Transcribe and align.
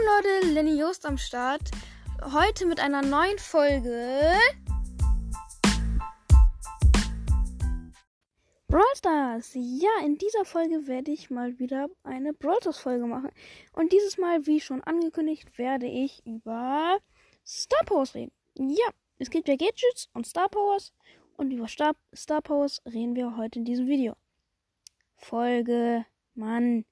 Leute, 0.00 0.46
Lenny 0.54 0.78
Jost 0.78 1.04
am 1.04 1.18
Start. 1.18 1.60
Heute 2.32 2.64
mit 2.64 2.80
einer 2.80 3.02
neuen 3.02 3.38
Folge. 3.38 4.32
Brawl 8.66 8.82
Stars. 8.96 9.50
Ja, 9.54 9.90
in 10.02 10.16
dieser 10.16 10.46
Folge 10.46 10.86
werde 10.86 11.10
ich 11.10 11.28
mal 11.28 11.58
wieder 11.58 11.88
eine 12.02 12.32
Brawl 12.32 12.58
Stars 12.62 12.78
Folge 12.78 13.06
machen. 13.06 13.30
Und 13.74 13.92
dieses 13.92 14.16
Mal, 14.16 14.46
wie 14.46 14.60
schon 14.60 14.82
angekündigt, 14.82 15.58
werde 15.58 15.86
ich 15.86 16.24
über 16.24 16.98
Star 17.46 17.84
Powers 17.84 18.14
reden. 18.14 18.32
Ja, 18.56 18.88
es 19.18 19.28
gibt 19.28 19.48
ja 19.48 19.56
Gadgets 19.56 20.08
und 20.14 20.26
Star 20.26 20.48
Powers. 20.48 20.94
Und 21.36 21.50
über 21.50 21.68
Star, 21.68 21.94
Star 22.14 22.40
Powers 22.40 22.80
reden 22.86 23.16
wir 23.16 23.36
heute 23.36 23.58
in 23.58 23.66
diesem 23.66 23.86
Video. 23.86 24.14
Folge, 25.16 26.06
Mann. 26.34 26.86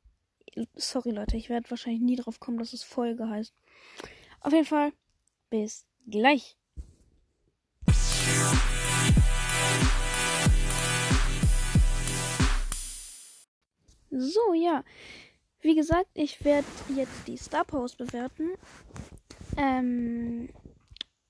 Sorry 0.74 1.10
Leute, 1.10 1.36
ich 1.36 1.48
werde 1.48 1.70
wahrscheinlich 1.70 2.02
nie 2.02 2.16
drauf 2.16 2.40
kommen, 2.40 2.58
dass 2.58 2.72
es 2.72 2.82
Folge 2.82 3.28
heißt. 3.28 3.54
Auf 4.40 4.52
jeden 4.52 4.64
Fall, 4.64 4.92
bis 5.50 5.86
gleich. 6.06 6.56
So, 14.10 14.52
ja. 14.54 14.84
Wie 15.60 15.74
gesagt, 15.74 16.08
ich 16.14 16.44
werde 16.44 16.66
jetzt 16.94 17.26
die 17.26 17.36
Star 17.36 17.64
Powers 17.64 17.96
bewerten. 17.96 18.50
Ähm, 19.56 20.48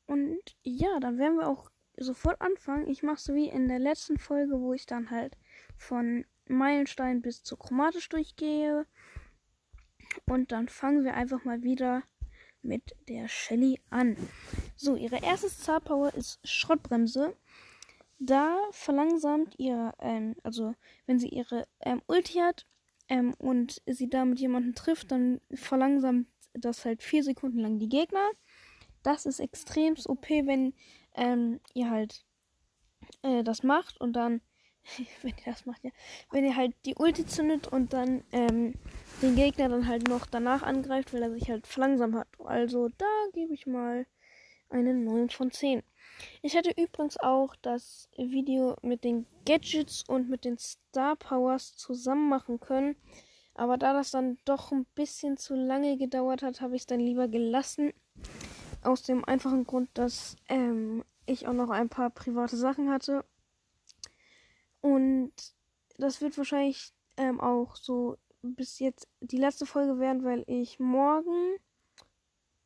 und 0.06 0.38
ja, 0.62 1.00
dann 1.00 1.18
werden 1.18 1.38
wir 1.38 1.48
auch 1.48 1.70
sofort 1.96 2.40
anfangen. 2.40 2.88
Ich 2.88 3.02
mache 3.02 3.20
so 3.20 3.34
wie 3.34 3.48
in 3.48 3.68
der 3.68 3.78
letzten 3.78 4.18
Folge, 4.18 4.60
wo 4.60 4.72
ich 4.74 4.86
dann 4.86 5.10
halt 5.10 5.36
von 5.76 6.24
Meilenstein 6.46 7.22
bis 7.22 7.42
zu 7.42 7.56
chromatisch 7.56 8.08
durchgehe. 8.08 8.86
Und 10.26 10.52
dann 10.52 10.68
fangen 10.68 11.04
wir 11.04 11.14
einfach 11.14 11.44
mal 11.44 11.62
wieder 11.62 12.02
mit 12.62 12.94
der 13.08 13.28
Shelly 13.28 13.80
an. 13.90 14.16
So, 14.76 14.96
ihre 14.96 15.22
erste 15.22 15.48
Star 15.48 15.80
Power 15.80 16.12
ist 16.14 16.40
Schrottbremse. 16.46 17.36
Da 18.18 18.56
verlangsamt 18.72 19.54
ihr, 19.58 19.92
ähm, 20.00 20.34
also 20.42 20.74
wenn 21.06 21.18
sie 21.18 21.28
ihre 21.28 21.66
ähm, 21.80 22.02
Ulti 22.08 22.38
hat 22.38 22.66
ähm, 23.08 23.32
und 23.38 23.80
sie 23.86 24.08
damit 24.08 24.40
jemanden 24.40 24.74
trifft, 24.74 25.12
dann 25.12 25.40
verlangsamt 25.54 26.26
das 26.52 26.84
halt 26.84 27.02
vier 27.02 27.22
Sekunden 27.22 27.60
lang 27.60 27.78
die 27.78 27.88
Gegner. 27.88 28.28
Das 29.04 29.24
ist 29.24 29.38
extrem 29.38 29.94
OP, 30.06 30.28
wenn 30.28 30.74
ähm, 31.14 31.60
ihr 31.74 31.90
halt 31.90 32.24
äh, 33.22 33.44
das 33.44 33.62
macht 33.62 34.00
und 34.00 34.14
dann 34.14 34.40
wenn 35.22 35.30
ihr 35.30 35.44
das 35.44 35.66
macht, 35.66 35.84
ja. 35.84 35.90
Wenn 36.30 36.44
ihr 36.44 36.56
halt 36.56 36.74
die 36.84 36.94
Ulti 36.94 37.26
zündet 37.26 37.68
und 37.68 37.92
dann 37.92 38.24
ähm, 38.32 38.74
den 39.22 39.36
Gegner 39.36 39.68
dann 39.68 39.86
halt 39.86 40.08
noch 40.08 40.26
danach 40.26 40.62
angreift, 40.62 41.12
weil 41.12 41.22
er 41.22 41.30
sich 41.32 41.50
halt 41.50 41.66
verlangsamt 41.66 42.14
hat. 42.14 42.28
Also 42.44 42.88
da 42.96 43.06
gebe 43.32 43.54
ich 43.54 43.66
mal 43.66 44.06
eine 44.70 44.94
9 44.94 45.30
von 45.30 45.50
10. 45.50 45.82
Ich 46.42 46.54
hätte 46.54 46.70
übrigens 46.70 47.18
auch 47.18 47.54
das 47.62 48.08
Video 48.16 48.76
mit 48.82 49.04
den 49.04 49.26
Gadgets 49.46 50.02
und 50.08 50.28
mit 50.28 50.44
den 50.44 50.58
Star 50.58 51.16
Powers 51.16 51.76
zusammen 51.76 52.28
machen 52.28 52.60
können. 52.60 52.96
Aber 53.54 53.76
da 53.76 53.92
das 53.92 54.10
dann 54.10 54.38
doch 54.44 54.72
ein 54.72 54.86
bisschen 54.94 55.36
zu 55.36 55.54
lange 55.54 55.96
gedauert 55.96 56.42
hat, 56.42 56.60
habe 56.60 56.76
ich 56.76 56.82
es 56.82 56.86
dann 56.86 57.00
lieber 57.00 57.28
gelassen. 57.28 57.92
Aus 58.82 59.02
dem 59.02 59.24
einfachen 59.24 59.64
Grund, 59.64 59.90
dass 59.94 60.36
ähm, 60.48 61.04
ich 61.26 61.48
auch 61.48 61.52
noch 61.52 61.70
ein 61.70 61.88
paar 61.88 62.10
private 62.10 62.56
Sachen 62.56 62.90
hatte 62.90 63.24
und 64.80 65.32
das 65.98 66.20
wird 66.20 66.36
wahrscheinlich 66.38 66.92
ähm, 67.16 67.40
auch 67.40 67.76
so 67.76 68.16
bis 68.42 68.78
jetzt 68.78 69.08
die 69.20 69.36
letzte 69.36 69.66
Folge 69.66 69.98
werden, 69.98 70.24
weil 70.24 70.44
ich 70.46 70.78
morgen 70.78 71.56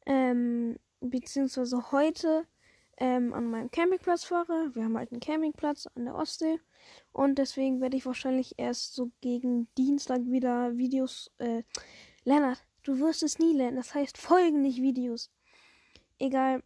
ähm, 0.07 0.79
beziehungsweise 1.01 1.93
heute 1.93 2.47
ähm, 2.99 3.33
an 3.33 3.51
meinem 3.51 3.71
Campingplatz 3.71 4.25
fahre. 4.25 4.71
Wir 4.75 4.85
haben 4.85 4.97
halt 4.97 5.13
einen 5.13 5.21
Campingplatz 5.21 5.87
an 5.95 6.05
der 6.05 6.15
Ostsee 6.15 6.61
und 7.13 7.39
deswegen 7.39 7.81
werde 7.81 7.97
ich 7.97 8.07
wahrscheinlich 8.07 8.55
erst 8.59 8.95
so 8.95 9.11
gegen 9.21 9.69
Dienstag 9.77 10.21
wieder 10.27 10.77
Videos. 10.77 11.31
Äh, 11.39 11.63
Lennart, 12.25 12.63
du 12.83 12.99
wirst 12.99 13.23
es 13.23 13.39
nie 13.39 13.57
lernen. 13.57 13.77
Das 13.77 13.95
heißt 13.95 14.19
Folgen, 14.19 14.63
nicht 14.63 14.83
Videos. 14.83 15.31
Egal, 16.19 16.63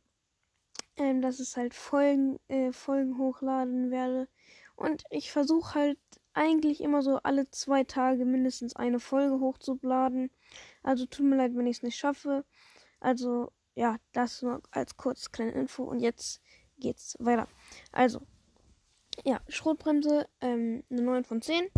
ähm, 0.96 1.22
dass 1.22 1.40
es 1.40 1.56
halt 1.56 1.74
Folgen, 1.74 2.38
äh, 2.48 2.72
Folgen 2.72 3.18
hochladen 3.18 3.90
werde. 3.90 4.28
Und 4.76 5.04
ich 5.10 5.32
versuche 5.32 5.74
halt 5.74 5.98
eigentlich 6.34 6.82
immer 6.82 7.02
so 7.02 7.16
alle 7.22 7.50
zwei 7.50 7.84
Tage 7.84 8.24
mindestens 8.24 8.76
eine 8.76 9.00
Folge 9.00 9.40
hochzuladen. 9.40 10.30
Also 10.82 11.06
tut 11.06 11.26
mir 11.26 11.36
leid, 11.36 11.56
wenn 11.56 11.66
ich 11.66 11.78
es 11.78 11.82
nicht 11.82 11.96
schaffe. 11.96 12.44
Also 13.00 13.50
ja, 13.74 13.96
das 14.12 14.42
nur 14.42 14.62
als 14.70 14.96
kurz 14.96 15.32
kleine 15.32 15.52
Info. 15.52 15.84
Und 15.84 16.00
jetzt 16.00 16.40
geht's 16.78 17.16
weiter. 17.20 17.48
Also, 17.92 18.20
ja, 19.24 19.40
Schrotbremse, 19.48 20.28
ähm, 20.40 20.82
eine 20.90 21.02
9 21.02 21.24
von 21.24 21.40
10. 21.40 21.68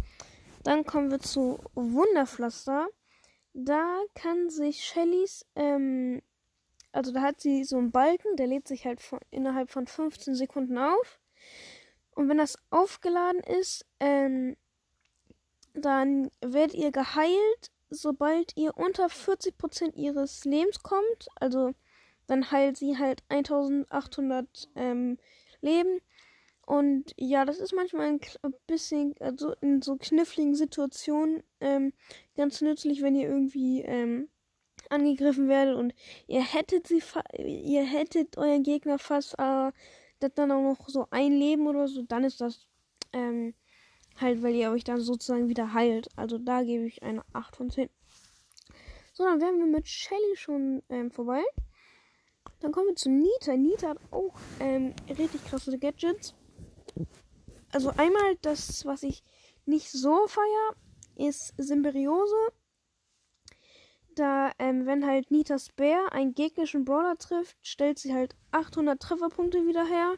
Dann 0.64 0.84
kommen 0.84 1.10
wir 1.10 1.20
zu 1.20 1.58
Wunderpflaster. 1.74 2.88
Da 3.52 4.00
kann 4.14 4.50
sich 4.50 4.84
Shellys, 4.84 5.44
ähm, 5.56 6.22
also 6.92 7.12
da 7.12 7.22
hat 7.22 7.40
sie 7.40 7.64
so 7.64 7.76
einen 7.76 7.90
Balken, 7.90 8.36
der 8.36 8.46
lädt 8.46 8.68
sich 8.68 8.86
halt 8.86 9.00
von, 9.00 9.18
innerhalb 9.30 9.70
von 9.70 9.86
15 9.86 10.34
Sekunden 10.34 10.78
auf. 10.78 11.20
Und 12.18 12.28
wenn 12.28 12.38
das 12.38 12.58
aufgeladen 12.70 13.40
ist, 13.60 13.86
ähm, 14.00 14.56
dann 15.72 16.32
werdet 16.40 16.74
ihr 16.74 16.90
geheilt, 16.90 17.70
sobald 17.90 18.56
ihr 18.56 18.76
unter 18.76 19.06
40% 19.06 19.94
ihres 19.94 20.44
Lebens 20.44 20.82
kommt. 20.82 21.28
Also 21.36 21.74
dann 22.26 22.50
heilt 22.50 22.76
sie 22.76 22.98
halt 22.98 23.22
1800 23.28 24.68
ähm, 24.74 25.18
Leben. 25.60 26.00
Und 26.66 27.14
ja, 27.16 27.44
das 27.44 27.58
ist 27.58 27.72
manchmal 27.72 28.08
ein 28.08 28.20
bisschen, 28.66 29.14
also 29.20 29.54
in 29.60 29.80
so 29.80 29.94
kniffligen 29.94 30.56
Situationen 30.56 31.44
ähm, 31.60 31.92
ganz 32.36 32.60
nützlich, 32.60 33.00
wenn 33.00 33.14
ihr 33.14 33.28
irgendwie 33.28 33.82
ähm, 33.82 34.28
angegriffen 34.90 35.48
werdet 35.48 35.76
und 35.76 35.94
ihr 36.26 36.42
hättet 36.42 36.88
sie, 36.88 37.00
ihr 37.36 37.84
hättet 37.84 38.36
euren 38.38 38.64
Gegner 38.64 38.98
fast 38.98 39.38
äh, 39.38 39.70
das 40.20 40.34
dann 40.34 40.50
auch 40.52 40.62
noch 40.62 40.88
so 40.88 41.06
ein 41.10 41.32
Leben 41.32 41.66
oder 41.66 41.88
so, 41.88 42.02
dann 42.02 42.24
ist 42.24 42.40
das 42.40 42.66
ähm, 43.12 43.54
halt, 44.20 44.42
weil 44.42 44.54
ihr 44.54 44.70
euch 44.70 44.84
dann 44.84 45.00
sozusagen 45.00 45.48
wieder 45.48 45.72
heilt. 45.72 46.08
Also 46.16 46.38
da 46.38 46.62
gebe 46.62 46.86
ich 46.86 47.02
eine 47.02 47.22
8 47.32 47.56
von 47.56 47.70
10. 47.70 47.88
So, 49.12 49.24
dann 49.24 49.40
wären 49.40 49.58
wir 49.58 49.66
mit 49.66 49.88
Shelly 49.88 50.36
schon 50.36 50.82
ähm, 50.88 51.10
vorbei. 51.10 51.42
Dann 52.60 52.72
kommen 52.72 52.88
wir 52.88 52.96
zu 52.96 53.10
Nita. 53.10 53.56
Nita 53.56 53.90
hat 53.90 53.98
auch 54.10 54.34
ähm, 54.60 54.94
richtig 55.08 55.44
krasse 55.44 55.76
Gadgets. 55.78 56.34
Also 57.72 57.90
einmal 57.96 58.36
das, 58.42 58.84
was 58.84 59.02
ich 59.02 59.22
nicht 59.66 59.90
so 59.90 60.26
feier, 60.26 60.74
ist 61.16 61.54
Symbiose. 61.58 62.36
Da, 64.18 64.50
ähm, 64.58 64.84
wenn 64.84 65.06
halt 65.06 65.30
Nitas 65.30 65.68
Bär 65.68 66.12
einen 66.12 66.34
gegnerischen 66.34 66.84
Brawler 66.84 67.16
trifft, 67.18 67.56
stellt 67.62 68.00
sie 68.00 68.12
halt 68.12 68.34
800 68.50 69.00
Trefferpunkte 69.00 69.64
wieder 69.64 69.86
her. 69.86 70.14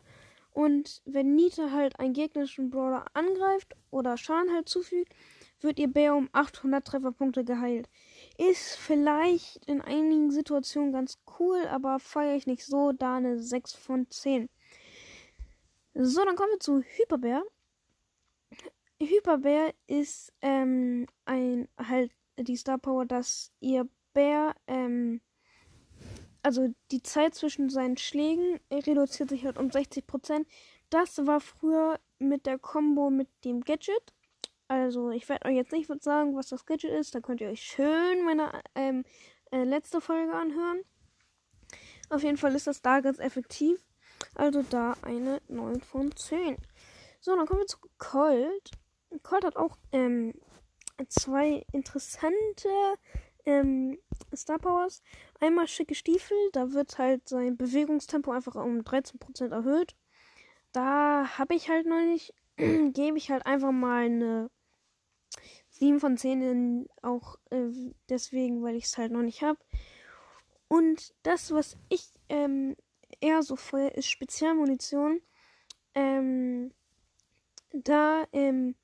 Und 0.53 1.03
wenn 1.05 1.35
Nita 1.35 1.71
halt 1.71 2.01
einen 2.01 2.15
gegnerischen 2.15 2.71
Brawler 2.71 3.05
angreift 3.13 3.77
oder 3.91 4.17
Schaden 4.17 4.55
halt 4.55 4.71
zufügt, 4.71 5.15
wird 5.61 5.79
ihr 5.79 5.89
Bär 5.89 6.15
um 6.15 6.31
800 6.33 6.83
Trefferpunkte 6.83 7.45
geheilt. 7.45 7.91
Ist 8.39 8.77
vielleicht 8.77 9.67
in 9.67 9.83
einigen 9.83 10.31
Situationen 10.31 10.93
ganz 10.93 11.19
cool, 11.39 11.67
aber 11.67 11.99
feiere 11.99 12.37
ich 12.37 12.47
nicht 12.47 12.65
so, 12.65 12.93
da 12.93 13.17
eine 13.17 13.39
6 13.39 13.75
von 13.75 14.11
10. 14.11 14.49
So, 15.93 16.25
dann 16.25 16.37
kommen 16.37 16.53
wir 16.53 16.61
zu 16.61 16.81
Hyperbär. 16.81 17.43
Hyperbär 18.99 19.75
ist 19.87 20.33
ähm, 20.41 21.07
ein 21.27 21.69
halt 21.77 22.11
die 22.45 22.57
Star 22.57 22.79
Power, 22.79 23.07
dass 23.07 23.53
ihr 23.61 23.89
Bär, 24.13 24.55
ähm, 24.67 25.21
also 26.43 26.69
die 26.91 27.03
Zeit 27.03 27.35
zwischen 27.35 27.69
seinen 27.69 27.97
Schlägen 27.97 28.61
reduziert 28.73 29.31
sich 29.31 29.45
halt 29.45 29.59
um 29.59 29.69
60%. 29.69 30.47
Das 30.89 31.27
war 31.27 31.41
früher 31.41 32.01
mit 32.19 32.47
der 32.47 32.59
Combo 32.59 33.11
mit 33.11 33.29
dem 33.45 33.61
Gadget. 33.63 34.13
Also 34.69 35.11
ich 35.11 35.29
werde 35.29 35.49
euch 35.49 35.57
jetzt 35.57 35.73
nicht 35.73 35.91
sagen, 36.03 36.37
was 36.37 36.49
das 36.49 36.65
Gadget 36.65 36.93
ist. 36.93 37.15
Da 37.15 37.21
könnt 37.21 37.41
ihr 37.41 37.49
euch 37.49 37.63
schön 37.63 38.25
meine 38.25 38.51
ähm, 38.75 39.05
äh, 39.51 39.65
letzte 39.65 40.01
Folge 40.01 40.33
anhören. 40.33 40.81
Auf 42.09 42.23
jeden 42.23 42.37
Fall 42.37 42.55
ist 42.55 42.67
das 42.67 42.83
da 42.83 43.01
ganz 43.01 43.19
effektiv. 43.19 43.81
Also 44.35 44.63
da 44.63 44.95
eine 45.03 45.41
9 45.49 45.81
von 45.81 46.15
10. 46.15 46.57
So, 47.21 47.37
dann 47.37 47.47
kommen 47.47 47.61
wir 47.61 47.67
zu 47.67 47.79
Colt. 47.99 48.71
Colt 49.23 49.45
hat 49.45 49.57
auch 49.57 49.77
ähm, 49.93 50.35
zwei 51.09 51.65
interessante 51.73 52.69
ähm, 53.47 53.99
Star 54.35 54.59
Powers. 54.59 55.03
Einmal 55.41 55.69
schicke 55.69 55.95
Stiefel, 55.95 56.37
da 56.53 56.73
wird 56.73 56.99
halt 56.99 57.29
sein 57.29 57.57
Bewegungstempo 57.57 58.31
einfach 58.31 58.55
um 58.57 58.81
13% 58.81 59.51
erhöht. 59.51 59.97
Da 60.73 61.39
habe 61.39 61.55
ich 61.55 61.69
halt 61.69 61.87
noch 61.87 62.01
nicht, 62.01 62.35
gebe 62.57 63.17
ich 63.17 63.31
halt 63.31 63.47
einfach 63.47 63.73
mal 63.73 64.05
eine 64.05 64.51
7 65.71 66.01
von 66.01 66.17
10 66.17 66.43
in, 66.43 66.89
auch 67.03 67.37
äh, 67.51 67.71
deswegen, 68.09 68.63
weil 68.63 68.77
ich 68.77 68.85
es 68.85 68.99
halt 68.99 69.13
noch 69.13 69.23
nicht 69.23 69.43
habe. 69.43 69.59
Und 70.69 71.15
das, 71.23 71.53
was 71.53 71.77
ich 71.89 72.13
ähm, 72.29 72.77
eher 73.21 73.43
so 73.43 73.57
feuer, 73.57 73.91
ist 73.93 74.09
Spezialmunition. 74.09 75.21
Ähm, 75.95 76.73
da 77.73 78.25
ähm, 78.33 78.77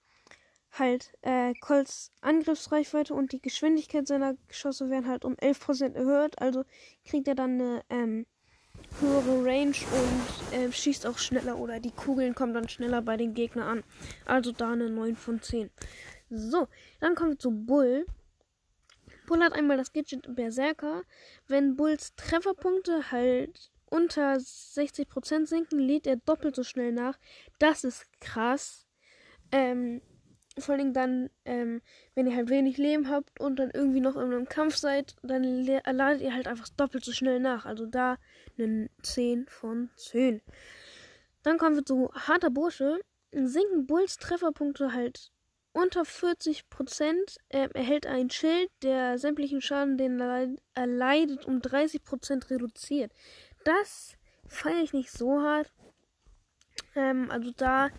halt 0.78 1.12
äh, 1.23 1.55
Colts 1.61 2.12
Angriffsreichweite 2.20 3.14
und 3.14 3.32
die 3.32 3.40
Geschwindigkeit 3.40 4.06
seiner 4.06 4.34
Geschosse 4.49 4.90
werden 4.90 5.08
halt 5.08 5.25
um 5.25 5.34
11% 5.34 5.94
erhöht. 5.94 6.40
Also 6.40 6.64
kriegt 7.05 7.28
er 7.28 7.34
dann 7.34 7.61
eine 7.61 7.82
ähm, 7.90 8.26
höhere 9.00 9.44
Range 9.44 9.76
und 9.93 10.58
äh, 10.58 10.70
schießt 10.70 11.06
auch 11.06 11.19
schneller 11.19 11.58
oder 11.58 11.81
die 11.81 11.90
Kugeln 11.90 12.34
kommen 12.34 12.55
dann 12.55 12.69
schneller 12.69 13.02
bei 13.02 13.17
den 13.17 13.34
Gegnern 13.34 13.78
an. 13.78 13.84
Also 14.25 14.52
da 14.52 14.73
eine 14.73 14.90
9 14.90 15.17
von 15.17 15.43
10. 15.43 15.70
So, 16.31 16.69
dann 17.00 17.14
kommen 17.14 17.32
wir 17.32 17.38
zu 17.38 17.50
Bull. 17.50 18.06
Bull 19.26 19.43
hat 19.43 19.52
einmal 19.52 19.76
das 19.76 19.93
Gadget 19.93 20.34
Berserker. 20.34 21.02
Wenn 21.46 21.76
Bulls 21.76 22.14
Trefferpunkte 22.17 23.11
halt 23.11 23.70
unter 23.87 24.34
60% 24.34 25.46
sinken, 25.46 25.78
lädt 25.78 26.06
er 26.06 26.17
doppelt 26.17 26.56
so 26.56 26.62
schnell 26.62 26.93
nach. 26.93 27.19
Das 27.58 27.84
ist 27.84 28.06
krass. 28.20 28.87
Ähm, 29.52 30.00
vor 30.58 30.75
allem 30.75 30.93
dann, 30.93 31.31
ähm, 31.44 31.82
wenn 32.14 32.26
ihr 32.26 32.35
halt 32.37 32.49
wenig 32.49 32.79
Leben 32.79 33.08
habt 33.08 33.41
und 33.41 33.56
dann 33.58 33.70
irgendwie 33.73 34.00
noch 34.00 34.17
in 34.17 34.23
einem 34.23 34.49
Kampf 34.49 34.76
seid, 34.76 35.14
dann 35.23 35.43
ladet 35.64 36.23
ihr 36.23 36.35
halt 36.35 36.49
einfach 36.49 36.69
doppelt 36.70 37.05
so 37.05 37.12
schnell 37.12 37.41
nach. 37.41 37.67
Also 37.67 37.87
da 37.87 38.17
einen 38.58 38.88
10 39.03 39.47
von 39.49 39.91
10. 39.97 40.41
Dann 41.43 41.58
kommen 41.58 41.76
wir 41.76 41.85
zu 41.85 42.11
harter 42.14 42.50
Bursche. 42.50 42.99
Sinken 43.32 43.87
Bulls 43.87 44.17
Trefferpunkte 44.17 44.93
halt 44.93 45.31
unter 45.73 46.03
40%. 46.03 46.62
Ähm, 47.50 47.70
erhält 47.75 48.06
ein 48.06 48.31
Schild, 48.31 48.70
der 48.82 49.19
sämtlichen 49.19 49.61
Schaden, 49.61 49.99
den 49.99 50.20
er 50.20 50.49
erleidet, 50.75 51.44
um 51.44 51.61
30% 51.61 52.50
reduziert. 52.50 53.12
Das 53.64 54.17
feiere 54.49 54.82
ich 54.82 54.94
nicht 54.94 55.11
so 55.11 55.43
hart. 55.43 55.70
Ähm, 56.94 57.31
also 57.31 57.50
da 57.56 57.91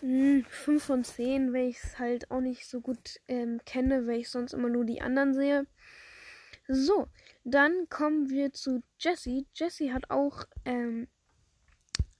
5 0.00 0.66
hm, 0.66 0.80
von 0.80 1.04
10, 1.04 1.52
weil 1.52 1.68
ich 1.68 1.82
es 1.82 1.98
halt 1.98 2.30
auch 2.30 2.40
nicht 2.40 2.66
so 2.66 2.80
gut 2.80 3.20
ähm, 3.28 3.60
kenne, 3.64 4.06
weil 4.06 4.20
ich 4.20 4.30
sonst 4.30 4.52
immer 4.52 4.68
nur 4.68 4.84
die 4.84 5.00
anderen 5.00 5.34
sehe. 5.34 5.66
So, 6.68 7.08
dann 7.44 7.88
kommen 7.88 8.30
wir 8.30 8.52
zu 8.52 8.82
Jessie. 8.98 9.46
Jessie 9.54 9.92
hat 9.92 10.10
auch 10.10 10.44
ähm, 10.64 11.08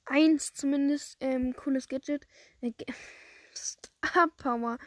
eins 0.07 0.53
zumindest 0.55 1.19
ähm, 1.21 1.55
cooles 1.55 1.89
Gadget. 1.89 2.27
Äh, 2.61 2.73
Star 3.55 4.29
Power. 4.37 4.79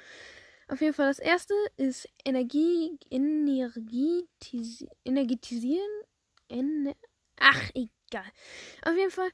Auf 0.68 0.82
jeden 0.82 0.94
Fall 0.94 1.08
das 1.08 1.20
erste 1.20 1.54
ist 1.78 2.08
Energie, 2.26 2.98
Energetis, 3.10 4.86
energetisieren. 5.04 5.90
Ener 6.50 6.96
Ach, 7.38 7.72
egal. 7.74 8.32
Auf 8.84 8.96
jeden 8.96 9.12
Fall 9.12 9.30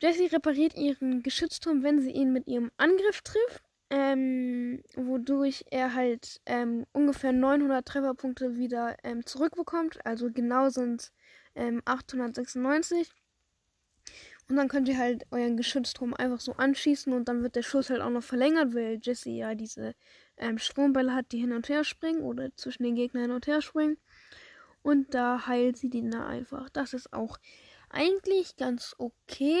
Jessie 0.00 0.26
repariert 0.26 0.76
ihren 0.76 1.22
Geschützturm, 1.22 1.82
wenn 1.82 2.00
sie 2.00 2.10
ihn 2.10 2.32
mit 2.32 2.46
ihrem 2.46 2.70
Angriff 2.76 3.22
trifft. 3.22 3.62
Ähm, 3.88 4.82
wodurch 4.96 5.64
er 5.70 5.94
halt 5.94 6.40
ähm, 6.44 6.86
ungefähr 6.92 7.32
900 7.32 7.86
Trefferpunkte 7.86 8.56
wieder 8.56 8.96
ähm, 9.04 9.24
zurückbekommt. 9.24 10.04
Also 10.04 10.30
genau 10.32 10.70
sind 10.70 11.12
ähm, 11.54 11.82
896. 11.84 13.12
Und 14.48 14.56
dann 14.56 14.68
könnt 14.68 14.88
ihr 14.88 14.98
halt 14.98 15.26
euren 15.30 15.56
Geschützturm 15.56 16.14
einfach 16.14 16.40
so 16.40 16.52
anschießen 16.52 17.12
und 17.12 17.28
dann 17.28 17.42
wird 17.42 17.56
der 17.56 17.62
Schuss 17.62 17.90
halt 17.90 18.00
auch 18.00 18.10
noch 18.10 18.22
verlängert, 18.22 18.74
weil 18.74 19.00
Jessie 19.02 19.38
ja 19.38 19.54
diese 19.56 19.94
ähm, 20.36 20.58
Strombälle 20.58 21.14
hat, 21.14 21.32
die 21.32 21.38
hin 21.38 21.52
und 21.52 21.68
her 21.68 21.82
springen 21.82 22.22
oder 22.22 22.54
zwischen 22.56 22.84
den 22.84 22.94
Gegnern 22.94 23.24
hin 23.24 23.32
und 23.32 23.46
her 23.48 23.60
springen. 23.60 23.98
Und 24.82 25.14
da 25.14 25.48
heilt 25.48 25.76
sie 25.76 25.90
den 25.90 26.12
da 26.12 26.26
einfach. 26.26 26.70
Das 26.70 26.94
ist 26.94 27.12
auch 27.12 27.38
eigentlich 27.96 28.56
ganz 28.56 28.94
okay. 28.98 29.60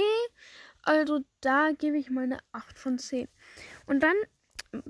Also 0.82 1.20
da 1.40 1.72
gebe 1.72 1.98
ich 1.98 2.10
mal 2.10 2.24
eine 2.24 2.38
8 2.52 2.78
von 2.78 2.98
10. 2.98 3.28
Und 3.86 4.00
dann 4.02 4.16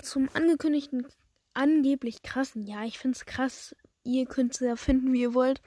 zum 0.03 0.29
angekündigten 0.35 1.07
angeblich 1.55 2.23
krassen. 2.23 2.67
Ja, 2.67 2.85
ich 2.85 2.99
finde 2.99 3.17
es 3.17 3.25
krass. 3.25 3.75
Ihr 4.05 4.27
könnt 4.27 4.55
es 4.55 4.61
ja 4.61 4.77
finden, 4.77 5.13
wie 5.13 5.23
ihr 5.23 5.35
wollt. 5.35 5.63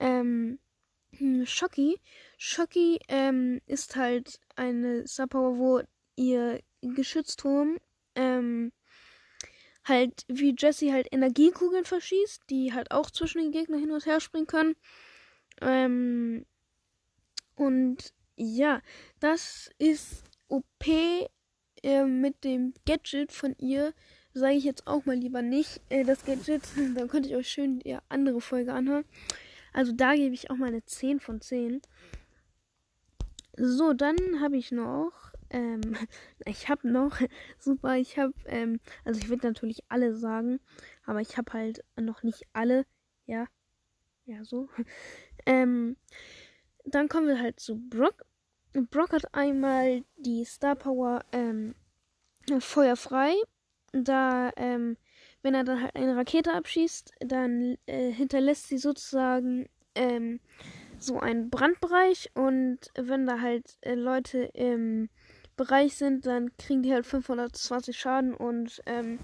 Ähm, 0.00 0.58
Shocky. 1.44 2.00
Shocky 2.36 2.98
ähm, 3.08 3.60
ist 3.66 3.96
halt 3.96 4.40
eine 4.56 5.06
Subpower, 5.06 5.58
wo 5.58 5.82
ihr 6.16 6.60
Geschützturm 6.82 7.78
ähm, 8.14 8.72
halt 9.84 10.24
wie 10.28 10.54
Jesse 10.58 10.92
halt 10.92 11.08
Energiekugeln 11.12 11.84
verschießt, 11.84 12.42
die 12.50 12.72
halt 12.72 12.90
auch 12.90 13.10
zwischen 13.10 13.40
den 13.40 13.52
Gegnern 13.52 13.80
hin 13.80 13.92
und 13.92 14.06
her 14.06 14.20
springen 14.20 14.46
können. 14.46 14.76
Ähm, 15.60 16.44
und 17.56 18.12
ja, 18.36 18.82
das 19.18 19.70
ist 19.78 20.24
OP 20.48 20.86
äh, 21.82 22.04
mit 22.04 22.44
dem 22.44 22.74
Gadget 22.86 23.32
von 23.32 23.54
ihr. 23.58 23.92
Sage 24.34 24.54
ich 24.54 24.64
jetzt 24.64 24.86
auch 24.86 25.06
mal 25.06 25.16
lieber 25.16 25.40
nicht. 25.40 25.80
Äh, 25.88 26.04
das 26.04 26.24
Gadget, 26.24 26.62
da 26.94 27.06
könnt 27.06 27.26
ihr 27.26 27.38
euch 27.38 27.48
schön 27.48 27.80
die 27.80 27.96
andere 28.08 28.40
Folge 28.40 28.72
anhören. 28.72 29.04
Also 29.72 29.92
da 29.92 30.14
gebe 30.14 30.34
ich 30.34 30.50
auch 30.50 30.56
mal 30.56 30.68
eine 30.68 30.84
10 30.84 31.20
von 31.20 31.40
10. 31.40 31.80
So, 33.56 33.94
dann 33.94 34.16
habe 34.40 34.56
ich 34.56 34.72
noch. 34.72 35.12
Ähm, 35.50 35.80
ich 36.44 36.68
habe 36.68 36.88
noch. 36.88 37.18
Super, 37.58 37.96
ich 37.96 38.18
habe. 38.18 38.34
Ähm, 38.46 38.80
also 39.04 39.18
ich 39.20 39.28
würde 39.28 39.46
natürlich 39.46 39.80
alle 39.88 40.14
sagen. 40.14 40.60
Aber 41.06 41.20
ich 41.20 41.36
habe 41.38 41.52
halt 41.52 41.84
noch 41.96 42.22
nicht 42.22 42.44
alle. 42.52 42.84
Ja. 43.26 43.46
Ja, 44.26 44.44
so. 44.44 44.68
Ähm, 45.46 45.96
dann 46.86 47.08
kommen 47.08 47.28
wir 47.28 47.40
halt 47.40 47.60
zu 47.60 47.76
Brock. 47.76 48.24
Brock 48.72 49.12
hat 49.12 49.34
einmal 49.34 50.04
die 50.16 50.44
Star 50.44 50.76
Power 50.76 51.24
ähm, 51.32 51.74
Feuer 52.60 52.96
frei. 52.96 53.34
Da, 53.92 54.50
ähm, 54.56 54.96
wenn 55.42 55.54
er 55.54 55.64
dann 55.64 55.82
halt 55.82 55.96
eine 55.96 56.16
Rakete 56.16 56.52
abschießt, 56.52 57.12
dann 57.20 57.76
äh, 57.86 58.10
hinterlässt 58.10 58.68
sie 58.68 58.78
sozusagen 58.78 59.68
ähm, 59.94 60.40
so 60.98 61.18
einen 61.18 61.50
Brandbereich. 61.50 62.30
Und 62.34 62.78
wenn 62.94 63.26
da 63.26 63.40
halt 63.40 63.78
äh, 63.80 63.94
Leute 63.94 64.50
im 64.54 65.08
Bereich 65.56 65.96
sind, 65.96 66.26
dann 66.26 66.56
kriegen 66.56 66.82
die 66.82 66.92
halt 66.92 67.06
520 67.06 67.96
Schaden 67.96 68.34
und 68.34 68.82
ähm, 68.86 69.18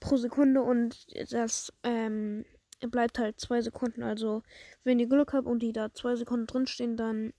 pro 0.00 0.16
Sekunde 0.16 0.62
und 0.62 1.06
das 1.32 1.72
ähm, 1.82 2.44
bleibt 2.88 3.18
halt 3.18 3.40
zwei 3.40 3.60
Sekunden. 3.60 4.02
Also, 4.02 4.42
wenn 4.84 4.98
ihr 4.98 5.08
Glück 5.08 5.32
habt 5.32 5.46
und 5.46 5.60
die 5.60 5.72
da 5.72 5.92
zwei 5.92 6.16
Sekunden 6.16 6.46
drinstehen, 6.46 6.96
dann 6.96 7.32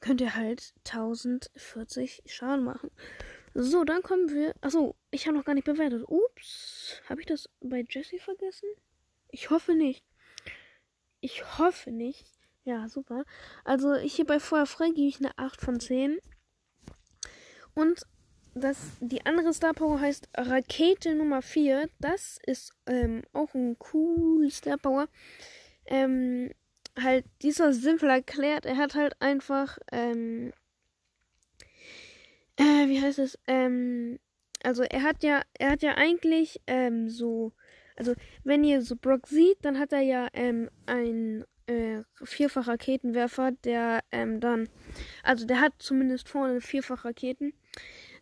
könnt 0.00 0.20
ihr 0.20 0.34
halt 0.34 0.74
1040 0.86 2.22
Schaden 2.26 2.64
machen. 2.64 2.90
So, 3.54 3.84
dann 3.84 4.02
kommen 4.02 4.30
wir. 4.30 4.54
Achso, 4.60 4.96
ich 5.10 5.26
habe 5.26 5.36
noch 5.36 5.44
gar 5.44 5.54
nicht 5.54 5.64
bewertet. 5.64 6.04
Ups. 6.06 7.00
Habe 7.08 7.20
ich 7.20 7.26
das 7.26 7.48
bei 7.60 7.84
Jesse 7.88 8.18
vergessen? 8.18 8.68
Ich 9.28 9.50
hoffe 9.50 9.74
nicht. 9.74 10.04
Ich 11.20 11.58
hoffe 11.58 11.90
nicht. 11.90 12.26
Ja, 12.64 12.88
super. 12.88 13.24
Also, 13.64 13.94
ich 13.94 14.14
hier 14.16 14.26
bei 14.26 14.40
Feuer 14.40 14.66
frei 14.66 14.88
gebe 14.88 15.08
ich 15.08 15.18
eine 15.18 15.36
8 15.38 15.60
von 15.60 15.80
10. 15.80 16.18
Und 17.74 18.06
das, 18.54 18.78
die 19.00 19.24
andere 19.26 19.52
Star 19.52 19.74
Power 19.74 20.00
heißt 20.00 20.28
Rakete 20.36 21.14
Nummer 21.14 21.42
4. 21.42 21.88
Das 21.98 22.38
ist 22.46 22.72
ähm, 22.86 23.22
auch 23.32 23.54
ein 23.54 23.76
cool 23.92 24.50
Star 24.50 24.78
Power. 24.78 25.08
Ähm, 25.86 26.50
halt 27.00 27.24
dieser 27.42 27.72
simpel 27.72 28.10
erklärt. 28.10 28.66
Er 28.66 28.76
hat 28.76 28.94
halt 28.94 29.20
einfach, 29.20 29.78
ähm, 29.92 30.52
äh, 32.56 32.88
wie 32.88 33.00
heißt 33.00 33.18
es? 33.18 33.38
Ähm, 33.46 34.18
also 34.62 34.82
er 34.82 35.02
hat 35.02 35.22
ja, 35.22 35.42
er 35.58 35.70
hat 35.70 35.82
ja 35.82 35.94
eigentlich 35.96 36.60
ähm, 36.66 37.08
so, 37.08 37.52
also 37.96 38.14
wenn 38.44 38.64
ihr 38.64 38.82
so 38.82 38.96
Brock 38.96 39.26
sieht, 39.26 39.58
dann 39.62 39.78
hat 39.78 39.92
er 39.92 40.00
ja 40.00 40.28
ähm, 40.32 40.70
ein 40.86 41.44
äh, 41.66 42.02
vierfach 42.22 42.68
Raketenwerfer, 42.68 43.52
der 43.64 44.00
ähm, 44.12 44.40
dann, 44.40 44.68
also 45.22 45.46
der 45.46 45.60
hat 45.60 45.74
zumindest 45.78 46.28
vorne 46.28 46.60
vierfach 46.60 47.04
Raketen. 47.04 47.52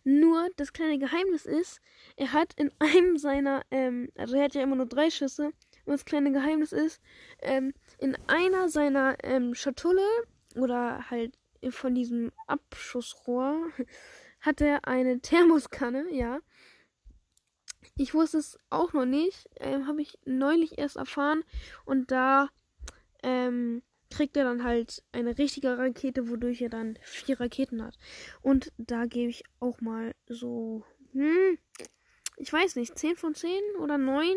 Nur 0.03 0.49
das 0.57 0.73
kleine 0.73 0.99
Geheimnis 0.99 1.45
ist, 1.45 1.79
er 2.17 2.33
hat 2.33 2.53
in 2.55 2.71
einem 2.79 3.17
seiner, 3.17 3.63
ähm, 3.71 4.09
also 4.17 4.35
er 4.35 4.45
hat 4.45 4.55
ja 4.55 4.63
immer 4.63 4.75
nur 4.75 4.87
drei 4.87 5.09
Schüsse. 5.09 5.51
Und 5.85 5.91
das 5.91 6.05
kleine 6.05 6.31
Geheimnis 6.31 6.71
ist, 6.71 7.01
ähm, 7.41 7.73
in 7.97 8.17
einer 8.27 8.69
seiner 8.69 9.17
ähm, 9.23 9.53
Schatulle 9.53 10.07
oder 10.55 11.09
halt 11.09 11.37
von 11.69 11.95
diesem 11.95 12.31
Abschussrohr 12.47 13.67
hat 14.41 14.61
er 14.61 14.87
eine 14.87 15.19
Thermoskanne, 15.19 16.05
ja. 16.11 16.39
Ich 17.95 18.13
wusste 18.13 18.39
es 18.39 18.57
auch 18.69 18.93
noch 18.93 19.05
nicht, 19.05 19.49
ähm, 19.59 19.87
habe 19.87 20.01
ich 20.01 20.17
neulich 20.25 20.77
erst 20.77 20.95
erfahren 20.95 21.43
und 21.85 22.11
da 22.11 22.49
ähm, 23.21 23.83
kriegt 24.13 24.37
er 24.37 24.43
dann 24.43 24.63
halt 24.63 25.03
eine 25.11 25.37
richtige 25.37 25.77
Rakete, 25.77 26.29
wodurch 26.29 26.61
er 26.61 26.69
dann 26.69 26.97
vier 27.01 27.39
Raketen 27.39 27.83
hat. 27.83 27.97
Und 28.41 28.71
da 28.77 29.05
gebe 29.05 29.29
ich 29.29 29.43
auch 29.59 29.81
mal 29.81 30.13
so, 30.27 30.83
hm, 31.13 31.57
ich 32.37 32.53
weiß 32.53 32.75
nicht, 32.75 32.97
10 32.97 33.15
von 33.15 33.33
10 33.33 33.51
oder 33.79 33.97
9. 33.97 34.27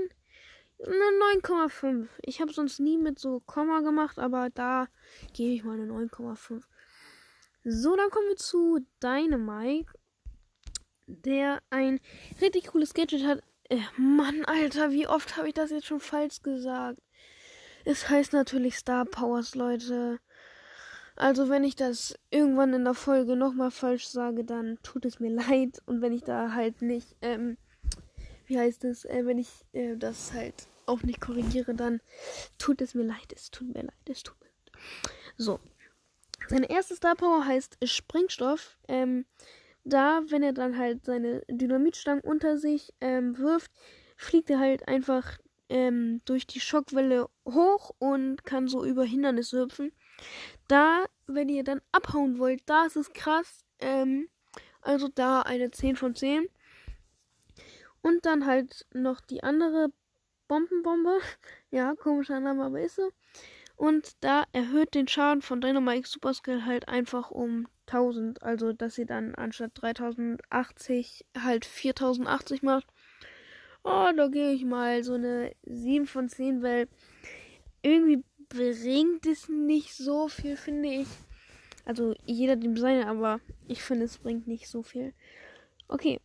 Eine 0.79 1.41
9,5. 1.43 2.09
Ich 2.23 2.41
habe 2.41 2.53
sonst 2.53 2.81
nie 2.81 2.99
mit 2.99 3.19
so 3.19 3.41
Komma 3.41 3.81
gemacht, 3.81 4.19
aber 4.19 4.51
da 4.51 4.89
gebe 5.33 5.55
ich 5.55 5.65
mal 5.65 5.81
eine 5.81 5.91
9,5. 5.91 6.63
So, 7.65 7.97
dann 7.97 8.11
kommen 8.11 8.29
wir 8.29 8.37
zu 8.37 8.81
Dynamike, 9.03 9.93
der 11.07 11.63
ein 11.71 12.01
richtig 12.41 12.69
cooles 12.69 12.95
Gadget 12.95 13.25
hat. 13.25 13.43
Äh, 13.69 13.81
Mann, 13.97 14.45
Alter, 14.45 14.91
wie 14.91 15.09
oft 15.09 15.37
habe 15.37 15.49
ich 15.49 15.55
das 15.55 15.71
jetzt 15.71 15.87
schon 15.87 16.01
falsch 16.01 16.43
gesagt? 16.43 17.01
Es 17.87 18.09
heißt 18.09 18.33
natürlich 18.33 18.79
Star 18.79 19.05
Powers, 19.05 19.55
Leute. 19.55 20.19
Also 21.15 21.49
wenn 21.49 21.63
ich 21.63 21.77
das 21.77 22.19
irgendwann 22.31 22.75
in 22.75 22.83
der 22.83 22.95
Folge 22.95 23.37
nochmal 23.37 23.71
falsch 23.71 24.09
sage, 24.09 24.43
dann 24.45 24.79
tut 24.83 25.05
es 25.05 25.21
mir 25.21 25.31
leid. 25.49 25.81
Und 25.87 26.03
wenn 26.03 26.13
ich 26.13 26.25
da 26.25 26.53
halt 26.53 26.83
nicht, 26.83 27.15
ähm, 27.23 27.57
wie 28.47 28.59
heißt 28.59 28.83
es, 28.85 29.05
äh, 29.05 29.25
wenn 29.25 29.39
ich 29.39 29.65
äh, 29.73 29.97
das 29.97 30.33
halt 30.33 30.67
auch 30.87 31.05
nicht 31.05 31.21
korrigiere, 31.21 31.75
dann 31.77 32.01
tut 32.59 32.83
es 32.83 32.97
mir 32.97 33.05
leid. 33.05 33.33
Es 33.33 33.53
tut 33.53 33.73
mir 33.73 33.83
leid. 33.83 34.11
Es 34.11 34.25
tut 34.25 34.35
mir 34.41 34.47
leid. 34.47 34.73
So. 35.37 35.61
Seine 36.49 36.69
erste 36.69 36.97
Star 36.97 37.15
Power 37.15 37.47
heißt 37.47 37.79
Sprengstoff. 37.85 38.79
Ähm, 38.89 39.27
da, 39.85 40.23
wenn 40.27 40.43
er 40.43 40.53
dann 40.53 40.77
halt 40.77 41.05
seine 41.05 41.45
Dynamitstangen 41.49 42.25
unter 42.25 42.59
sich 42.59 42.93
ähm, 43.01 43.39
wirft, 43.39 43.71
fliegt 44.17 44.51
er 44.51 44.59
halt 44.59 44.89
einfach 44.89 45.39
ähm, 45.69 46.21
durch 46.25 46.47
die 46.47 46.61
Schockwelle 46.61 47.29
hoch 47.45 47.91
und 47.99 48.45
kann 48.45 48.69
so 48.69 48.85
über 48.85 49.05
Hindernisse 49.05 49.63
hüpfen. 49.63 49.93
Da, 50.69 51.07
wenn 51.27 51.49
ihr 51.49 51.65
dann 51.65 51.81
abhauen 51.93 52.39
wollt, 52.39 52.63
da 52.67 52.87
ist 52.87 52.97
es 52.97 53.13
krass. 53.13 53.65
Ähm, 53.79 54.29
also 54.81 55.09
da 55.09 55.43
eine 55.43 55.71
10 55.71 55.97
von 55.97 56.15
10. 56.15 56.49
Und 58.03 58.25
dann 58.25 58.47
halt 58.47 58.87
noch 58.93 59.21
die 59.21 59.43
andere 59.43 59.89
Bombenbombe. 60.49 61.19
Ja, 61.71 61.95
komischer 61.95 62.41
Name, 62.41 62.65
aber 62.65 62.81
ist 62.81 62.95
so. 62.95 63.11
Und 63.75 64.13
da 64.25 64.45
erhöht 64.53 64.95
den 64.95 65.09
Schaden 65.09 65.43
von 65.43 65.61
Dynamite 65.61 66.09
Super 66.09 66.33
Skill 66.33 66.65
halt 66.65 66.89
einfach 66.89 67.31
um 67.31 67.69
1000. 67.87 68.43
Also, 68.43 68.73
dass 68.73 68.95
sie 68.95 69.05
dann 69.05 69.35
anstatt 69.35 69.73
3080 69.75 71.27
halt 71.37 71.67
4080 71.67 72.63
macht. 72.63 72.87
Oh, 73.89 74.11
da 74.17 74.27
gehe 74.27 74.51
ich 74.51 74.65
mal 74.65 75.05
so 75.05 75.15
eine 75.15 75.53
7 75.63 76.07
von 76.09 76.29
10, 76.29 76.61
weil 76.61 76.89
irgendwie 77.83 78.25
bringt 78.49 79.25
es 79.27 79.49
nicht 79.49 79.95
so 79.95 80.27
viel, 80.27 80.57
finde 80.57 80.89
ich. 80.89 81.07
Also 81.85 82.17
jeder 82.25 82.57
dem 82.57 82.77
seine, 82.77 83.07
aber 83.07 83.39
ich 83.69 83.85
finde, 83.85 84.07
es 84.07 84.19
bringt 84.19 84.49
nicht 84.49 84.69
so 84.69 84.83
viel. 84.83 85.15
Okay, 85.87 86.19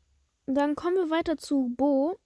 dann 0.47 0.73
kommen 0.75 0.95
wir 0.95 1.11
weiter 1.11 1.37
zu 1.37 1.71
Bo. 1.77 2.17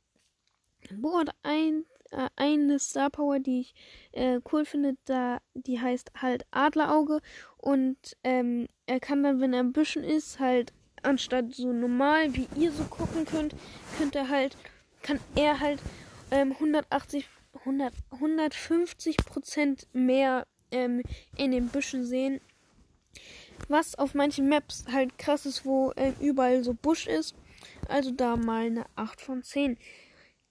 Bo 0.89 1.20
hat 1.20 1.32
ein, 1.44 1.84
äh, 2.12 2.30
eine 2.38 2.80
Star 2.80 3.10
Power, 3.10 3.39
die 3.39 3.60
ich 3.60 3.74
äh, 4.13 4.39
cool 4.54 4.63
finde. 4.63 4.96
Da, 5.04 5.39
die 5.54 5.82
heißt 5.82 6.13
halt 6.22 6.46
Adlerauge. 6.51 7.20
Und 7.58 7.98
ähm, 8.24 8.68
er 8.86 9.01
kann 9.01 9.22
dann, 9.22 9.42
wenn 9.42 9.54
er 9.54 9.60
im 9.60 9.74
Büschen 9.74 10.06
ist, 10.06 10.39
halt 10.39 10.72
anstatt 11.04 11.54
so 11.54 11.74
normal, 11.74 12.34
wie 12.36 12.48
ihr 12.56 12.72
so 12.72 12.86
gucken 12.86 13.25
könnt, 13.25 13.54
könnt 13.98 14.15
er 14.15 14.30
halt, 14.30 14.56
kann 15.06 15.20
er 15.36 15.60
halt 15.60 15.80
ähm, 16.32 16.52
180 16.54 17.28
100, 17.60 17.94
150 18.12 19.18
Prozent 19.18 19.88
mehr 19.94 20.46
ähm, 20.72 21.02
in 21.38 21.52
den 21.52 21.70
Büschen 21.70 22.06
sehen. 22.06 22.42
Was 23.70 23.96
auf 23.96 24.14
manchen 24.14 24.50
Maps 24.50 24.86
halt 24.92 25.18
krass 25.18 25.46
ist, 25.46 25.66
wo 25.66 25.92
äh, 25.96 26.14
überall 26.20 26.64
so 26.64 26.74
Busch 26.74 27.08
ist. 27.08 27.36
Also 27.88 28.12
da 28.12 28.36
mal 28.36 28.66
eine 28.66 28.86
8 28.96 29.22
von 29.22 29.44
10. 29.44 29.78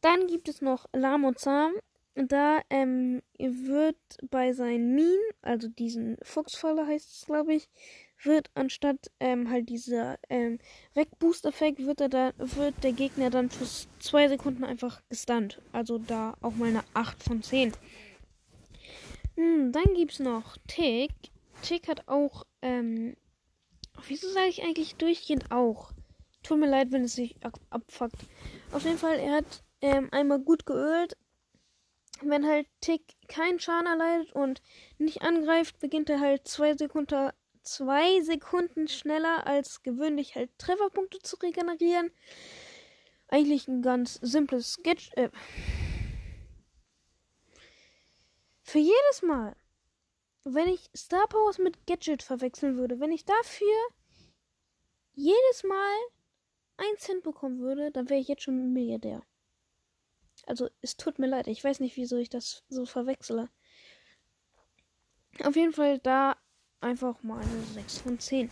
Dann 0.00 0.26
gibt 0.26 0.48
es 0.48 0.62
noch 0.62 0.86
Lahm 0.92 1.24
und 1.24 1.38
Zahm. 1.38 1.72
Da 2.14 2.60
ähm, 2.70 3.22
wird 3.38 3.96
bei 4.30 4.52
seinen 4.52 4.94
Minen, 4.94 5.18
also 5.42 5.68
diesen 5.68 6.16
Fuchsfalle 6.22 6.86
heißt 6.86 7.12
es, 7.12 7.26
glaube 7.26 7.54
ich, 7.54 7.68
wird 8.24 8.50
anstatt 8.54 9.10
ähm, 9.20 9.50
halt 9.50 9.68
dieser 9.68 10.18
ähm, 10.28 10.58
Wegboost-Effekt, 10.94 11.84
wird, 11.84 12.00
er 12.00 12.08
da, 12.08 12.32
wird 12.36 12.82
der 12.82 12.92
Gegner 12.92 13.30
dann 13.30 13.50
für 13.50 13.66
zwei 14.00 14.28
Sekunden 14.28 14.64
einfach 14.64 15.02
gestunt. 15.08 15.60
Also 15.72 15.98
da 15.98 16.36
auch 16.40 16.54
mal 16.54 16.68
eine 16.68 16.84
8 16.94 17.22
von 17.22 17.42
10. 17.42 17.72
Hm, 19.36 19.72
dann 19.72 19.94
gibt 19.94 20.12
es 20.12 20.20
noch 20.20 20.56
Tick. 20.66 21.10
Tick 21.62 21.88
hat 21.88 22.08
auch, 22.08 22.44
ähm, 22.62 23.16
wieso 24.06 24.28
sage 24.28 24.48
ich 24.48 24.62
eigentlich 24.62 24.96
durchgehend 24.96 25.50
auch? 25.50 25.92
Tut 26.42 26.58
mir 26.58 26.68
leid, 26.68 26.92
wenn 26.92 27.04
es 27.04 27.14
sich 27.14 27.36
ab 27.42 27.58
abfuckt. 27.70 28.16
Auf 28.72 28.84
jeden 28.84 28.98
Fall, 28.98 29.18
er 29.18 29.36
hat 29.36 29.64
ähm, 29.80 30.08
einmal 30.12 30.40
gut 30.40 30.66
geölt. 30.66 31.16
Wenn 32.20 32.46
halt 32.46 32.66
Tick 32.80 33.02
keinen 33.28 33.58
Schaden 33.58 33.86
erleidet 33.86 34.32
und 34.34 34.62
nicht 34.98 35.22
angreift, 35.22 35.80
beginnt 35.80 36.08
er 36.10 36.20
halt 36.20 36.46
zwei 36.46 36.74
Sekunden 36.76 37.30
zwei 37.64 38.20
Sekunden 38.22 38.88
schneller 38.88 39.46
als 39.46 39.82
gewöhnlich 39.82 40.34
halt 40.34 40.50
Trefferpunkte 40.58 41.18
zu 41.20 41.36
regenerieren. 41.36 42.10
Eigentlich 43.28 43.66
ein 43.68 43.82
ganz 43.82 44.14
simples 44.22 44.74
Sketch. 44.74 45.10
Äh 45.16 45.30
Für 48.62 48.78
jedes 48.78 49.22
Mal, 49.22 49.56
wenn 50.44 50.68
ich 50.68 50.90
Star 50.96 51.26
Powers 51.28 51.58
mit 51.58 51.86
Gadget 51.86 52.22
verwechseln 52.22 52.76
würde, 52.76 53.00
wenn 53.00 53.12
ich 53.12 53.24
dafür 53.24 53.88
jedes 55.14 55.64
Mal 55.64 55.96
ein 56.76 56.98
Cent 56.98 57.22
bekommen 57.22 57.60
würde, 57.60 57.90
dann 57.90 58.08
wäre 58.08 58.20
ich 58.20 58.28
jetzt 58.28 58.42
schon 58.42 58.72
Milliardär. 58.72 59.22
Also, 60.46 60.68
es 60.80 60.96
tut 60.96 61.18
mir 61.18 61.28
leid. 61.28 61.46
Ich 61.46 61.62
weiß 61.62 61.80
nicht, 61.80 61.96
wieso 61.96 62.16
ich 62.16 62.28
das 62.28 62.64
so 62.68 62.84
verwechsele. 62.84 63.48
Auf 65.42 65.56
jeden 65.56 65.72
Fall, 65.72 65.98
da 66.00 66.36
einfach 66.84 67.22
mal 67.22 67.40
eine 67.40 67.62
6 67.74 67.98
von 67.98 68.18
10. 68.18 68.50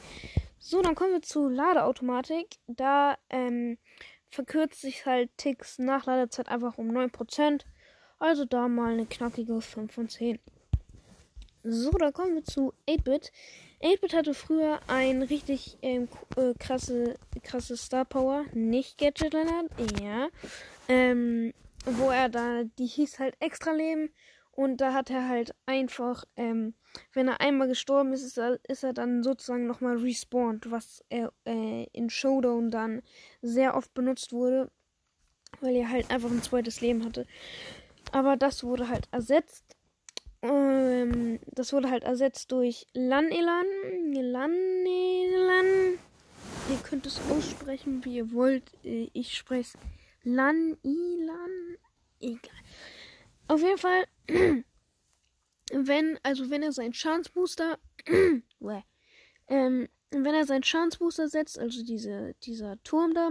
So, 0.58 0.82
dann 0.82 0.94
kommen 0.94 1.12
wir 1.12 1.22
zu 1.22 1.48
Ladeautomatik. 1.48 2.56
Da 2.66 3.16
ähm, 3.30 3.78
verkürzt 4.30 4.80
sich 4.80 5.06
halt 5.06 5.30
Ticks 5.36 5.78
Nachladezeit 5.78 6.48
einfach 6.48 6.78
um 6.78 6.90
9%. 6.90 7.62
Also 8.18 8.44
da 8.44 8.68
mal 8.68 8.92
eine 8.92 9.06
knackige 9.06 9.60
5 9.60 9.92
von 9.92 10.08
10. 10.08 10.38
So, 11.64 11.90
dann 11.92 12.12
kommen 12.12 12.34
wir 12.34 12.44
zu 12.44 12.72
8-Bit. 12.88 13.32
8-Bit 13.82 14.14
hatte 14.14 14.34
früher 14.34 14.80
ein 14.88 15.22
richtig 15.22 15.78
ähm, 15.82 16.08
äh, 16.36 16.54
krasse, 16.58 17.14
krasse 17.42 17.76
Star 17.76 18.04
Power. 18.04 18.44
Nicht 18.52 18.98
Gadget 18.98 19.32
Leonard, 19.32 19.70
ja. 20.00 20.28
Ähm, 20.88 21.52
wo 21.84 22.10
er 22.10 22.28
da, 22.28 22.62
die 22.78 22.86
hieß 22.86 23.18
halt 23.18 23.36
Extra 23.40 23.72
Leben. 23.72 24.10
Und 24.54 24.82
da 24.82 24.92
hat 24.92 25.10
er 25.10 25.28
halt 25.28 25.54
einfach, 25.64 26.24
ähm, 26.36 26.74
wenn 27.14 27.26
er 27.26 27.40
einmal 27.40 27.68
gestorben 27.68 28.12
ist, 28.12 28.22
ist 28.22 28.38
er, 28.38 28.60
ist 28.68 28.84
er 28.84 28.92
dann 28.92 29.22
sozusagen 29.22 29.66
nochmal 29.66 29.96
respawned, 29.96 30.70
was 30.70 31.02
er 31.08 31.32
äh, 31.46 31.84
in 31.92 32.10
Showdown 32.10 32.70
dann 32.70 33.02
sehr 33.40 33.74
oft 33.74 33.94
benutzt 33.94 34.32
wurde, 34.32 34.70
weil 35.60 35.74
er 35.74 35.90
halt 35.90 36.10
einfach 36.10 36.30
ein 36.30 36.42
zweites 36.42 36.82
Leben 36.82 37.04
hatte. 37.04 37.26
Aber 38.12 38.36
das 38.36 38.62
wurde 38.62 38.88
halt 38.88 39.08
ersetzt. 39.10 39.64
Ähm, 40.42 41.38
das 41.46 41.72
wurde 41.72 41.90
halt 41.90 42.04
ersetzt 42.04 42.52
durch 42.52 42.86
Lanelan. 42.92 43.64
Lanelan. 44.12 45.98
Ihr 46.70 46.78
könnt 46.84 47.06
es 47.06 47.20
aussprechen, 47.30 48.04
wie 48.04 48.16
ihr 48.16 48.32
wollt. 48.32 48.70
Äh, 48.84 49.08
ich 49.14 49.34
spreche 49.34 49.78
es 49.78 49.78
Lanilan. 50.24 51.78
Egal. 52.20 52.50
Auf 53.48 53.60
jeden 53.60 53.78
Fall, 53.78 54.04
wenn, 55.72 56.18
also 56.22 56.50
wenn 56.50 56.62
er 56.62 56.72
seinen 56.72 56.94
Schadensbooster, 56.94 57.78
ähm, 59.48 59.88
wenn 60.10 60.34
er 60.34 60.44
seinen 60.44 60.62
Schadensbooster 60.62 61.28
setzt, 61.28 61.58
also 61.58 61.84
diese, 61.84 62.34
dieser 62.42 62.82
Turm 62.82 63.14
da, 63.14 63.30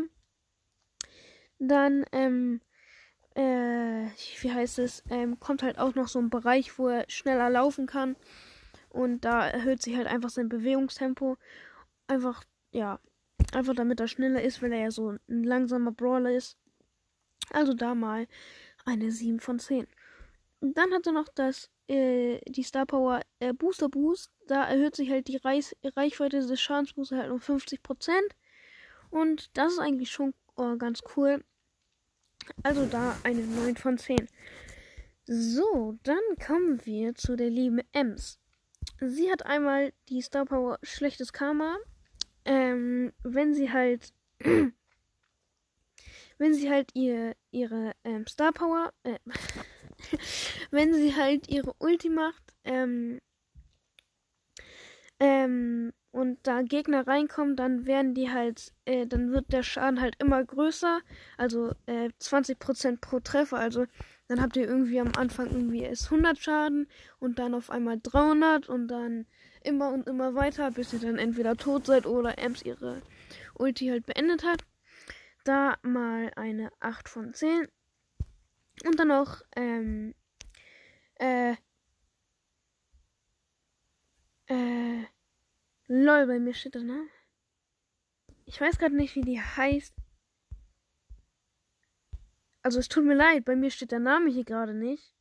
dann, 1.59 2.05
ähm, 2.11 2.61
äh, 3.35 4.09
wie 4.41 4.51
heißt 4.51 4.79
es, 4.79 5.03
ähm, 5.09 5.39
kommt 5.39 5.63
halt 5.63 5.77
auch 5.77 5.95
noch 5.95 6.07
so 6.07 6.19
ein 6.19 6.29
Bereich, 6.29 6.77
wo 6.77 6.87
er 6.87 7.05
schneller 7.09 7.49
laufen 7.49 7.85
kann. 7.85 8.15
Und 8.89 9.23
da 9.23 9.47
erhöht 9.47 9.81
sich 9.81 9.95
halt 9.95 10.07
einfach 10.07 10.29
sein 10.29 10.49
Bewegungstempo. 10.49 11.37
Einfach, 12.07 12.43
ja, 12.71 12.99
einfach 13.53 13.73
damit 13.73 13.99
er 13.99 14.07
schneller 14.07 14.41
ist, 14.41 14.61
weil 14.61 14.73
er 14.73 14.79
ja 14.79 14.91
so 14.91 15.11
ein 15.11 15.43
langsamer 15.43 15.91
Brawler 15.91 16.31
ist. 16.31 16.57
Also 17.51 17.73
da 17.73 17.95
mal 17.95 18.27
eine 18.85 19.11
7 19.11 19.39
von 19.39 19.59
10. 19.59 19.87
Dann 20.61 20.93
hat 20.93 21.07
er 21.07 21.13
noch 21.13 21.27
das, 21.33 21.69
äh, 21.87 22.39
die 22.47 22.63
Star 22.63 22.85
Power 22.85 23.21
äh, 23.39 23.53
Booster 23.53 23.89
Boost. 23.89 24.31
Da 24.47 24.63
erhöht 24.65 24.95
sich 24.95 25.09
halt 25.09 25.27
die 25.27 25.37
Reis 25.37 25.75
Reichweite 25.83 26.39
des 26.39 26.61
Schadensboosters 26.61 27.19
halt 27.19 27.31
um 27.31 27.39
50%. 27.39 28.11
Und 29.09 29.49
das 29.57 29.73
ist 29.73 29.79
eigentlich 29.79 30.11
schon 30.11 30.33
oh, 30.55 30.77
ganz 30.77 31.01
cool. 31.15 31.43
Also 32.63 32.85
da 32.85 33.17
eine 33.23 33.41
9 33.41 33.75
von 33.75 33.97
10. 33.97 34.27
So, 35.25 35.97
dann 36.03 36.21
kommen 36.45 36.85
wir 36.85 37.15
zu 37.15 37.35
der 37.35 37.49
lieben 37.49 37.81
Ems. 37.91 38.39
Sie 38.99 39.31
hat 39.31 39.45
einmal 39.45 39.93
die 40.09 40.21
Star 40.21 40.45
Power 40.45 40.79
Schlechtes 40.83 41.33
Karma. 41.33 41.77
Ähm, 42.45 43.13
wenn 43.23 43.53
sie 43.53 43.71
halt 43.71 44.13
wenn 46.37 46.55
sie 46.55 46.69
halt 46.71 46.89
ihr, 46.95 47.35
ihre 47.51 47.93
ähm, 48.03 48.25
Star 48.27 48.51
Power, 48.51 48.91
äh, 49.03 49.19
wenn 50.71 50.93
sie 50.93 51.15
halt 51.15 51.47
ihre 51.49 51.73
Ulti 51.79 52.09
macht, 52.09 52.43
ähm, 52.63 53.19
ähm, 55.19 55.93
und 56.11 56.39
da 56.43 56.61
Gegner 56.61 57.07
reinkommen, 57.07 57.55
dann 57.55 57.85
werden 57.85 58.13
die 58.13 58.31
halt, 58.31 58.73
äh, 58.85 59.07
dann 59.07 59.31
wird 59.31 59.53
der 59.53 59.63
Schaden 59.63 60.01
halt 60.01 60.15
immer 60.19 60.43
größer, 60.43 60.99
also 61.37 61.73
äh, 61.85 62.09
20% 62.19 62.99
pro 62.99 63.19
Treffer, 63.19 63.57
also 63.57 63.85
dann 64.27 64.41
habt 64.41 64.57
ihr 64.57 64.67
irgendwie 64.67 64.99
am 64.99 65.11
Anfang 65.15 65.47
irgendwie 65.47 65.81
erst 65.81 66.05
100 66.05 66.37
Schaden 66.37 66.87
und 67.19 67.39
dann 67.39 67.53
auf 67.53 67.69
einmal 67.69 67.99
300 68.01 68.67
und 68.67 68.87
dann 68.87 69.25
immer 69.63 69.91
und 69.91 70.07
immer 70.07 70.35
weiter, 70.35 70.71
bis 70.71 70.93
ihr 70.93 70.99
dann 70.99 71.17
entweder 71.17 71.55
tot 71.55 71.85
seid 71.85 72.05
oder 72.05 72.37
Ems 72.37 72.63
ihre 72.63 73.01
Ulti 73.55 73.87
halt 73.87 74.05
beendet 74.05 74.43
hat. 74.43 74.63
Da 75.43 75.77
mal 75.81 76.31
eine 76.35 76.71
8 76.79 77.09
von 77.09 77.33
10. 77.33 77.67
Und 78.85 78.99
dann 78.99 79.09
noch, 79.09 79.41
ähm, 79.55 80.15
äh, 81.15 81.55
äh, 84.47 85.05
lol, 85.87 86.27
bei 86.27 86.39
mir 86.39 86.53
steht 86.53 86.75
da, 86.75 86.79
ne? 86.79 87.07
Ich 88.45 88.59
weiß 88.59 88.79
gerade 88.79 88.95
nicht, 88.95 89.15
wie 89.15 89.21
die 89.21 89.39
heißt. 89.39 89.93
Also 92.63 92.79
es 92.79 92.89
tut 92.89 93.05
mir 93.05 93.15
leid, 93.15 93.45
bei 93.45 93.55
mir 93.55 93.71
steht 93.71 93.91
der 93.91 93.99
Name 93.99 94.29
hier 94.29 94.43
gerade 94.43 94.73
nicht. 94.73 95.13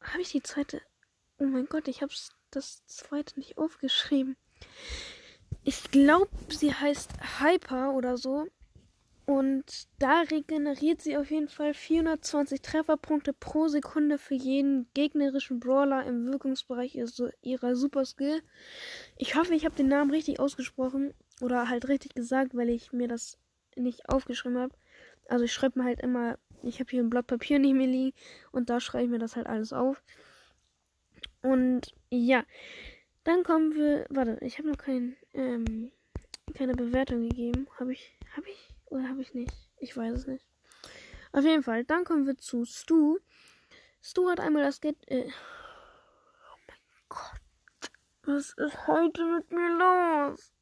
Habe 0.00 0.22
ich 0.22 0.30
die 0.30 0.42
zweite? 0.42 0.82
Oh 1.38 1.44
mein 1.44 1.66
Gott, 1.66 1.88
ich 1.88 2.02
habe 2.02 2.12
das 2.50 2.84
zweite 2.86 3.38
nicht 3.38 3.58
aufgeschrieben. 3.58 4.36
Ich 5.62 5.90
glaube, 5.90 6.30
sie 6.48 6.74
heißt 6.74 7.40
Hyper 7.40 7.92
oder 7.92 8.16
so. 8.16 8.46
Und 9.30 9.86
da 10.00 10.22
regeneriert 10.22 11.00
sie 11.00 11.16
auf 11.16 11.30
jeden 11.30 11.46
Fall 11.46 11.72
420 11.72 12.62
Trefferpunkte 12.62 13.32
pro 13.32 13.68
Sekunde 13.68 14.18
für 14.18 14.34
jeden 14.34 14.88
gegnerischen 14.92 15.60
Brawler 15.60 16.04
im 16.04 16.26
Wirkungsbereich 16.32 16.98
ihrer 17.40 17.76
Super 17.76 18.04
Skill. 18.04 18.42
Ich 19.16 19.36
hoffe, 19.36 19.54
ich 19.54 19.64
habe 19.64 19.76
den 19.76 19.86
Namen 19.86 20.10
richtig 20.10 20.40
ausgesprochen 20.40 21.14
oder 21.40 21.68
halt 21.68 21.86
richtig 21.86 22.16
gesagt, 22.16 22.56
weil 22.56 22.70
ich 22.70 22.92
mir 22.92 23.06
das 23.06 23.38
nicht 23.76 24.08
aufgeschrieben 24.08 24.58
habe. 24.58 24.74
Also 25.28 25.44
ich 25.44 25.52
schreibe 25.52 25.78
mir 25.78 25.84
halt 25.84 26.00
immer, 26.00 26.36
ich 26.64 26.80
habe 26.80 26.90
hier 26.90 27.00
ein 27.00 27.08
Blatt 27.08 27.28
Papier 27.28 27.60
nicht 27.60 27.74
mehr 27.74 27.86
liegen 27.86 28.16
und 28.50 28.68
da 28.68 28.80
schreibe 28.80 29.04
ich 29.04 29.10
mir 29.10 29.20
das 29.20 29.36
halt 29.36 29.46
alles 29.46 29.72
auf. 29.72 30.02
Und 31.40 31.94
ja, 32.10 32.42
dann 33.22 33.44
kommen 33.44 33.76
wir. 33.76 34.06
Warte, 34.10 34.38
ich 34.44 34.58
habe 34.58 34.70
noch 34.70 34.78
kein, 34.78 35.14
ähm, 35.34 35.92
keine 36.52 36.74
Bewertung 36.74 37.28
gegeben. 37.28 37.68
Habe 37.78 37.92
ich, 37.92 38.18
habe 38.36 38.48
ich 38.48 38.74
oder 38.90 39.08
habe 39.08 39.22
ich 39.22 39.34
nicht? 39.34 39.52
Ich 39.78 39.96
weiß 39.96 40.14
es 40.14 40.26
nicht. 40.26 40.44
Auf 41.32 41.44
jeden 41.44 41.62
Fall, 41.62 41.84
dann 41.84 42.04
kommen 42.04 42.26
wir 42.26 42.36
zu 42.36 42.64
Stu. 42.64 43.18
Stu 44.02 44.28
hat 44.28 44.40
einmal 44.40 44.64
das 44.64 44.80
Geld. 44.80 44.96
Äh, 45.06 45.26
oh 45.26 46.58
mein 46.66 46.78
Gott. 47.08 47.40
Was 48.22 48.52
ist 48.52 48.86
heute 48.86 49.24
mit 49.24 49.50
mir 49.50 49.78
los? 49.78 50.52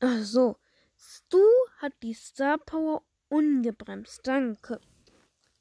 Ach 0.00 0.22
so. 0.22 0.56
Stu 0.98 1.42
hat 1.78 1.92
die 2.02 2.14
Star 2.14 2.58
Power 2.58 3.02
ungebremst. 3.28 4.26
Danke. 4.26 4.80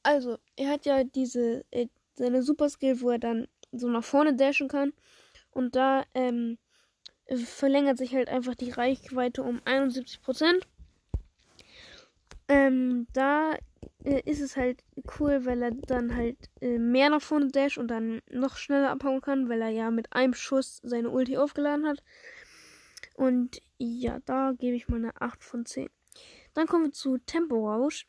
Also, 0.03 0.37
er 0.55 0.71
hat 0.71 0.85
ja 0.85 1.03
diese, 1.03 1.65
äh, 1.71 1.87
seine 2.15 2.43
Super 2.43 2.69
Skill, 2.69 3.01
wo 3.01 3.09
er 3.09 3.19
dann 3.19 3.47
so 3.71 3.87
nach 3.87 4.03
vorne 4.03 4.35
dashen 4.35 4.67
kann. 4.67 4.93
Und 5.51 5.75
da 5.75 6.05
ähm, 6.13 6.57
verlängert 7.27 7.97
sich 7.97 8.13
halt 8.13 8.29
einfach 8.29 8.55
die 8.55 8.71
Reichweite 8.71 9.43
um 9.43 9.59
71%. 9.59 10.61
Ähm, 12.49 13.07
da 13.13 13.55
äh, 14.03 14.21
ist 14.29 14.41
es 14.41 14.57
halt 14.57 14.83
cool, 15.19 15.45
weil 15.45 15.61
er 15.61 15.71
dann 15.71 16.15
halt 16.15 16.37
äh, 16.61 16.77
mehr 16.77 17.09
nach 17.09 17.21
vorne 17.21 17.47
dasht 17.47 17.77
und 17.77 17.87
dann 17.87 18.21
noch 18.29 18.57
schneller 18.57 18.89
abhauen 18.89 19.21
kann, 19.21 19.49
weil 19.49 19.61
er 19.61 19.69
ja 19.69 19.91
mit 19.91 20.13
einem 20.13 20.33
Schuss 20.33 20.81
seine 20.83 21.09
Ulti 21.09 21.37
aufgeladen 21.37 21.87
hat. 21.87 22.03
Und 23.15 23.61
ja, 23.77 24.19
da 24.25 24.53
gebe 24.57 24.75
ich 24.75 24.87
mal 24.89 24.97
eine 24.97 25.21
8 25.21 25.43
von 25.43 25.65
10. 25.65 25.89
Dann 26.53 26.67
kommen 26.67 26.85
wir 26.85 26.91
zu 26.91 27.17
Tempo 27.19 27.69
Rausch. 27.69 28.07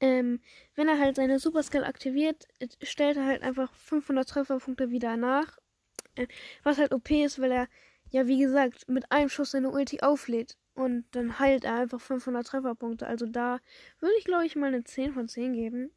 Ähm, 0.00 0.40
wenn 0.74 0.88
er 0.88 0.98
halt 0.98 1.16
seine 1.16 1.38
Super 1.38 1.62
Skill 1.62 1.84
aktiviert, 1.84 2.46
stellt 2.82 3.18
er 3.18 3.26
halt 3.26 3.42
einfach 3.42 3.72
500 3.74 4.28
Trefferpunkte 4.28 4.90
wieder 4.90 5.16
nach. 5.16 5.58
Äh, 6.14 6.26
was 6.62 6.78
halt 6.78 6.92
OP 6.92 7.10
ist, 7.10 7.38
weil 7.38 7.52
er, 7.52 7.68
ja, 8.10 8.26
wie 8.26 8.38
gesagt, 8.38 8.88
mit 8.88 9.10
einem 9.10 9.28
Schuss 9.28 9.52
seine 9.52 9.70
Ulti 9.70 10.00
auflädt. 10.00 10.56
Und 10.74 11.04
dann 11.12 11.38
heilt 11.38 11.64
er 11.64 11.74
einfach 11.74 12.00
500 12.00 12.46
Trefferpunkte. 12.46 13.06
Also 13.06 13.26
da 13.26 13.58
würde 13.98 14.14
ich, 14.18 14.24
glaube 14.24 14.46
ich, 14.46 14.56
mal 14.56 14.68
eine 14.68 14.84
10 14.84 15.12
von 15.12 15.28
10 15.28 15.52
geben. 15.52 15.90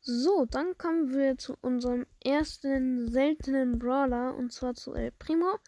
So, 0.00 0.46
dann 0.46 0.78
kommen 0.78 1.12
wir 1.12 1.36
zu 1.36 1.56
unserem 1.60 2.06
ersten 2.24 3.10
seltenen 3.10 3.78
Brawler. 3.78 4.36
Und 4.36 4.52
zwar 4.52 4.74
zu 4.74 4.94
El 4.94 5.10
Primo. 5.12 5.58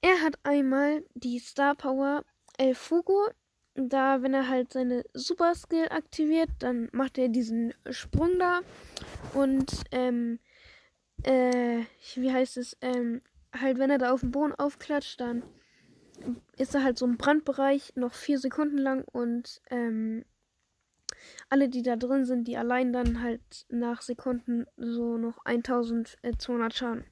Er 0.00 0.22
hat 0.22 0.38
einmal 0.44 1.04
die 1.14 1.38
Star 1.38 1.74
Power 1.74 2.24
El 2.58 2.74
Fugo 2.74 3.28
da, 3.76 4.22
wenn 4.22 4.34
er 4.34 4.48
halt 4.48 4.72
seine 4.72 5.04
Super 5.12 5.54
Skill 5.54 5.88
aktiviert, 5.90 6.48
dann 6.58 6.88
macht 6.92 7.18
er 7.18 7.28
diesen 7.28 7.74
Sprung 7.90 8.38
da 8.38 8.60
und 9.34 9.84
ähm, 9.92 10.38
äh, 11.22 11.82
wie 12.14 12.32
heißt 12.32 12.56
es, 12.56 12.76
ähm, 12.80 13.22
halt 13.60 13.78
wenn 13.78 13.90
er 13.90 13.98
da 13.98 14.12
auf 14.12 14.20
dem 14.20 14.30
Boden 14.30 14.54
aufklatscht, 14.54 15.20
dann 15.20 15.42
ist 16.56 16.74
er 16.74 16.82
halt 16.82 16.98
so 16.98 17.06
ein 17.06 17.18
Brandbereich 17.18 17.92
noch 17.96 18.14
vier 18.14 18.38
Sekunden 18.38 18.78
lang 18.78 19.04
und 19.12 19.60
ähm, 19.70 20.24
alle, 21.48 21.68
die 21.68 21.82
da 21.82 21.96
drin 21.96 22.24
sind, 22.24 22.48
die 22.48 22.56
allein 22.56 22.92
dann 22.92 23.22
halt 23.22 23.66
nach 23.68 24.02
Sekunden 24.02 24.66
so 24.76 25.18
noch 25.18 25.44
1200 25.44 26.74
Schaden. 26.74 27.04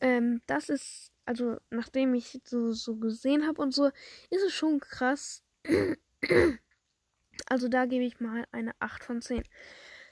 Ähm, 0.00 0.42
das 0.46 0.68
ist, 0.68 1.12
also 1.24 1.58
nachdem 1.70 2.14
ich 2.14 2.40
so, 2.44 2.72
so 2.72 2.96
gesehen 2.96 3.46
habe 3.46 3.60
und 3.60 3.74
so, 3.74 3.86
ist 4.30 4.42
es 4.46 4.52
schon 4.52 4.80
krass, 4.80 5.42
also 7.46 7.68
da 7.68 7.86
gebe 7.86 8.04
ich 8.04 8.20
mal 8.20 8.46
eine 8.52 8.72
8 8.80 9.04
von 9.04 9.22
10. 9.22 9.42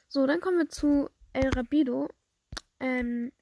So, 0.09 0.27
dann 0.27 0.41
kommen 0.41 0.59
wir 0.59 0.69
zu 0.69 1.09
El 1.33 1.51
Rapido. 1.51 2.09
Ähm, 2.81 3.33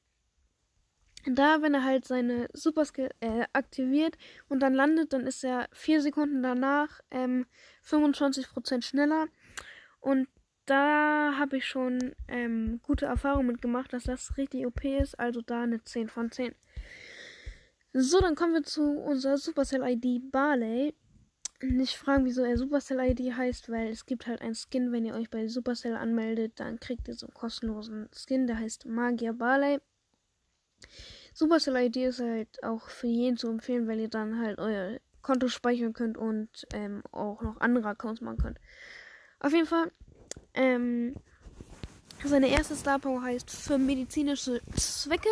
da, 1.26 1.62
wenn 1.62 1.74
er 1.74 1.84
halt 1.84 2.04
seine 2.04 2.48
Superskill 2.52 3.10
äh, 3.20 3.44
aktiviert 3.52 4.16
und 4.48 4.60
dann 4.60 4.74
landet, 4.74 5.12
dann 5.12 5.26
ist 5.26 5.44
er 5.44 5.68
4 5.72 6.02
Sekunden 6.02 6.42
danach 6.42 7.00
ähm, 7.10 7.46
25% 7.84 8.82
schneller. 8.82 9.26
Und 10.00 10.28
da 10.66 11.34
habe 11.38 11.58
ich 11.58 11.66
schon 11.66 12.14
ähm, 12.28 12.80
gute 12.82 13.06
Erfahrungen 13.06 13.46
mitgemacht, 13.46 13.92
dass 13.92 14.04
das 14.04 14.36
richtig 14.36 14.66
OP 14.66 14.84
ist. 14.84 15.18
Also 15.18 15.40
da 15.42 15.62
eine 15.62 15.82
10 15.82 16.08
von 16.08 16.30
10. 16.30 16.54
So, 17.92 18.20
dann 18.20 18.34
kommen 18.34 18.54
wir 18.54 18.62
zu 18.62 18.98
unserer 18.98 19.38
Supercell-ID 19.38 20.32
Barley 20.32 20.94
nicht 21.62 21.96
fragen, 21.96 22.24
wieso 22.24 22.42
er 22.42 22.58
Supercell-ID 22.58 23.36
heißt, 23.36 23.70
weil 23.70 23.88
es 23.88 24.06
gibt 24.06 24.26
halt 24.26 24.42
einen 24.42 24.54
Skin, 24.54 24.92
wenn 24.92 25.04
ihr 25.04 25.14
euch 25.14 25.30
bei 25.30 25.46
Supercell 25.46 25.94
anmeldet, 25.94 26.54
dann 26.56 26.80
kriegt 26.80 27.08
ihr 27.08 27.14
so 27.14 27.26
einen 27.26 27.34
kostenlosen 27.34 28.08
Skin, 28.12 28.46
der 28.46 28.58
heißt 28.58 28.86
Magier 28.86 29.32
Barley. 29.32 29.80
Supercell-ID 31.34 31.96
ist 31.96 32.20
halt 32.20 32.62
auch 32.62 32.88
für 32.88 33.06
jeden 33.06 33.36
zu 33.36 33.48
empfehlen, 33.48 33.88
weil 33.88 34.00
ihr 34.00 34.08
dann 34.08 34.40
halt 34.40 34.58
euer 34.58 34.98
Konto 35.22 35.48
speichern 35.48 35.92
könnt 35.92 36.16
und 36.16 36.48
ähm, 36.72 37.02
auch 37.10 37.42
noch 37.42 37.60
andere 37.60 37.88
Accounts 37.88 38.20
machen 38.20 38.38
könnt. 38.38 38.58
Auf 39.40 39.52
jeden 39.52 39.66
Fall, 39.66 39.90
ähm, 40.54 41.14
seine 42.22 42.48
erste 42.48 42.76
Star 42.76 42.98
Power 42.98 43.22
heißt 43.22 43.50
für 43.50 43.78
medizinische 43.78 44.60
Zwecke. 44.76 45.28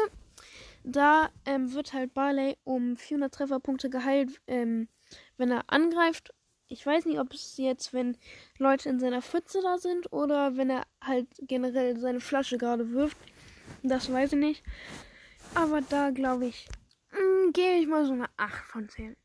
Da 0.85 1.31
ähm, 1.47 1.73
wird 1.73 1.93
halt 1.93 2.12
Barley 2.12 2.57
um 2.65 2.97
400 2.97 3.33
Trefferpunkte 3.33 3.88
geheilt, 3.88 4.41
ähm, 4.47 4.88
wenn 5.37 5.51
er 5.51 5.65
angreift. 5.69 6.35
Ich 6.67 6.85
weiß 6.85 7.05
nicht, 7.05 7.21
ob 7.21 7.33
es 7.33 7.57
jetzt, 7.59 7.93
wenn 7.93 8.17
Leute 8.59 8.88
in 8.88 8.99
seiner 8.99 9.23
Pfütze 9.23 9.61
da 9.62 9.79
sind 9.79 10.12
oder 10.12 10.57
wenn 10.57 10.71
er 10.71 10.83
halt 11.01 11.29
generell 11.43 11.99
seine 11.99 12.21
Flasche 12.21 12.59
gerade 12.59 12.91
wirft. 12.93 13.19
Das 13.83 14.11
weiß 14.11 14.33
ich 14.33 14.38
nicht. 14.38 14.65
Aber 15.55 15.81
da 15.81 16.11
glaube 16.11 16.47
ich, 16.47 16.69
hm, 17.09 17.53
gebe 17.53 17.79
ich 17.81 17.87
mal 17.87 18.05
so 18.07 18.12
eine 18.12 18.29
8 18.37 18.65
von 18.65 18.88
10. 18.88 19.17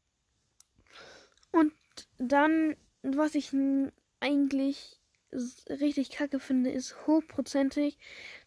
Und 1.51 1.73
dann, 2.17 2.75
was 3.01 3.35
ich 3.35 3.51
eigentlich 4.19 4.99
richtig 5.69 6.11
kacke 6.11 6.39
finde, 6.39 6.71
ist 6.71 7.07
hochprozentig. 7.07 7.97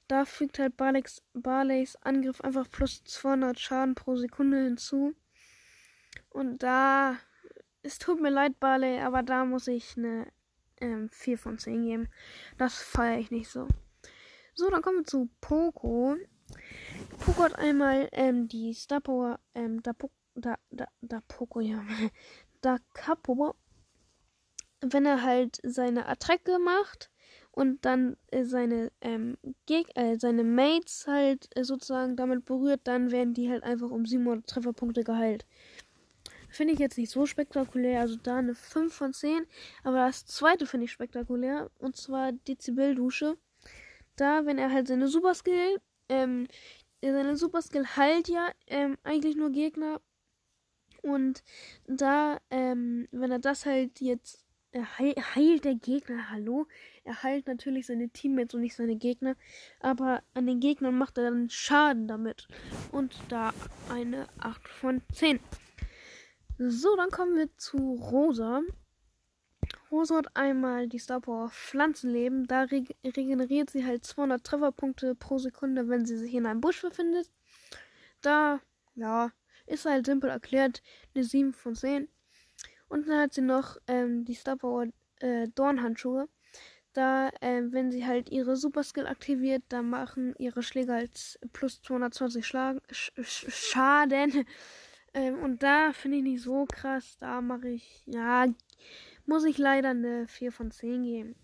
Da 0.09 0.25
fügt 0.25 0.59
halt 0.59 0.77
Barleys, 0.77 1.23
Barleys 1.35 1.97
Angriff 1.97 2.41
einfach 2.41 2.69
plus 2.71 3.05
200 3.05 3.59
Schaden 3.59 3.95
pro 3.95 4.17
Sekunde 4.17 4.65
hinzu. 4.65 5.15
Und 6.31 6.63
da 6.63 7.17
es 7.83 7.99
tut 7.99 8.21
mir 8.21 8.31
leid, 8.31 8.61
Barley, 8.61 9.01
aber 9.01 9.23
da 9.23 9.45
muss 9.45 9.67
ich 9.67 9.97
eine 9.97 10.27
ähm, 10.81 11.09
4 11.11 11.39
von 11.39 11.59
10 11.59 11.85
geben. 11.85 12.09
Das 12.59 12.81
feiere 12.83 13.19
ich 13.19 13.31
nicht 13.31 13.49
so. 13.49 13.69
So, 14.55 14.69
dann 14.71 14.83
kommen 14.83 14.99
wir 14.99 15.05
zu 15.05 15.31
Poco. 15.41 16.17
Poco 17.21 17.43
hat 17.43 17.59
einmal 17.59 18.09
ähm, 18.13 18.49
die 18.49 18.73
Star 18.73 19.01
Power, 19.01 19.39
ähm, 19.55 19.83
da, 19.83 19.93
da, 20.35 20.57
da, 20.71 20.89
da 21.03 21.21
Poco, 21.29 21.61
ja. 21.61 21.83
Da 22.63 22.77
Capo. 22.93 23.55
wenn 24.83 25.07
er 25.07 25.23
halt 25.23 25.59
seine 25.63 26.07
Attacke 26.07 26.59
macht 26.59 27.11
und 27.53 27.85
dann 27.85 28.17
äh, 28.31 28.45
seine 28.45 28.93
ähm, 29.01 29.39
Geg 29.67 29.89
äh, 29.95 30.19
seine 30.19 30.45
Mates 30.45 31.07
halt 31.07 31.49
äh, 31.57 31.65
sozusagen 31.65 32.17
damit 32.17 32.45
berührt, 32.45 32.81
dann 32.85 33.11
werden 33.11 33.33
die 33.33 33.51
halt 33.51 33.63
einfach 33.63 33.91
um 33.91 34.05
700 34.05 34.47
Trefferpunkte 34.47 35.05
geheilt. 35.05 35.47
Finde 36.51 36.75
ich 36.75 36.81
jetzt 36.81 36.99
nicht 36.99 37.11
so 37.11 37.27
spektakulär, 37.27 38.01
also 38.01 38.17
da 38.17 38.37
eine 38.37 38.55
5 38.55 38.93
von 38.93 39.13
10. 39.13 39.47
Aber 39.85 40.07
das 40.07 40.27
zweite 40.27 40.67
finde 40.67 40.85
ich 40.85 40.93
spektakulär, 40.93 41.71
und 41.79 41.97
zwar 41.97 42.33
Dezibel-Dusche. 42.33 43.37
Da, 44.17 44.45
wenn 44.47 44.59
er 44.59 44.73
halt 44.73 44.89
seine 44.89 45.09
Superskill, 45.09 45.81
ähm, 46.11 46.49
seine 47.03 47.37
Superskill 47.37 47.87
heilt 47.97 48.29
ja 48.29 48.51
ähm, 48.67 48.97
eigentlich 49.03 49.37
nur 49.37 49.51
Gegner. 49.51 50.01
Und 51.03 51.43
da, 51.87 52.39
ähm, 52.51 53.09
wenn 53.11 53.31
er 53.31 53.39
das 53.39 53.65
halt 53.65 54.01
jetzt 54.01 54.45
er 54.73 54.87
heilt 55.35 55.65
der 55.65 55.75
Gegner, 55.75 56.31
hallo? 56.31 56.67
Er 57.03 57.25
heilt 57.25 57.49
natürlich 57.49 57.87
seine 57.87 58.09
Teammates 58.09 58.55
und 58.55 58.61
nicht 58.61 58.77
seine 58.77 58.95
Gegner. 58.97 59.35
Aber 59.81 60.23
an 60.35 60.47
den 60.47 60.61
Gegnern 60.61 60.97
macht 60.97 61.19
er 61.19 61.25
dann 61.25 61.51
Schaden 61.51 62.07
damit. 62.07 62.47
Und 62.93 63.19
da 63.29 63.53
eine 63.89 64.29
8 64.39 64.69
von 64.69 65.03
10. 65.13 65.41
So, 66.59 66.95
dann 66.97 67.11
kommen 67.11 67.37
wir 67.37 67.49
zu 67.57 67.79
Rosa. 67.95 68.63
Rosa 69.91 70.17
hat 70.17 70.37
einmal 70.37 70.89
die 70.89 70.99
Star 70.99 71.21
Power 71.21 71.51
Pflanzenleben. 71.51 72.47
Da 72.47 72.63
reg 72.63 72.97
regeneriert 73.05 73.71
sie 73.71 73.85
halt 73.85 74.05
200 74.05 74.45
Trefferpunkte 74.45 75.15
pro 75.15 75.39
Sekunde, 75.39 75.89
wenn 75.89 76.07
sie 76.07 76.17
sich 76.17 76.35
in 76.35 76.47
einem 76.47 76.61
Busch 76.61 76.81
befindet. 76.83 77.31
Da, 78.23 78.61
ja, 78.95 79.33
ist 79.67 79.87
halt 79.87 80.07
simpel 80.07 80.31
erklärt 80.31 80.83
eine 81.15 81.25
7 81.25 81.53
von 81.53 81.75
10. 81.75 82.09
Und 82.89 83.09
dann 83.09 83.19
hat 83.21 83.35
sie 83.35 83.41
noch 83.43 83.77
ähm, 83.87 84.25
die 84.25 84.35
Star 84.35 84.57
Power 84.57 84.87
äh, 85.21 85.49
Dornhandschuhe. 85.55 86.29
Da, 86.93 87.31
ähm, 87.41 87.73
wenn 87.73 87.93
sie 87.93 88.05
halt 88.05 88.31
ihre 88.31 88.57
Super 88.57 88.83
Skill 88.83 89.07
aktiviert, 89.07 89.63
dann 89.69 89.89
machen 89.91 90.35
ihre 90.39 90.63
Schläge 90.63 90.93
halt 90.93 91.39
plus 91.53 91.81
220 91.83 92.45
Schlag 92.45 92.79
Sch 92.91 93.13
Sch 93.23 93.47
Schaden. 93.51 94.45
Ähm, 95.13 95.43
und 95.43 95.61
da 95.65 95.93
finde 95.93 96.19
ich 96.19 96.23
nicht 96.23 96.43
so 96.43 96.67
krass. 96.67 97.17
Da 97.19 97.41
mache 97.41 97.69
ich, 97.71 98.03
ja, 98.07 98.47
muss 99.31 99.45
ich 99.45 99.59
leider 99.59 99.91
eine 99.91 100.27
4 100.27 100.51
von 100.51 100.73
10 100.73 101.05
geben. 101.05 101.37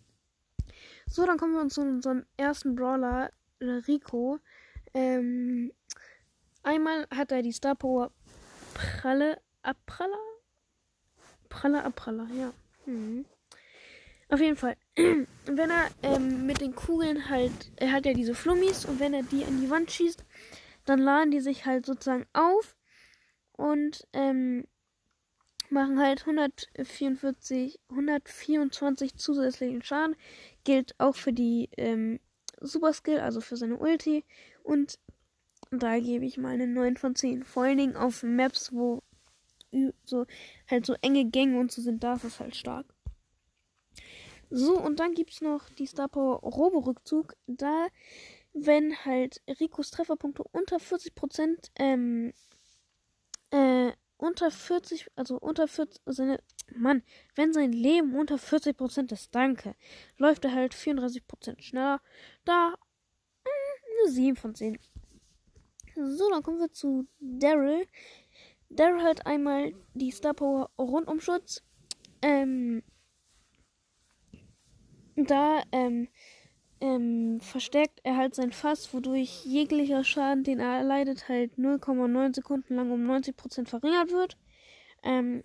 So, 1.06 1.24
dann 1.24 1.38
kommen 1.38 1.54
wir 1.54 1.68
zu 1.68 1.82
unserem 1.82 2.26
ersten 2.36 2.74
Brawler, 2.74 3.30
Rico. 3.60 4.40
Ähm, 4.92 5.72
einmal 6.64 7.06
hat 7.14 7.30
er 7.30 7.42
die 7.42 7.52
Star 7.52 7.76
Power 7.76 8.10
Pralle, 8.74 9.40
Abpraller? 9.62 10.18
Praller, 11.48 11.84
Abpraller, 11.84 12.26
ja. 12.36 12.52
Mhm. 12.86 13.24
Auf 14.30 14.40
jeden 14.40 14.56
Fall. 14.56 14.76
wenn 14.96 15.70
er 15.70 15.86
ähm, 16.02 16.44
mit 16.44 16.60
den 16.60 16.74
Kugeln 16.74 17.28
halt, 17.28 17.70
er 17.76 17.92
hat 17.92 18.04
ja 18.04 18.14
diese 18.14 18.34
Flummis 18.34 18.84
und 18.84 18.98
wenn 18.98 19.14
er 19.14 19.22
die 19.22 19.44
an 19.44 19.60
die 19.60 19.70
Wand 19.70 19.92
schießt, 19.92 20.24
dann 20.86 20.98
laden 20.98 21.30
die 21.30 21.40
sich 21.40 21.66
halt 21.66 21.86
sozusagen 21.86 22.26
auf 22.32 22.76
und 23.52 24.08
ähm, 24.12 24.66
machen 25.70 25.98
halt 25.98 26.26
144, 26.26 27.80
124 27.90 29.16
zusätzlichen 29.16 29.82
Schaden. 29.82 30.16
Gilt 30.64 30.94
auch 30.98 31.14
für 31.14 31.32
die 31.32 31.68
ähm, 31.76 32.20
Super 32.60 32.92
Skill, 32.92 33.20
also 33.20 33.40
für 33.40 33.56
seine 33.56 33.76
Ulti. 33.76 34.24
Und 34.62 34.98
da 35.70 35.98
gebe 35.98 36.24
ich 36.24 36.38
mal 36.38 36.54
eine 36.54 36.66
9 36.66 36.96
von 36.96 37.14
10. 37.14 37.44
Vor 37.44 37.64
allen 37.64 37.78
Dingen 37.78 37.96
auf 37.96 38.22
Maps, 38.22 38.72
wo 38.72 39.02
so 40.04 40.26
halt 40.70 40.86
so 40.86 40.94
enge 41.02 41.26
Gänge 41.26 41.58
und 41.58 41.70
so 41.70 41.82
sind, 41.82 42.02
da 42.02 42.14
ist 42.14 42.24
es 42.24 42.40
halt 42.40 42.56
stark. 42.56 42.86
So, 44.48 44.80
und 44.80 45.00
dann 45.00 45.14
gibt 45.14 45.32
es 45.32 45.40
noch 45.40 45.68
die 45.70 45.86
Star 45.86 46.08
Power 46.08 46.40
Robo-Rückzug. 46.40 47.34
Da, 47.46 47.88
wenn 48.52 48.96
halt 49.04 49.42
Ricos 49.60 49.90
Trefferpunkte 49.90 50.44
unter 50.52 50.76
40%, 50.76 51.70
ähm, 51.76 52.32
äh, 53.50 53.92
unter 54.18 54.50
40, 54.50 55.08
also 55.16 55.38
unter 55.38 55.68
40, 55.68 56.02
seine, 56.06 56.40
Mann, 56.74 57.02
wenn 57.34 57.52
sein 57.52 57.72
Leben 57.72 58.16
unter 58.16 58.36
40% 58.36 59.12
ist, 59.12 59.34
danke, 59.34 59.74
läuft 60.16 60.44
er 60.44 60.52
halt 60.52 60.74
34% 60.74 61.60
schneller. 61.60 62.00
Da, 62.44 62.68
mh, 62.70 62.74
mm, 63.44 64.02
eine 64.04 64.12
7 64.12 64.36
von 64.36 64.54
10. 64.54 64.78
So, 65.94 66.30
dann 66.30 66.42
kommen 66.42 66.58
wir 66.58 66.72
zu 66.72 67.06
Daryl. 67.20 67.86
Daryl 68.68 69.02
hat 69.02 69.26
einmal 69.26 69.72
die 69.94 70.10
Star 70.10 70.34
Power 70.34 70.70
Rundumschutz. 70.78 71.62
Ähm, 72.20 72.82
da 75.16 75.62
ähm, 75.72 76.08
ähm, 76.80 77.40
verstärkt 77.40 78.00
er 78.02 78.16
halt 78.16 78.34
sein 78.34 78.52
Fass, 78.52 78.92
wodurch 78.92 79.44
jeglicher 79.44 80.04
Schaden, 80.04 80.44
den 80.44 80.60
er 80.60 80.78
erleidet, 80.78 81.28
halt 81.28 81.54
0,9 81.58 82.34
Sekunden 82.34 82.76
lang 82.76 82.90
um 82.90 83.08
90% 83.10 83.66
verringert 83.68 84.12
wird. 84.12 84.36
Ähm, 85.02 85.42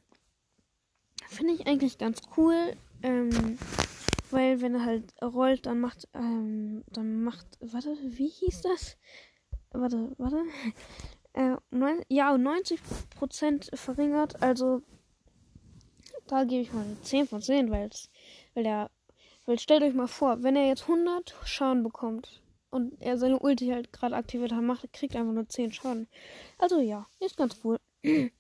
Finde 1.28 1.54
ich 1.54 1.68
eigentlich 1.68 1.98
ganz 1.98 2.22
cool. 2.36 2.76
Ähm, 3.04 3.58
weil 4.32 4.62
wenn 4.62 4.76
er 4.76 4.86
halt 4.86 5.14
rollt, 5.22 5.66
dann 5.66 5.80
macht, 5.80 6.08
ähm, 6.14 6.84
dann 6.88 7.24
macht, 7.24 7.46
warte, 7.60 7.96
wie 8.02 8.28
hieß 8.28 8.62
das? 8.62 8.98
Warte, 9.72 10.12
warte. 10.18 10.44
Äh, 11.34 11.56
neun, 11.70 12.02
ja, 12.10 12.34
90% 12.36 13.74
verringert. 13.78 14.44
Also, 14.44 14.82
da 16.28 16.44
gebe 16.44 16.64
ich 16.64 16.74
mal 16.74 16.86
10 17.04 17.26
von 17.26 17.42
10, 17.42 17.72
weil's, 17.72 18.10
weil 18.54 18.64
der. 18.64 18.92
Weil 19.52 19.60
stellt 19.60 19.84
euch 19.84 19.94
mal 19.94 20.08
vor, 20.08 20.44
wenn 20.44 20.56
er 20.56 20.66
jetzt 20.66 20.84
100 20.84 21.36
Schaden 21.44 21.84
bekommt 21.84 22.42
und 22.70 22.94
er 23.02 23.18
seine 23.18 23.38
Ulti 23.38 23.68
halt 23.68 23.92
gerade 23.92 24.16
aktiviert 24.16 24.54
hat, 24.54 24.62
macht, 24.62 24.94
kriegt 24.94 25.14
einfach 25.14 25.34
nur 25.34 25.50
10 25.50 25.74
Schaden. 25.74 26.08
Also 26.58 26.80
ja, 26.80 27.06
ist 27.20 27.36
ganz 27.36 27.60
cool. 27.62 27.78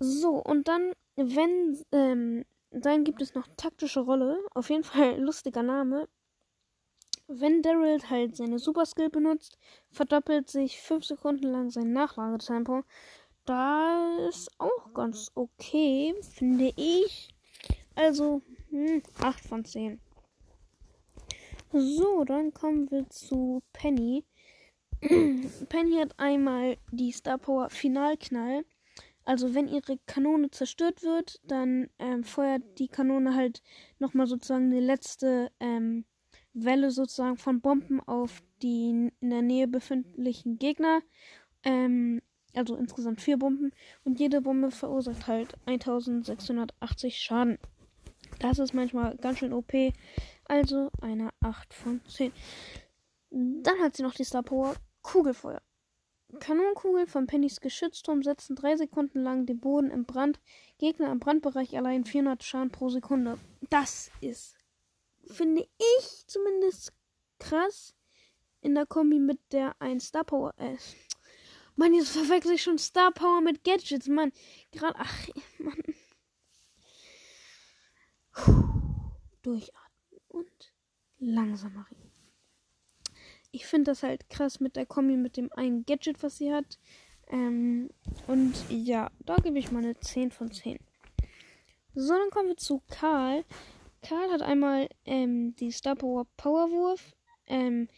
so, 0.00 0.30
und 0.30 0.66
dann, 0.66 0.92
wenn, 1.14 1.80
ähm, 1.92 2.44
dann 2.72 3.04
gibt 3.04 3.22
es 3.22 3.36
noch 3.36 3.46
taktische 3.56 4.00
Rolle. 4.00 4.40
Auf 4.54 4.70
jeden 4.70 4.82
Fall 4.82 5.20
lustiger 5.20 5.62
Name. 5.62 6.08
Wenn 7.28 7.62
Daryl 7.62 8.00
halt 8.10 8.36
seine 8.36 8.58
Super 8.58 8.86
Skill 8.86 9.10
benutzt, 9.10 9.56
verdoppelt 9.88 10.50
sich 10.50 10.80
5 10.80 11.04
Sekunden 11.04 11.46
lang 11.46 11.70
sein 11.70 11.92
Nachladetempo. 11.92 12.82
Das 13.44 14.34
ist 14.36 14.50
auch 14.58 14.92
ganz 14.94 15.30
okay, 15.36 16.12
finde 16.22 16.72
ich. 16.74 17.32
Also, 17.94 18.42
hm, 18.70 19.00
8 19.20 19.40
von 19.44 19.64
10. 19.64 20.00
So, 21.70 22.24
dann 22.24 22.54
kommen 22.54 22.90
wir 22.90 23.08
zu 23.10 23.62
Penny. 23.74 24.24
Penny 25.68 25.96
hat 25.96 26.18
einmal 26.18 26.78
die 26.90 27.12
Star 27.12 27.36
Power 27.36 27.68
Finalknall. 27.68 28.64
Also 29.24 29.54
wenn 29.54 29.68
ihre 29.68 29.98
Kanone 30.06 30.50
zerstört 30.50 31.02
wird, 31.02 31.40
dann 31.44 31.90
ähm, 31.98 32.24
feuert 32.24 32.62
die 32.78 32.88
Kanone 32.88 33.34
halt 33.34 33.62
nochmal 33.98 34.26
sozusagen 34.26 34.72
eine 34.72 34.80
letzte 34.80 35.52
ähm, 35.60 36.06
Welle 36.54 36.90
sozusagen 36.90 37.36
von 37.36 37.60
Bomben 37.60 38.00
auf 38.00 38.42
die 38.62 39.10
in 39.20 39.30
der 39.30 39.42
Nähe 39.42 39.68
befindlichen 39.68 40.58
Gegner. 40.58 41.02
Ähm, 41.64 42.22
also 42.54 42.76
insgesamt 42.76 43.20
vier 43.20 43.36
Bomben. 43.36 43.72
Und 44.04 44.18
jede 44.18 44.40
Bombe 44.40 44.70
verursacht 44.70 45.26
halt 45.26 45.54
1680 45.66 47.18
Schaden. 47.18 47.58
Das 48.40 48.58
ist 48.58 48.72
manchmal 48.72 49.16
ganz 49.16 49.38
schön 49.38 49.52
OP. 49.52 49.72
Also 50.48 50.90
eine 51.00 51.30
8 51.40 51.72
von 51.72 52.00
10. 52.08 52.32
Dann 53.30 53.80
hat 53.80 53.96
sie 53.96 54.02
noch 54.02 54.14
die 54.14 54.24
Star 54.24 54.42
Power 54.42 54.74
Kugelfeuer. 55.02 55.62
Kanonenkugeln 56.40 57.06
von 57.06 57.26
Pennys 57.26 57.60
Geschützturm 57.60 58.22
setzen 58.22 58.56
drei 58.56 58.76
Sekunden 58.76 59.22
lang 59.22 59.46
den 59.46 59.60
Boden 59.60 59.90
im 59.90 60.04
Brand. 60.04 60.40
Gegner 60.78 61.12
im 61.12 61.20
Brandbereich 61.20 61.76
allein 61.76 62.04
400 62.04 62.42
Schaden 62.42 62.70
pro 62.70 62.88
Sekunde. 62.90 63.38
Das 63.70 64.10
ist 64.20 64.58
finde 65.28 65.68
ich 65.78 66.26
zumindest 66.26 66.92
krass 67.38 67.94
in 68.60 68.74
der 68.74 68.86
Kombi 68.86 69.18
mit 69.18 69.38
der 69.52 69.80
1 69.80 70.08
Star 70.08 70.24
Power. 70.24 70.54
Äh, 70.58 70.76
Mann, 71.76 71.94
jetzt 71.94 72.10
verwechsel 72.10 72.54
ich 72.54 72.62
schon 72.62 72.78
Star 72.78 73.12
Power 73.12 73.40
mit 73.40 73.62
Gadgets, 73.62 74.08
Mann. 74.08 74.32
Gerade, 74.72 74.98
ach, 74.98 75.28
Mann. 75.58 75.82
Durchatmen 79.42 79.87
und 80.38 80.72
langsamer 81.18 81.86
reden. 81.90 82.12
Ich 83.50 83.66
finde 83.66 83.90
das 83.90 84.02
halt 84.02 84.28
krass 84.28 84.60
mit 84.60 84.76
der 84.76 84.86
Kombi 84.86 85.16
mit 85.16 85.36
dem 85.36 85.52
einen 85.52 85.84
Gadget, 85.84 86.22
was 86.22 86.36
sie 86.38 86.52
hat. 86.52 86.78
Ähm, 87.28 87.90
und 88.26 88.54
ja, 88.70 89.10
da 89.20 89.36
gebe 89.36 89.58
ich 89.58 89.72
mal 89.72 89.82
eine 89.82 89.98
10 89.98 90.30
von 90.30 90.50
10. 90.50 90.78
So, 91.94 92.14
dann 92.14 92.30
kommen 92.30 92.48
wir 92.48 92.56
zu 92.56 92.82
Karl. 92.88 93.44
Karl 94.02 94.30
hat 94.30 94.42
einmal 94.42 94.88
ähm, 95.04 95.56
die 95.56 95.72
Star 95.72 95.96
Power 95.96 96.26
Powerwurf. 96.36 97.14
Ähm, 97.46 97.88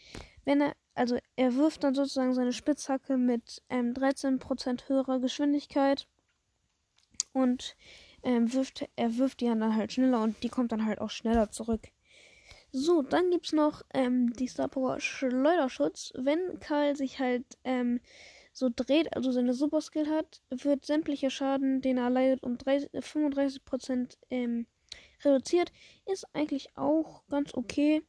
wenn 0.45 0.61
er, 0.61 0.75
also 0.95 1.17
er 1.35 1.55
wirft 1.55 1.83
dann 1.83 1.93
sozusagen 1.93 2.33
seine 2.33 2.53
Spitzhacke 2.53 3.17
mit 3.17 3.61
ähm, 3.69 3.93
13% 3.93 4.87
höherer 4.87 5.19
Geschwindigkeit. 5.19 6.07
Und 7.33 7.75
ähm, 8.23 8.51
wirft, 8.53 8.87
er 8.95 9.17
wirft 9.17 9.41
die 9.41 9.45
dann 9.45 9.75
halt 9.75 9.93
schneller 9.93 10.21
und 10.21 10.41
die 10.43 10.49
kommt 10.49 10.71
dann 10.71 10.85
halt 10.85 10.99
auch 10.99 11.09
schneller 11.09 11.51
zurück. 11.51 11.89
So, 12.71 13.01
dann 13.01 13.31
gibt 13.31 13.47
es 13.47 13.53
noch 13.53 13.83
ähm, 13.93 14.33
die 14.33 14.47
Star 14.47 14.69
Power 14.69 14.99
Schleuderschutz. 14.99 16.13
Wenn 16.15 16.59
Karl 16.59 16.95
sich 16.95 17.19
halt 17.19 17.45
ähm, 17.65 17.99
so 18.53 18.69
dreht, 18.73 19.13
also 19.15 19.31
seine 19.31 19.53
Super 19.53 19.81
Skill 19.81 20.07
hat, 20.07 20.41
wird 20.49 20.85
sämtlicher 20.85 21.29
Schaden, 21.29 21.81
den 21.81 21.97
er 21.97 22.09
leidet, 22.09 22.43
um 22.43 22.57
30, 22.57 22.91
35% 22.91 24.17
ähm, 24.29 24.67
reduziert. 25.23 25.71
Ist 26.05 26.25
eigentlich 26.33 26.69
auch 26.77 27.23
ganz 27.29 27.53
okay. 27.53 28.03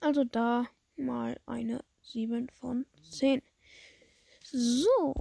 Also 0.00 0.24
da 0.24 0.66
mal 0.96 1.40
eine 1.46 1.84
7 2.02 2.48
von 2.50 2.86
10. 3.10 3.42
So, 4.44 5.14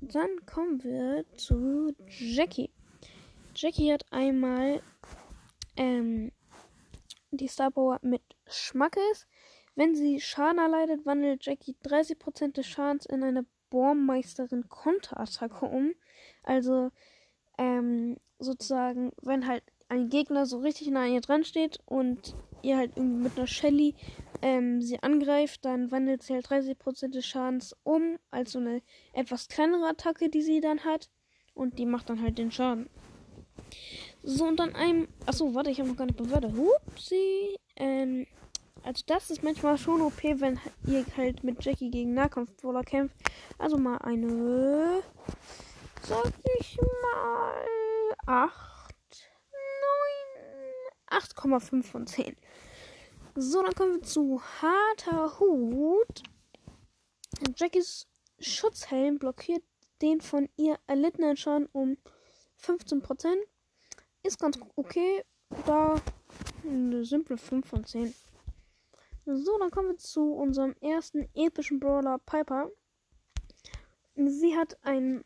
dann 0.00 0.28
kommen 0.46 0.84
wir 0.84 1.24
zu 1.36 1.94
Jackie. 2.06 2.70
Jackie 3.56 3.92
hat 3.92 4.04
einmal 4.12 4.82
ähm, 5.76 6.30
die 7.30 7.48
Star 7.48 7.70
Power 7.70 7.98
mit 8.02 8.22
Schmackes. 8.46 9.26
Wenn 9.74 9.94
sie 9.94 10.20
Schaden 10.20 10.58
erleidet, 10.58 11.06
wandelt 11.06 11.44
Jackie 11.44 11.76
30% 11.84 12.52
des 12.52 12.66
Schadens 12.66 13.06
in 13.06 13.22
eine 13.22 13.46
Bohrmeisterin 13.70 14.68
Konterattacke 14.68 15.66
um. 15.66 15.92
Also 16.42 16.90
ähm, 17.58 18.16
sozusagen, 18.38 19.12
wenn 19.22 19.46
halt 19.46 19.62
ein 19.88 20.08
Gegner 20.08 20.46
so 20.46 20.58
richtig 20.58 20.88
nah 20.88 21.02
an 21.04 21.12
ihr 21.12 21.20
dran 21.20 21.44
steht 21.44 21.78
und 21.84 22.34
ihr 22.62 22.76
halt 22.76 22.96
irgendwie 22.96 23.24
mit 23.24 23.36
einer 23.36 23.46
Shelly 23.46 23.94
ähm, 24.42 24.80
sie 24.82 25.02
angreift, 25.02 25.64
dann 25.64 25.90
wandelt 25.90 26.22
sie 26.22 26.34
halt 26.34 26.46
30% 26.46 27.08
des 27.12 27.26
Schadens 27.26 27.76
um, 27.82 28.18
als 28.30 28.52
so 28.52 28.58
eine 28.58 28.82
etwas 29.12 29.48
kleinere 29.48 29.88
Attacke, 29.88 30.28
die 30.28 30.42
sie 30.42 30.60
dann 30.60 30.84
hat. 30.84 31.10
Und 31.54 31.78
die 31.78 31.86
macht 31.86 32.08
dann 32.08 32.22
halt 32.22 32.38
den 32.38 32.52
Schaden. 32.52 32.88
So, 34.22 34.44
und 34.44 34.56
dann 34.56 34.74
einem. 34.74 35.08
Achso, 35.26 35.54
warte, 35.54 35.70
ich 35.70 35.78
habe 35.80 35.88
noch 35.88 35.96
gar 35.96 36.06
nicht 36.06 36.18
bewertet. 36.18 36.52
Hupsi. 36.54 37.56
Ähm, 37.76 38.26
also 38.82 39.02
das 39.06 39.30
ist 39.30 39.42
manchmal 39.42 39.76
schon 39.78 40.00
OP, 40.00 40.22
wenn 40.22 40.58
ihr 40.86 41.04
halt 41.16 41.44
mit 41.44 41.64
Jackie 41.64 41.90
gegen 41.90 42.14
Nahkampfbrawler 42.14 42.82
kämpft. 42.82 43.16
Also 43.58 43.76
mal 43.78 43.98
eine. 43.98 45.02
Sag 46.02 46.32
ich 46.58 46.78
mal. 47.02 47.64
8. 48.26 48.94
9. 51.10 51.20
8,5 51.20 51.82
von 51.82 52.06
10. 52.06 52.36
So, 53.36 53.62
dann 53.62 53.74
kommen 53.74 54.00
wir 54.00 54.02
zu 54.02 54.40
harter 54.60 55.38
Hut. 55.38 56.22
Jackies 57.56 58.06
Schutzhelm 58.38 59.18
blockiert 59.18 59.62
den 60.02 60.20
von 60.20 60.48
ihr 60.56 60.78
erlittenen 60.86 61.36
Schaden 61.36 61.68
um 61.72 61.96
15%. 62.62 63.26
Ist 64.22 64.38
ganz 64.38 64.58
okay. 64.76 65.24
Da 65.66 66.00
eine 66.64 67.04
simple 67.04 67.36
5 67.36 67.66
von 67.66 67.84
10. 67.84 68.14
So, 69.26 69.58
dann 69.58 69.70
kommen 69.70 69.90
wir 69.90 69.98
zu 69.98 70.32
unserem 70.32 70.74
ersten 70.80 71.28
epischen 71.34 71.80
Brawler 71.80 72.18
Piper. 72.18 72.70
Sie 74.14 74.56
hat 74.56 74.78
ein 74.82 75.24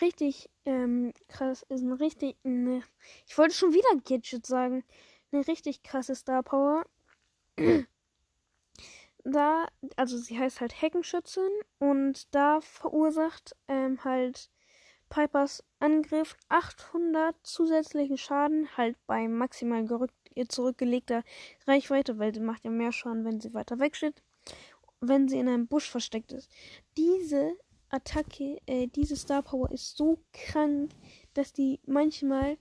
richtig 0.00 0.50
ähm, 0.64 1.12
krass, 1.28 1.64
ist 1.68 1.82
ein 1.82 1.92
richtig, 1.92 2.36
eine, 2.44 2.82
ich 3.26 3.36
wollte 3.38 3.54
schon 3.54 3.72
wieder 3.72 3.88
Gadget 4.04 4.46
sagen, 4.46 4.84
eine 5.32 5.46
richtig 5.46 5.82
krasse 5.82 6.14
Star 6.14 6.42
Power 6.42 6.84
da, 9.24 9.68
also 9.96 10.18
sie 10.18 10.38
heißt 10.38 10.60
halt 10.60 10.80
Heckenschützin 10.80 11.50
und 11.78 12.34
da 12.34 12.60
verursacht 12.60 13.56
ähm, 13.68 14.02
halt 14.04 14.50
Pipers 15.10 15.64
Angriff 15.80 16.36
800 16.48 17.34
zusätzlichen 17.42 18.16
Schaden, 18.16 18.68
halt 18.76 18.96
bei 19.06 19.28
maximal 19.28 19.84
gerückt, 19.84 20.14
zurückgelegter 20.48 21.24
Reichweite, 21.66 22.18
weil 22.18 22.32
sie 22.32 22.40
macht 22.40 22.64
ja 22.64 22.70
mehr 22.70 22.92
Schaden, 22.92 23.24
wenn 23.24 23.40
sie 23.40 23.52
weiter 23.52 23.80
weg 23.80 23.96
steht, 23.96 24.22
wenn 25.00 25.28
sie 25.28 25.38
in 25.38 25.48
einem 25.48 25.66
Busch 25.66 25.90
versteckt 25.90 26.32
ist. 26.32 26.48
Diese 26.96 27.56
Attacke, 27.90 28.60
äh, 28.66 28.86
diese 28.86 29.16
Star 29.16 29.42
Power 29.42 29.70
ist 29.72 29.96
so 29.96 30.22
krank, 30.32 30.92
dass 31.34 31.52
die 31.52 31.80
manchmal 31.86 32.56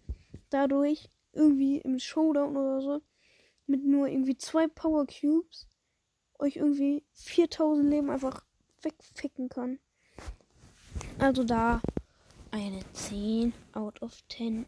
dadurch 0.49 1.09
irgendwie 1.33 1.77
im 1.77 1.99
Showdown 1.99 2.57
oder 2.57 2.81
so 2.81 3.01
mit 3.67 3.85
nur 3.85 4.07
irgendwie 4.07 4.37
zwei 4.37 4.67
Power 4.67 5.05
Cubes 5.05 5.67
euch 6.39 6.55
irgendwie 6.55 7.03
4000 7.13 7.87
Leben 7.87 8.09
einfach 8.09 8.43
wegficken 8.81 9.49
kann. 9.49 9.77
Also 11.19 11.43
da 11.43 11.81
eine 12.51 12.79
10 12.93 13.53
out 13.73 14.01
of 14.01 14.23
10. 14.29 14.65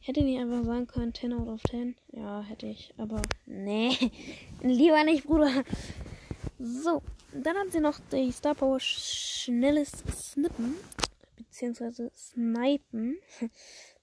Hätte 0.00 0.22
nicht 0.22 0.40
einfach 0.40 0.64
sagen 0.64 0.86
können 0.86 1.14
10 1.14 1.32
out 1.32 1.48
of 1.48 1.62
10. 1.70 1.96
Ja, 2.12 2.42
hätte 2.42 2.66
ich. 2.66 2.94
Aber 2.96 3.22
nee. 3.44 3.96
Lieber 4.62 5.02
nicht, 5.04 5.24
Bruder. 5.24 5.64
So. 6.58 7.02
Dann 7.32 7.56
hat 7.56 7.72
sie 7.72 7.80
noch 7.80 7.98
die 8.12 8.32
Star 8.32 8.54
Power 8.54 8.80
schnelles 8.80 9.90
Snippen. 10.12 10.74
Beziehungsweise 11.36 12.10
Snipen. 12.14 13.18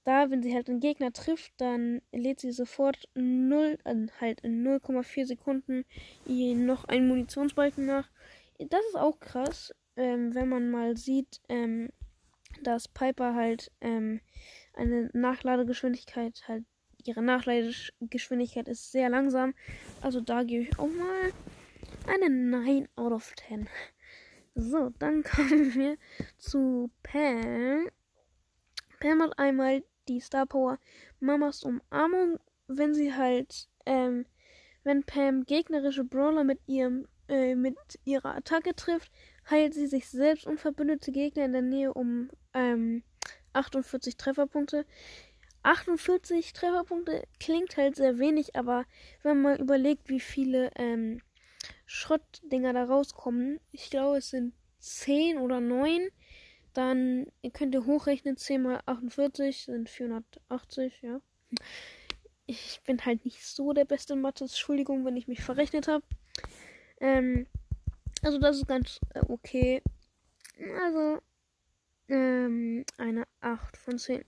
da, 0.03 0.29
wenn 0.29 0.43
sie 0.43 0.53
halt 0.53 0.69
einen 0.69 0.79
Gegner 0.79 1.13
trifft, 1.13 1.53
dann 1.57 2.01
lädt 2.11 2.39
sie 2.39 2.51
sofort 2.51 3.07
0, 3.15 3.77
äh, 3.85 3.95
halt 4.19 4.41
in 4.41 4.65
0,4 4.67 5.25
Sekunden 5.25 5.85
noch 6.25 6.85
einen 6.85 7.07
Munitionsbalken 7.07 7.85
nach. 7.85 8.09
Das 8.59 8.81
ist 8.89 8.97
auch 8.97 9.19
krass, 9.19 9.73
ähm, 9.95 10.35
wenn 10.35 10.49
man 10.49 10.69
mal 10.69 10.97
sieht, 10.97 11.41
ähm, 11.49 11.89
dass 12.63 12.87
Piper 12.87 13.35
halt 13.35 13.71
ähm, 13.81 14.21
eine 14.73 15.09
Nachladegeschwindigkeit 15.13 16.43
halt 16.47 16.65
ihre 17.05 17.21
Nachladegeschwindigkeit 17.21 18.67
ist 18.67 18.91
sehr 18.91 19.09
langsam. 19.09 19.53
Also 20.01 20.21
da 20.21 20.43
gebe 20.43 20.63
ich 20.63 20.79
auch 20.79 20.87
mal 20.87 21.33
eine 22.07 22.29
9 22.29 22.87
out 22.95 23.11
of 23.11 23.33
10. 23.47 23.67
So, 24.55 24.91
dann 24.99 25.23
kommen 25.23 25.73
wir 25.75 25.97
zu 26.37 26.91
Pam. 27.01 27.89
Pam 28.99 29.21
hat 29.21 29.37
einmal 29.37 29.83
die 30.07 30.19
Star 30.19 30.45
Power 30.45 30.79
Mamas 31.19 31.63
Umarmung, 31.63 32.39
wenn 32.67 32.93
sie 32.93 33.13
halt, 33.13 33.67
ähm, 33.85 34.25
wenn 34.83 35.03
Pam 35.03 35.45
gegnerische 35.45 36.03
Brawler 36.03 36.43
mit 36.43 36.59
ihrem, 36.67 37.07
äh, 37.27 37.55
mit 37.55 37.77
ihrer 38.05 38.35
Attacke 38.35 38.75
trifft, 38.75 39.11
heilt 39.49 39.73
sie 39.73 39.87
sich 39.87 40.07
selbst 40.07 40.45
und 40.45 40.59
verbündete 40.59 41.11
Gegner 41.11 41.45
in 41.45 41.53
der 41.53 41.61
Nähe 41.61 41.93
um, 41.93 42.29
ähm, 42.53 43.03
48 43.53 44.17
Trefferpunkte. 44.17 44.85
48 45.63 46.53
Trefferpunkte 46.53 47.23
klingt 47.39 47.77
halt 47.77 47.95
sehr 47.95 48.19
wenig, 48.19 48.55
aber 48.55 48.85
wenn 49.21 49.41
man 49.41 49.59
überlegt, 49.59 50.09
wie 50.09 50.19
viele, 50.19 50.71
ähm, 50.75 51.21
Schrottdinger 51.85 52.73
da 52.73 52.85
rauskommen, 52.85 53.59
ich 53.71 53.89
glaube, 53.89 54.17
es 54.17 54.29
sind 54.31 54.53
10 54.79 55.37
oder 55.37 55.61
9, 55.61 56.09
dann 56.73 57.27
könnt 57.53 57.75
ihr 57.75 57.85
hochrechnen, 57.85 58.35
10 58.35 58.61
mal 58.61 58.81
48 58.85 59.65
sind 59.65 59.89
480, 59.89 61.01
ja. 61.01 61.21
Ich 62.45 62.81
bin 62.85 63.05
halt 63.05 63.23
nicht 63.23 63.45
so 63.45 63.73
der 63.73 63.85
beste 63.85 64.13
in 64.13 64.21
Mathe. 64.21 64.43
Entschuldigung, 64.43 65.05
wenn 65.05 65.15
ich 65.15 65.27
mich 65.27 65.41
verrechnet 65.41 65.87
habe. 65.87 66.03
Ähm, 66.99 67.47
also 68.21 68.37
das 68.37 68.57
ist 68.57 68.67
ganz 68.67 68.99
äh, 69.13 69.21
okay. 69.29 69.81
Also 70.83 71.21
ähm, 72.09 72.85
eine 72.97 73.25
8 73.41 73.77
von 73.77 73.97
10. 73.97 74.23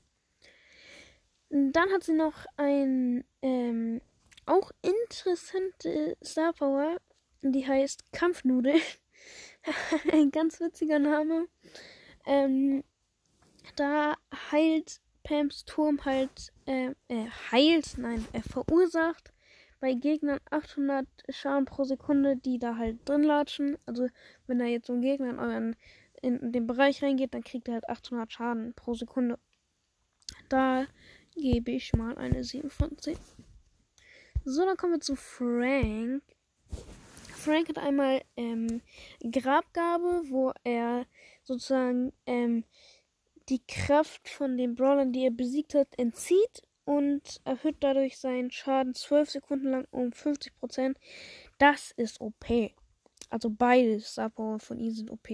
Dann 1.50 1.92
hat 1.92 2.04
sie 2.04 2.14
noch 2.14 2.46
ein 2.58 3.24
ähm, 3.42 4.02
auch 4.46 4.72
interessante 4.82 6.18
Star 6.24 6.54
Power, 6.54 6.98
die 7.42 7.68
heißt 7.68 8.12
Kampfnudel. 8.12 8.76
ein 10.12 10.32
ganz 10.32 10.60
witziger 10.60 11.00
Name. 11.00 11.48
Ähm, 12.26 12.84
da 13.76 14.16
heilt 14.52 15.02
Pams 15.24 15.66
Turm 15.66 16.06
halt, 16.06 16.54
äh, 16.66 16.92
äh, 17.08 17.28
heilt, 17.52 17.98
nein, 17.98 18.26
er 18.32 18.44
verursacht 18.44 19.34
bei 19.80 19.94
Gegnern 19.94 20.40
800 20.52 21.08
Schaden 21.30 21.66
pro 21.66 21.84
Sekunde, 21.84 22.38
die 22.38 22.60
da 22.60 22.78
halt 22.78 23.08
drin 23.08 23.24
latschen. 23.24 23.78
Also, 23.86 24.08
wenn 24.48 24.60
da 24.60 24.66
jetzt 24.66 24.88
so 24.88 24.94
ein 24.94 25.02
Gegner 25.02 25.32
in 25.32 25.40
euren, 25.40 25.76
in 26.26 26.52
den 26.52 26.68
Bereich 26.68 27.04
reingeht, 27.04 27.34
dann 27.34 27.44
kriegt 27.44 27.68
er 27.68 27.76
halt 27.76 27.90
800 27.90 28.32
Schaden 28.32 28.74
pro 28.74 28.96
Sekunde. 28.96 29.38
Da 30.50 30.88
gebe 31.36 31.72
ich 31.72 31.94
mal 31.94 32.18
eine 32.18 32.44
7 32.44 32.70
von 32.70 32.98
10. 32.98 33.18
So, 34.44 34.66
dann 34.66 34.78
kommen 34.78 34.94
wir 34.94 35.00
zu 35.00 35.16
Frank. 35.16 36.24
Frank 37.46 37.70
hat 37.70 37.78
einmal 37.78 38.24
ähm, 38.38 38.82
Grabgabe, 39.32 40.24
wo 40.30 40.52
er 40.64 41.06
sozusagen 41.44 42.12
ähm, 42.26 42.64
die 43.50 43.62
Kraft 43.68 44.28
von 44.28 44.58
den 44.58 44.76
Brawlern, 44.76 45.14
die 45.14 45.26
er 45.26 45.32
besiegt 45.32 45.76
hat, 45.76 45.88
entzieht 45.98 46.64
und 46.86 47.42
erhöht 47.44 47.78
dadurch 47.82 48.18
seinen 48.18 48.50
Schaden 48.52 48.96
12 48.96 49.30
Sekunden 49.30 49.70
lang 49.70 49.88
um 49.92 50.10
50%. 50.10 50.96
Das 51.58 51.92
ist 51.92 52.22
OP. 52.22 52.72
Also 53.30 53.50
beide 53.50 54.00
Star 54.00 54.30
Power 54.30 54.60
von 54.60 54.80
ihm 54.80 54.92
sind 54.92 55.12
OP. 55.12 55.28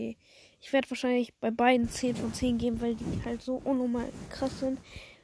Ich 0.61 0.71
werde 0.71 0.89
wahrscheinlich 0.91 1.33
bei 1.39 1.49
beiden 1.49 1.89
10 1.89 2.15
von 2.15 2.31
10 2.33 2.59
geben, 2.59 2.79
weil 2.81 2.95
die 2.95 3.21
halt 3.25 3.41
so 3.41 3.55
unnormal 3.55 4.07
krass 4.29 4.59
sind. 4.59 4.79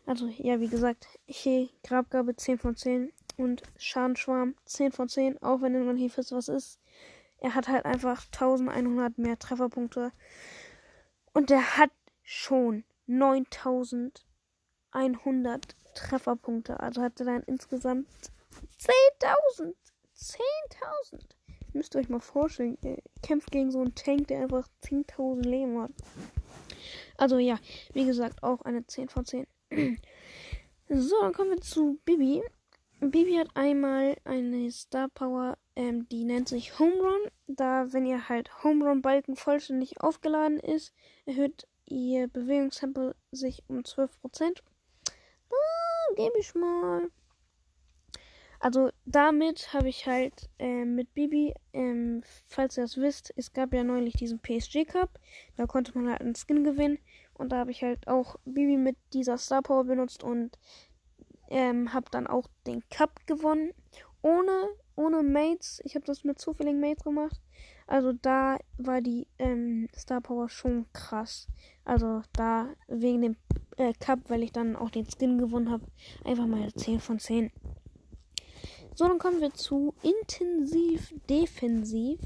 Also, 0.08 0.28
ja, 0.38 0.60
wie 0.60 0.67
gesagt, 0.67 1.08
hier 1.26 1.69
Grabgabe 1.84 2.36
10 2.36 2.58
von 2.58 2.76
10 2.76 3.13
und 3.38 3.62
Schadenschwarm 3.78 4.56
10 4.65 4.91
von 4.91 5.10
10, 5.10 5.39
auch 5.43 5.62
wenn 5.62 5.86
man 5.86 5.95
hier 5.95 6.10
wisst, 6.17 6.32
was 6.32 6.47
ist. 6.47 6.80
Er 7.39 7.54
hat 7.54 7.67
halt 7.67 7.86
einfach 7.86 8.26
1100 8.34 9.19
mehr 9.19 9.38
Trefferpunkte. 9.38 10.12
Und 11.34 11.52
er 11.52 11.78
hat 11.78 11.91
schon 12.23 12.84
9100 13.06 15.76
Trefferpunkte. 15.93 16.80
Also 16.80 17.04
hat 17.04 17.19
er 17.19 17.28
dann 17.28 17.43
insgesamt 17.43 18.08
10.000. 18.80 19.76
10.000. 20.15 21.37
Müsst 21.78 21.94
ihr 21.96 22.02
euch 22.02 22.10
mal 22.10 22.20
vorstellen. 22.20 22.78
Er 22.82 22.98
kämpft 23.22 23.52
gegen 23.52 23.72
so 23.72 23.80
einen 23.80 23.94
Tank, 23.94 24.28
der 24.30 24.42
einfach 24.42 24.68
10.000 24.84 25.44
Leben 25.44 25.80
hat. 25.80 25.92
Also 27.18 27.38
ja, 27.38 27.60
wie 27.94 28.06
gesagt, 28.06 28.42
auch 28.42 28.62
eine 28.62 28.86
10 28.86 29.10
von 29.10 29.26
10. 29.26 29.46
so, 30.90 31.22
dann 31.22 31.34
kommen 31.34 31.52
wir 31.52 31.62
zu 31.62 32.00
Bibi. 32.04 32.42
Bibi 33.00 33.36
hat 33.36 33.56
einmal 33.56 34.16
eine 34.24 34.72
Star 34.72 35.08
Power, 35.10 35.60
ähm, 35.76 36.10
die 36.10 36.24
nennt 36.24 36.50
sich 36.50 36.80
Home 36.80 36.96
Run. 36.96 37.32
Da, 37.46 37.94
wenn 37.94 38.08
ihr 38.08 38.28
halt 38.28 38.63
Home 38.63 38.84
Run 38.84 39.04
Balken 39.04 39.36
vollständig 39.36 40.02
aufgeladen 40.02 40.60
ist, 40.60 40.94
erhöht 41.28 41.68
ihr 41.86 42.28
Bewegungstempo 42.28 43.12
sich 43.32 43.63
um 43.68 43.82
12%. 43.82 44.10
Da 45.50 45.56
gebe 46.16 46.40
ich 46.40 46.56
mal. 46.56 47.12
Also 48.60 48.89
damit 49.06 49.74
habe 49.74 49.89
ich 49.89 50.08
halt 50.08 50.50
äh, 50.58 50.84
mit 50.84 51.13
Bibi, 51.13 51.54
ähm, 51.74 52.24
falls 52.48 52.78
ihr 52.78 52.84
das 52.84 52.98
wisst, 52.98 53.32
es 53.36 53.54
gab 53.54 53.74
ja 53.74 53.84
neulich 53.84 54.13
diesen 54.13 54.39
PSG 54.39 54.86
Cup. 54.86 55.20
Da 55.56 55.67
konnte 55.67 55.98
man 55.98 56.10
halt 56.10 56.22
einen 56.22 56.36
Skin 56.36 56.63
gewinnen. 56.63 56.98
Und 57.34 57.52
da 57.52 57.58
habe 57.58 57.72
ich 57.72 57.84
halt 57.84 58.08
auch 58.08 58.36
Bibi 58.46 58.78
mit 58.78 58.98
dieser 59.13 59.38
Star 59.38 59.62
Power 59.62 59.84
benutzt 59.84 60.24
und 60.24 60.58
ähm, 61.50 61.93
habe 61.93 62.10
dann 62.12 62.26
auch 62.28 62.48
den 62.65 62.84
Cup 62.89 63.26
gewonnen. 63.28 63.74
Ohne, 64.24 64.70
ohne 64.96 65.22
Mates. 65.22 65.80
Ich 65.84 65.96
habe 65.96 66.06
das 66.06 66.24
mit 66.24 66.39
zufälligen 66.39 66.82
Mates 66.82 67.04
gemacht. 67.04 67.39
Also 67.86 68.12
da 68.12 68.58
war 68.78 69.02
die 69.02 69.28
ähm, 69.39 69.88
Star 69.96 70.20
Power 70.20 70.50
schon 70.50 70.86
krass. 70.93 71.48
Also 71.86 72.22
da 72.34 72.70
wegen 72.88 73.22
dem 73.22 73.36
äh, 73.78 73.93
Cup, 73.93 74.30
weil 74.30 74.43
ich 74.43 74.52
dann 74.52 74.76
auch 74.76 74.89
den 74.89 75.06
Skin 75.06 75.38
gewonnen 75.38 75.72
habe, 75.72 75.86
einfach 76.26 76.48
mal 76.48 76.74
10 76.74 77.00
von 77.00 77.20
10. 77.20 77.52
So, 78.98 79.08
dann 79.08 79.20
kommen 79.20 79.42
wir 79.42 79.54
zu 79.54 79.94
intensiv 80.02 81.14
defensiv. 81.30 82.20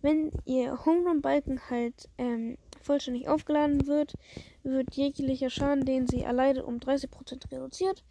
Wenn 0.00 0.32
ihr 0.46 0.82
Home 0.86 1.06
Run 1.06 1.20
Balken 1.20 1.60
halt 1.68 2.08
ähm, 2.16 2.56
vollständig 2.80 3.28
aufgeladen 3.28 3.86
wird, 3.86 4.14
wird 4.62 4.94
jeglicher 4.94 5.50
Schaden, 5.50 5.84
den 5.84 6.06
sie 6.06 6.22
erleidet, 6.22 6.64
um 6.64 6.78
30% 6.78 7.52
reduziert. 7.52 8.02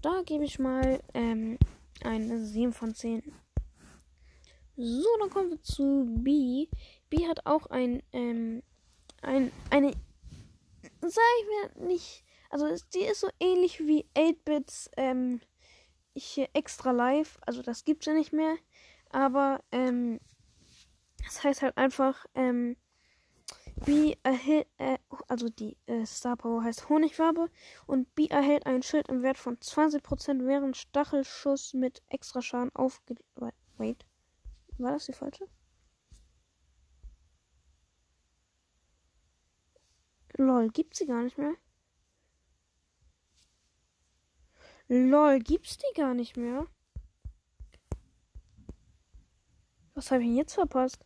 Da 0.00 0.22
gebe 0.24 0.42
ich 0.44 0.58
mal 0.58 1.02
ähm, 1.12 1.58
eine 2.02 2.42
7 2.42 2.72
von 2.72 2.94
10. 2.94 3.30
So, 4.78 5.08
dann 5.20 5.28
kommen 5.28 5.50
wir 5.50 5.62
zu 5.62 6.06
B. 6.08 6.66
B 7.10 7.28
hat 7.28 7.44
auch 7.44 7.66
ein, 7.66 8.02
ähm, 8.14 8.62
ein, 9.20 9.52
eine, 9.68 9.92
sag 11.02 11.22
ich 11.40 11.78
mir 11.78 11.88
nicht, 11.88 12.24
also 12.48 12.68
die 12.94 13.04
ist 13.04 13.20
so 13.20 13.28
ähnlich 13.38 13.80
wie 13.80 14.06
8-Bits, 14.16 14.90
ähm, 14.96 15.42
hier 16.14 16.48
extra 16.54 16.90
live, 16.90 17.38
also 17.46 17.62
das 17.62 17.84
gibt's 17.84 18.06
ja 18.06 18.12
nicht 18.14 18.32
mehr, 18.32 18.56
aber, 19.10 19.62
ähm, 19.72 20.20
das 21.24 21.44
heißt 21.44 21.62
halt 21.62 21.76
einfach, 21.76 22.26
ähm, 22.34 22.76
B 23.86 24.14
erhält, 24.22 24.66
äh, 24.78 24.98
also 25.28 25.48
die 25.48 25.76
äh, 25.86 26.04
Star 26.04 26.36
Power 26.36 26.62
heißt 26.62 26.88
Honigwabe 26.88 27.50
und 27.86 28.14
B 28.14 28.26
erhält 28.26 28.66
ein 28.66 28.82
Schild 28.82 29.08
im 29.08 29.22
Wert 29.22 29.38
von 29.38 29.56
20% 29.56 30.46
während 30.46 30.76
Stachelschuss 30.76 31.72
mit 31.74 32.02
extra 32.08 32.42
Schaden 32.42 32.74
aufge... 32.74 33.14
Wait. 33.78 34.04
War 34.78 34.92
das 34.92 35.06
die 35.06 35.12
falsche? 35.12 35.48
Lol, 40.36 40.68
gibt's 40.70 40.98
sie 40.98 41.06
gar 41.06 41.22
nicht 41.22 41.38
mehr? 41.38 41.54
Lol, 44.92 45.38
gibt's 45.38 45.78
die 45.78 45.94
gar 45.94 46.14
nicht 46.14 46.36
mehr? 46.36 46.66
Was 49.94 50.10
habe 50.10 50.22
ich 50.22 50.28
denn 50.28 50.36
jetzt 50.36 50.54
verpasst? 50.54 50.98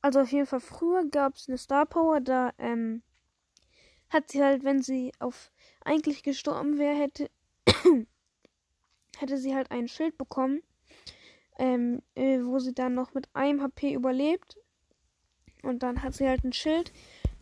Also 0.00 0.20
auf 0.20 0.30
jeden 0.30 0.46
Fall 0.46 0.60
früher 0.60 1.04
gab 1.10 1.34
es 1.34 1.48
eine 1.48 1.58
Star 1.58 1.86
Power, 1.86 2.20
da 2.20 2.52
ähm, 2.58 3.02
hat 4.10 4.30
sie 4.30 4.44
halt, 4.44 4.62
wenn 4.62 4.80
sie 4.80 5.10
auf 5.18 5.50
eigentlich 5.84 6.22
gestorben 6.22 6.78
wäre, 6.78 6.94
hätte, 6.94 7.30
hätte 9.18 9.38
sie 9.38 9.52
halt 9.52 9.72
ein 9.72 9.88
Schild 9.88 10.16
bekommen, 10.16 10.62
ähm, 11.58 12.00
äh, 12.14 12.38
wo 12.44 12.60
sie 12.60 12.74
dann 12.74 12.94
noch 12.94 13.12
mit 13.12 13.28
einem 13.34 13.60
HP 13.60 13.92
überlebt. 13.92 14.56
Und 15.64 15.82
dann 15.82 16.00
hat 16.00 16.14
sie 16.14 16.28
halt 16.28 16.44
ein 16.44 16.52
Schild, 16.52 16.92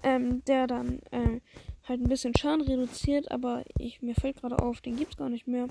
ähm, 0.03 0.43
der 0.47 0.67
dann 0.67 1.03
äh, 1.11 1.43
halt 1.87 2.01
ein 2.01 2.09
bisschen 2.09 2.35
Schaden 2.37 2.63
reduziert, 2.63 3.31
aber 3.31 3.65
ich, 3.79 4.03
mir 4.03 4.15
fällt 4.15 4.41
gerade 4.41 4.59
auf, 4.59 4.81
den 4.81 4.97
gibt's 4.97 5.17
gar 5.17 5.29
nicht 5.29 5.47
mehr. 5.47 5.69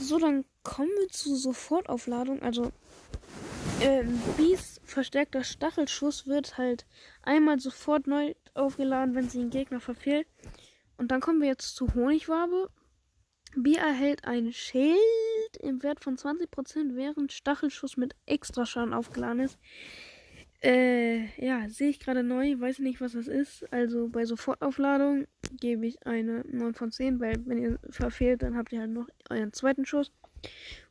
So, 0.00 0.18
dann 0.18 0.44
kommen 0.62 0.90
wir 0.98 1.08
zu 1.08 1.36
Sofortaufladung. 1.36 2.42
Also 2.42 2.72
ähm, 3.80 4.20
Bees 4.36 4.80
verstärkter 4.84 5.44
Stachelschuss 5.44 6.26
wird 6.26 6.58
halt 6.58 6.86
einmal 7.22 7.60
sofort 7.60 8.06
neu 8.06 8.34
aufgeladen, 8.54 9.14
wenn 9.14 9.28
sie 9.28 9.38
den 9.38 9.50
Gegner 9.50 9.80
verfehlt. 9.80 10.26
Und 10.96 11.10
dann 11.10 11.20
kommen 11.20 11.40
wir 11.40 11.48
jetzt 11.48 11.76
zu 11.76 11.94
Honigwabe. 11.94 12.70
Bee 13.56 13.76
erhält 13.76 14.24
ein 14.24 14.52
Schild 14.52 14.96
im 15.60 15.82
Wert 15.82 16.00
von 16.00 16.16
20%, 16.16 16.94
während 16.94 17.32
Stachelschuss 17.32 17.96
mit 17.96 18.14
Extraschaden 18.26 18.94
aufgeladen 18.94 19.40
ist. 19.40 19.58
Äh, 20.62 21.26
ja, 21.44 21.68
sehe 21.70 21.88
ich 21.88 22.00
gerade 22.00 22.22
neu, 22.22 22.58
weiß 22.58 22.80
nicht, 22.80 23.00
was 23.00 23.12
das 23.12 23.28
ist. 23.28 23.70
Also 23.72 24.08
bei 24.08 24.26
Sofortaufladung 24.26 25.26
gebe 25.58 25.86
ich 25.86 26.06
eine 26.06 26.44
9 26.46 26.74
von 26.74 26.90
10, 26.90 27.18
weil 27.20 27.36
wenn 27.46 27.58
ihr 27.58 27.78
verfehlt, 27.88 28.42
dann 28.42 28.56
habt 28.56 28.72
ihr 28.72 28.80
halt 28.80 28.90
noch 28.90 29.08
euren 29.30 29.52
zweiten 29.52 29.86
Schuss. 29.86 30.12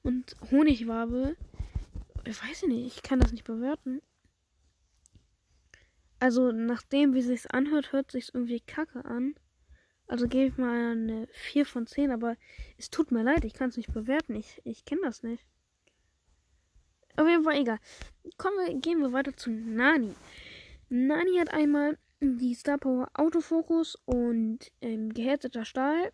Und 0.01 0.35
Honigwabe 0.51 1.35
ich 2.25 2.43
weiß 2.43 2.63
nicht, 2.63 2.97
ich 2.97 3.03
kann 3.03 3.19
das 3.19 3.31
nicht 3.31 3.43
bewerten. 3.43 4.01
Also, 6.19 6.51
nachdem 6.51 7.13
wie 7.13 7.21
sich's 7.21 7.47
anhört, 7.47 7.91
hört 7.91 8.11
sich's 8.11 8.29
irgendwie 8.29 8.59
kacke 8.59 9.05
an. 9.05 9.35
Also 10.07 10.27
gebe 10.27 10.47
ich 10.47 10.57
mal 10.57 10.91
eine 10.91 11.27
4 11.31 11.65
von 11.65 11.87
10, 11.87 12.11
aber 12.11 12.35
es 12.77 12.89
tut 12.89 13.11
mir 13.11 13.23
leid, 13.23 13.45
ich 13.45 13.53
kann 13.53 13.69
es 13.69 13.77
nicht 13.77 13.93
bewerten. 13.93 14.35
Ich, 14.35 14.59
ich 14.63 14.83
kenne 14.83 15.01
das 15.03 15.23
nicht. 15.23 15.45
Auf 17.19 17.27
jeden 17.27 17.43
Fall 17.43 17.59
egal. 17.59 17.79
Kommen 18.37 18.55
wir, 18.65 18.73
gehen 18.79 19.01
wir 19.01 19.11
weiter 19.11 19.35
zu 19.35 19.51
Nani. 19.51 20.15
Nani 20.87 21.37
hat 21.37 21.51
einmal 21.51 21.97
die 22.21 22.53
Star 22.53 22.77
Power 22.77 23.09
Autofokus 23.13 23.97
und 24.05 24.59
ähm, 24.79 25.13
gehärteter 25.13 25.65
Stahl. 25.65 26.13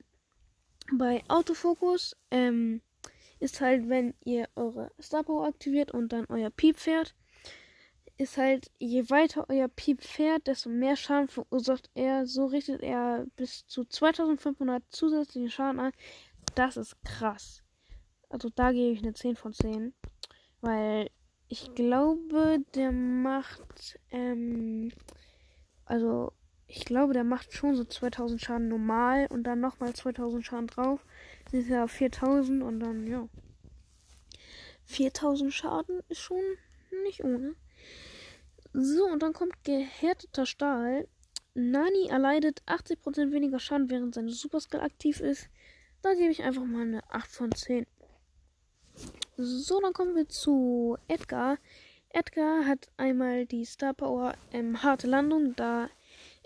Bei 0.91 1.23
Autofokus 1.27 2.17
ähm, 2.31 2.81
ist 3.39 3.61
halt, 3.61 3.87
wenn 3.87 4.15
ihr 4.23 4.49
eure 4.55 4.91
Star 4.99 5.21
Power 5.21 5.45
aktiviert 5.45 5.91
und 5.91 6.11
dann 6.11 6.25
euer 6.29 6.49
Piep 6.49 6.79
fährt, 6.79 7.13
ist 8.17 8.37
halt, 8.37 8.71
je 8.79 9.07
weiter 9.11 9.45
euer 9.47 9.67
Piep 9.67 10.01
fährt, 10.01 10.47
desto 10.47 10.69
mehr 10.69 10.95
Schaden 10.95 11.27
verursacht 11.27 11.91
er. 11.93 12.25
So 12.25 12.47
richtet 12.47 12.81
er 12.81 13.27
bis 13.35 13.67
zu 13.67 13.85
2500 13.85 14.81
zusätzlichen 14.89 15.51
Schaden 15.51 15.79
an. 15.79 15.91
Das 16.55 16.77
ist 16.77 16.95
krass. 17.03 17.61
Also 18.27 18.49
da 18.49 18.71
gebe 18.71 18.91
ich 18.91 19.03
eine 19.03 19.13
10 19.13 19.35
von 19.35 19.53
10. 19.53 19.93
Weil 20.65 21.11
ich 21.47 21.75
glaube, 21.75 22.57
der 22.73 22.91
macht, 22.91 23.99
ähm, 24.09 24.91
also 25.85 26.33
ich 26.65 26.85
glaube, 26.85 27.13
der 27.13 27.23
macht 27.23 27.53
schon 27.53 27.75
so 27.75 27.83
2000 27.83 28.41
Schaden 28.41 28.67
normal 28.67 29.27
und 29.29 29.43
dann 29.43 29.59
nochmal 29.59 29.93
2000 29.93 30.43
Schaden 30.43 30.65
drauf. 30.65 31.05
Das 31.45 31.53
ist 31.53 31.69
ja 31.69 31.85
4000 31.85 32.63
und 32.63 32.79
dann, 32.79 33.05
ja. 33.05 33.29
4000 34.85 35.53
Schaden 35.53 35.99
ist 36.09 36.21
schon 36.21 36.41
nicht 37.03 37.23
ohne. 37.23 37.53
So, 38.73 39.05
und 39.05 39.21
dann 39.21 39.33
kommt 39.33 39.63
gehärteter 39.63 40.47
Stahl. 40.47 41.07
Nani 41.53 42.07
erleidet 42.07 42.63
80% 42.65 43.31
weniger 43.31 43.59
Schaden, 43.59 43.91
während 43.91 44.15
seine 44.15 44.31
Superskill 44.31 44.79
aktiv 44.79 45.19
ist. 45.19 45.47
Da 46.01 46.15
gebe 46.15 46.31
ich 46.31 46.41
einfach 46.41 46.65
mal 46.65 46.81
eine 46.81 47.03
8 47.11 47.29
von 47.29 47.51
10. 47.51 47.85
So, 49.37 49.81
dann 49.81 49.93
kommen 49.93 50.15
wir 50.15 50.29
zu 50.29 50.97
Edgar. 51.07 51.57
Edgar 52.09 52.65
hat 52.65 52.87
einmal 52.95 53.45
die 53.45 53.65
Star 53.65 53.93
Power 53.93 54.35
ähm, 54.51 54.81
harte 54.81 55.07
Landung, 55.07 55.55
da 55.55 55.89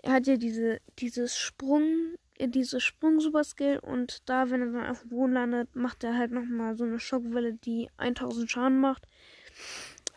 er 0.02 0.14
hat 0.14 0.26
ja 0.26 0.36
diese, 0.36 0.80
dieses 0.98 1.36
Sprung, 1.36 2.16
diese 2.40 2.80
Sprung-Super-Skill 2.80 3.78
und 3.78 4.28
da, 4.28 4.50
wenn 4.50 4.62
er 4.62 4.72
dann 4.72 4.90
auf 4.90 5.02
dem 5.02 5.10
Boden 5.10 5.34
landet, 5.34 5.76
macht 5.76 6.02
er 6.02 6.16
halt 6.16 6.32
nochmal 6.32 6.76
so 6.76 6.84
eine 6.84 6.98
Schockwelle, 6.98 7.52
die 7.52 7.90
1000 7.98 8.50
Schaden 8.50 8.80
macht. 8.80 9.06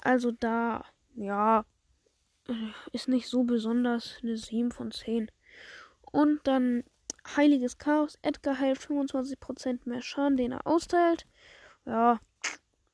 Also 0.01 0.31
da, 0.31 0.85
ja, 1.15 1.65
ist 2.91 3.07
nicht 3.07 3.27
so 3.27 3.43
besonders 3.43 4.17
eine 4.23 4.37
7 4.37 4.71
von 4.71 4.91
10. 4.91 5.29
Und 6.11 6.39
dann 6.45 6.83
Heiliges 7.35 7.77
Chaos. 7.77 8.17
Edgar 8.21 8.59
heilt 8.59 8.79
25% 8.79 9.81
mehr 9.85 10.01
Schaden, 10.01 10.37
den 10.37 10.51
er 10.53 10.67
austeilt. 10.67 11.25
Ja, 11.85 12.19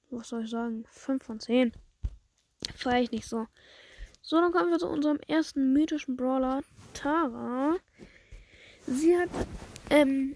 was 0.09 0.29
soll 0.29 0.43
ich 0.43 0.49
sagen? 0.49 0.85
5 0.89 1.23
von 1.23 1.39
10. 1.39 1.73
Feier 2.75 3.01
ich 3.01 3.11
nicht 3.11 3.27
so. 3.27 3.47
So, 4.21 4.39
dann 4.41 4.51
kommen 4.51 4.71
wir 4.71 4.79
zu 4.79 4.87
unserem 4.87 5.19
ersten 5.27 5.73
mythischen 5.73 6.17
Brawler, 6.17 6.61
Tara. 6.93 7.77
Sie 8.85 9.17
hat 9.17 9.29
ähm, 9.89 10.35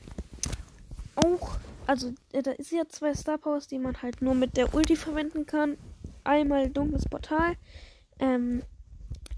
auch, 1.16 1.58
also 1.86 2.14
äh, 2.32 2.42
da 2.42 2.52
ist 2.52 2.72
ja 2.72 2.88
zwei 2.88 3.14
Star 3.14 3.38
Powers, 3.38 3.68
die 3.68 3.80
man 3.80 4.02
halt 4.02 4.22
nur 4.22 4.36
mit 4.36 4.58
der 4.58 4.74
Ulti 4.74 4.96
verwenden 4.96 5.46
kann. 5.46 5.78
Einmal 6.24 6.70
dunkles 6.70 7.06
Portal. 7.06 7.56
Ähm, 8.20 8.64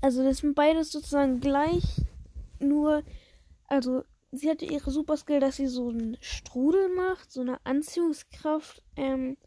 also 0.01 0.23
das 0.23 0.37
sind 0.37 0.53
beides 0.53 0.91
sozusagen 0.91 1.39
gleich, 1.39 2.01
nur, 2.59 3.03
also 3.67 4.03
sie 4.31 4.49
hatte 4.49 4.65
ihre 4.65 4.91
Super 4.91 5.17
Skill, 5.17 5.39
dass 5.39 5.55
sie 5.55 5.67
so 5.67 5.89
einen 5.89 6.17
Strudel 6.21 6.89
macht, 6.89 7.31
so 7.31 7.41
eine 7.41 7.59
Anziehungskraft. 7.65 8.83
Ähm, 8.95 9.37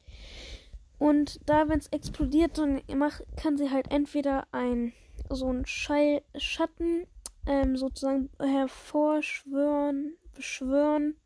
und 0.98 1.40
da, 1.48 1.68
wenn 1.68 1.78
es 1.78 1.88
explodiert, 1.88 2.58
dann 2.58 2.82
macht, 2.96 3.24
kann 3.36 3.56
sie 3.56 3.70
halt 3.70 3.90
entweder 3.90 4.46
ein 4.52 4.92
so 5.30 5.52
ein 5.52 5.66
Schall, 5.66 6.22
Schatten 6.36 7.06
ähm, 7.46 7.76
sozusagen 7.76 8.30
hervorschwören, 8.38 10.16
beschwören, 10.34 11.16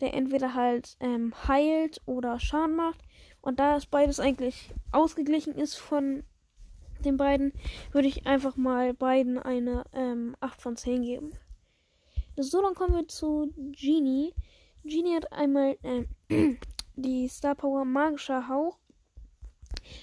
der 0.00 0.14
entweder 0.14 0.54
halt 0.54 0.96
ähm, 1.00 1.34
heilt 1.46 2.00
oder 2.06 2.38
Schaden 2.40 2.76
macht. 2.76 3.00
Und 3.40 3.58
da 3.58 3.76
es 3.76 3.86
beides 3.86 4.20
eigentlich 4.20 4.74
ausgeglichen 4.92 5.54
ist 5.54 5.76
von 5.76 6.24
den 7.04 7.16
beiden, 7.16 7.52
würde 7.92 8.08
ich 8.08 8.26
einfach 8.26 8.56
mal 8.56 8.92
beiden 8.94 9.38
eine 9.38 9.84
ähm, 9.92 10.36
8 10.40 10.60
von 10.60 10.76
10 10.76 11.02
geben. 11.02 11.30
So, 12.36 12.62
dann 12.62 12.74
kommen 12.74 12.94
wir 12.94 13.08
zu 13.08 13.52
Genie. 13.56 14.34
Genie 14.84 15.16
hat 15.16 15.32
einmal 15.32 15.76
äh, 15.82 16.04
die 16.96 17.28
Star 17.28 17.54
Power 17.54 17.84
Magischer 17.84 18.48
Hauch. 18.48 18.78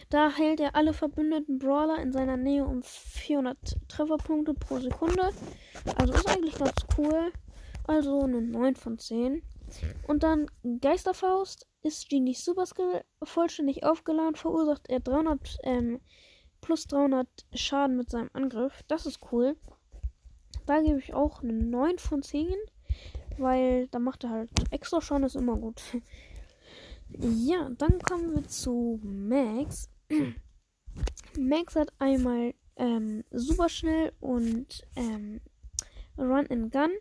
Da 0.10 0.36
heilt 0.38 0.60
er 0.60 0.76
alle 0.76 0.94
verbündeten 0.94 1.60
Brawler 1.60 2.00
in 2.00 2.12
seiner 2.12 2.38
Nähe 2.38 2.66
um 2.66 2.82
400 2.84 3.58
Trefferpunkte 3.88 4.54
pro 4.54 4.80
Sekunde. 4.80 5.32
Also 5.98 6.14
ist 6.14 6.30
eigentlich 6.30 6.56
ganz 6.56 6.86
cool. 6.98 7.32
Also 7.88 8.22
eine 8.22 8.42
9 8.42 8.76
von 8.76 8.98
10. 8.98 9.44
Und 10.08 10.24
dann 10.24 10.48
Geisterfaust 10.82 11.68
ist 11.82 12.10
Genies 12.10 12.44
Superskill 12.44 13.04
vollständig 13.24 13.84
aufgeladen, 13.84 14.36
verursacht 14.36 14.88
er 14.90 15.00
300 15.00 15.58
ähm, 15.64 16.02
plus 16.62 16.88
300 16.88 17.28
Schaden 17.54 17.98
mit 17.98 18.10
seinem 18.10 18.30
Angriff. 18.34 18.84
Das 18.88 19.06
ist 19.06 19.20
cool. 19.32 19.56
Da 20.66 20.82
gebe 20.82 21.00
ich 21.00 21.14
auch 21.14 21.44
eine 21.44 21.54
9 21.54 22.00
von 22.00 22.24
10, 22.24 22.48
weil 23.38 23.88
da 23.88 24.00
macht 24.00 24.24
er 24.24 24.32
halt 24.32 24.50
extra 24.72 25.02
Schaden, 25.02 25.26
ist 25.26 25.36
immer 25.36 25.58
gut. 25.58 25.82
ja, 27.10 27.70
dann 27.78 28.00
kommen 28.00 28.36
wir 28.36 28.48
zu 28.48 29.00
Max. 29.04 29.90
Max 31.38 31.76
hat 31.76 31.94
einmal 32.00 32.54
ähm, 32.78 33.24
Superschnell 33.32 34.14
und 34.20 34.84
ähm, 34.96 35.42
Run 36.18 36.48
and 36.50 36.72
Gun. 36.72 36.92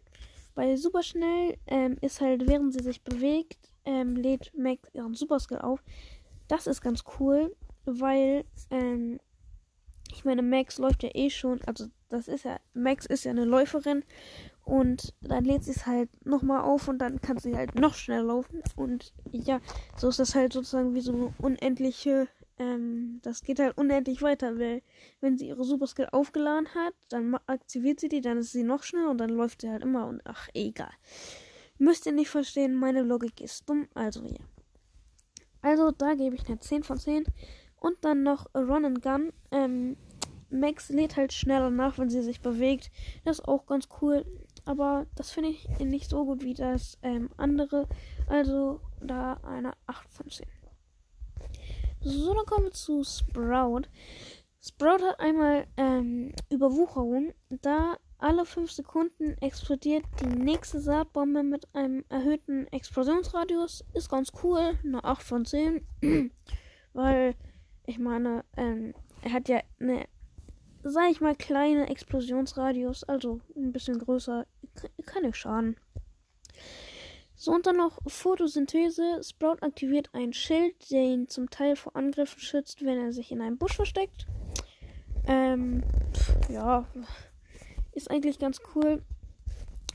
Bei 0.55 0.77
Superschnell 0.77 1.57
ähm, 1.67 1.97
ist 2.01 2.21
halt, 2.21 2.47
während 2.47 2.73
sie 2.73 2.83
sich 2.83 3.03
bewegt, 3.03 3.73
ähm, 3.85 4.17
lädt 4.17 4.53
Max 4.57 4.89
ihren 4.95 5.15
Superskill 5.15 5.59
auf. 5.59 5.83
Das 6.49 6.67
ist 6.67 6.81
ganz 6.81 7.05
cool, 7.19 7.55
weil 7.85 8.45
ähm, 8.71 9.19
ich 10.13 10.25
meine, 10.25 10.43
Max 10.43 10.79
läuft 10.79 11.03
ja 11.03 11.11
eh 11.13 11.31
schon, 11.31 11.61
also 11.63 11.87
das 12.09 12.29
ist 12.29 12.45
ja, 12.45 12.61
Max 12.73 13.07
ist 13.07 13.25
ja 13.25 13.33
eine 13.33 13.45
Läuferin 13.45 14.05
und 14.65 15.15
dann 15.21 15.45
lädt 15.45 15.65
sie 15.65 15.73
es 15.73 15.87
halt 15.87 16.09
nochmal 16.25 16.63
auf 16.63 16.89
und 16.89 16.99
dann 16.99 17.21
kann 17.21 17.39
sie 17.39 17.57
halt 17.57 17.75
noch 17.75 17.95
schneller 17.95 18.25
laufen. 18.25 18.63
Und 18.77 19.13
ja, 19.31 19.61
so 19.97 20.09
ist 20.09 20.19
das 20.19 20.35
halt 20.35 20.53
sozusagen 20.53 20.95
wie 20.95 21.01
so 21.01 21.13
eine 21.13 21.35
unendliche, 21.39 22.29
ähm, 22.59 23.21
das 23.23 23.43
geht 23.43 23.61
halt 23.61 23.77
unendlich 23.77 24.23
weiter, 24.23 24.59
weil 24.59 24.83
wenn 25.21 25.37
sie 25.37 25.49
ihre 25.49 25.65
Superskill 25.65 26.09
aufgeladen 26.13 26.69
hat, 26.75 26.95
dann 27.09 27.37
aktiviert 27.47 28.01
sie 28.01 28.09
die, 28.09 28.21
dann 28.21 28.39
ist 28.39 28.53
sie 28.53 28.63
noch 28.63 28.83
schneller 28.83 29.11
und 29.11 29.19
dann 29.19 29.31
läuft 29.31 29.61
sie 29.61 29.71
halt 29.71 29.83
immer 29.83 30.07
und 30.07 30.23
ach, 30.25 30.49
egal. 30.55 30.93
Müsst 31.79 32.07
ihr 32.07 32.13
nicht 32.13 32.31
verstehen, 32.31 32.75
meine 32.75 33.03
Logik 33.03 33.41
ist 33.41 33.69
dumm, 33.69 33.89
also 33.95 34.25
ja. 34.25 34.45
Also 35.65 35.91
da 35.91 36.15
gebe 36.15 36.37
ich 36.37 36.47
eine 36.47 36.61
10 36.61 36.83
von 36.83 36.99
10. 36.99 37.25
Und 37.81 37.97
dann 38.03 38.23
noch 38.23 38.47
Run 38.55 38.85
and 38.85 39.03
Gun. 39.03 39.33
Ähm, 39.51 39.97
Max 40.51 40.91
lädt 40.91 41.17
halt 41.17 41.33
schneller 41.33 41.71
nach, 41.71 41.99
wenn 41.99 42.11
sie 42.11 42.23
sich 42.23 42.41
bewegt. 42.41 42.91
Das 43.25 43.39
ist 43.39 43.49
auch 43.49 43.67
ganz 43.67 43.89
cool. 44.01 44.25
Aber 44.65 45.07
das 45.15 45.31
finde 45.31 45.51
ich 45.51 45.69
nicht 45.79 46.09
so 46.09 46.25
gut 46.25 46.43
wie 46.43 46.55
das 46.55 46.99
ähm, 47.03 47.31
andere. 47.37 47.89
Also 48.27 48.81
da 49.01 49.35
eine 49.43 49.73
8 49.87 50.11
von 50.11 50.31
10. 50.31 50.47
So, 52.01 52.35
dann 52.35 52.47
kommen 52.47 52.65
wir 52.67 52.73
zu 52.73 53.03
Sprout. 53.05 53.83
Sprout 54.61 55.03
hat 55.03 55.21
einmal 55.21 55.67
ähm, 55.77 56.33
Überwucherung. 56.51 57.33
Da 57.63 57.97
alle 58.19 58.47
5 58.47 58.71
Sekunden 58.73 59.37
explodiert 59.43 60.05
die 60.21 60.27
nächste 60.27 60.81
Saatbombe 60.81 61.43
mit 61.43 61.67
einem 61.75 62.05
erhöhten 62.09 62.67
Explosionsradius. 62.69 63.85
Ist 63.93 64.09
ganz 64.09 64.33
cool. 64.43 64.79
Eine 64.83 65.05
8 65.05 65.23
von 65.23 65.45
10. 65.45 65.87
Weil 66.93 67.35
ich 67.87 67.99
meine, 67.99 68.45
ähm, 68.57 68.95
er 69.23 69.33
hat 69.33 69.49
ja 69.49 69.61
eine, 69.81 70.07
sag 70.83 71.11
ich 71.11 71.21
mal, 71.21 71.35
kleine 71.35 71.89
Explosionsradius, 71.89 73.05
also 73.05 73.41
ein 73.57 73.73
bisschen 73.73 73.99
größer, 73.99 74.47
nicht 75.23 75.37
schaden. 75.37 75.77
So, 77.37 77.53
und 77.53 77.67
dann 77.67 77.77
noch 77.77 77.99
Photosynthese. 78.07 79.21
Sprout 79.23 79.59
aktiviert 79.61 80.11
ein 80.13 80.33
Schild, 80.33 80.91
der 80.91 81.03
ihn 81.03 81.29
zum 81.29 81.51
Teil 81.51 81.77
vor 81.77 81.95
Angriffen 81.97 82.41
schützt, 82.41 82.85
wenn 82.85 82.99
er 82.99 83.13
sich 83.13 83.33
in 83.33 83.41
einem 83.41 83.59
Busch 83.59 83.75
versteckt. 83.75 84.27
Ähm, 85.27 85.83
ja, 86.49 86.87
ist 87.93 88.11
eigentlich 88.11 88.39
ganz 88.39 88.61
cool. 88.75 89.03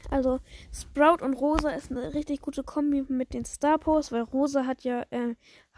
Also 0.10 0.40
Sprout 0.74 1.24
und 1.24 1.34
Rosa 1.34 1.70
ist 1.70 1.92
eine 1.92 2.14
richtig 2.14 2.42
gute 2.42 2.64
Kombi 2.64 3.04
mit 3.08 3.34
den 3.34 3.46
Star 3.46 3.78
Powers, 3.78 4.12
weil 4.12 4.22
Rosa 4.22 4.66
hat 4.66 4.84
ja 4.84 5.04
äh, 5.12 5.36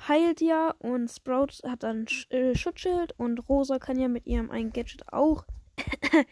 heilt 0.08 0.42
ja 0.42 0.74
und 0.80 1.10
Sprout 1.10 1.68
hat 1.68 1.84
dann 1.84 2.08
Sch 2.08 2.32
äh, 2.32 2.56
Schutzschild 2.56 3.14
und 3.18 3.40
Rosa 3.50 3.78
kann 3.78 4.00
ja 4.00 4.08
mit 4.08 4.26
ihrem 4.28 4.50
einen 4.50 4.72
Gadget 4.72 5.12
auch 5.12 5.46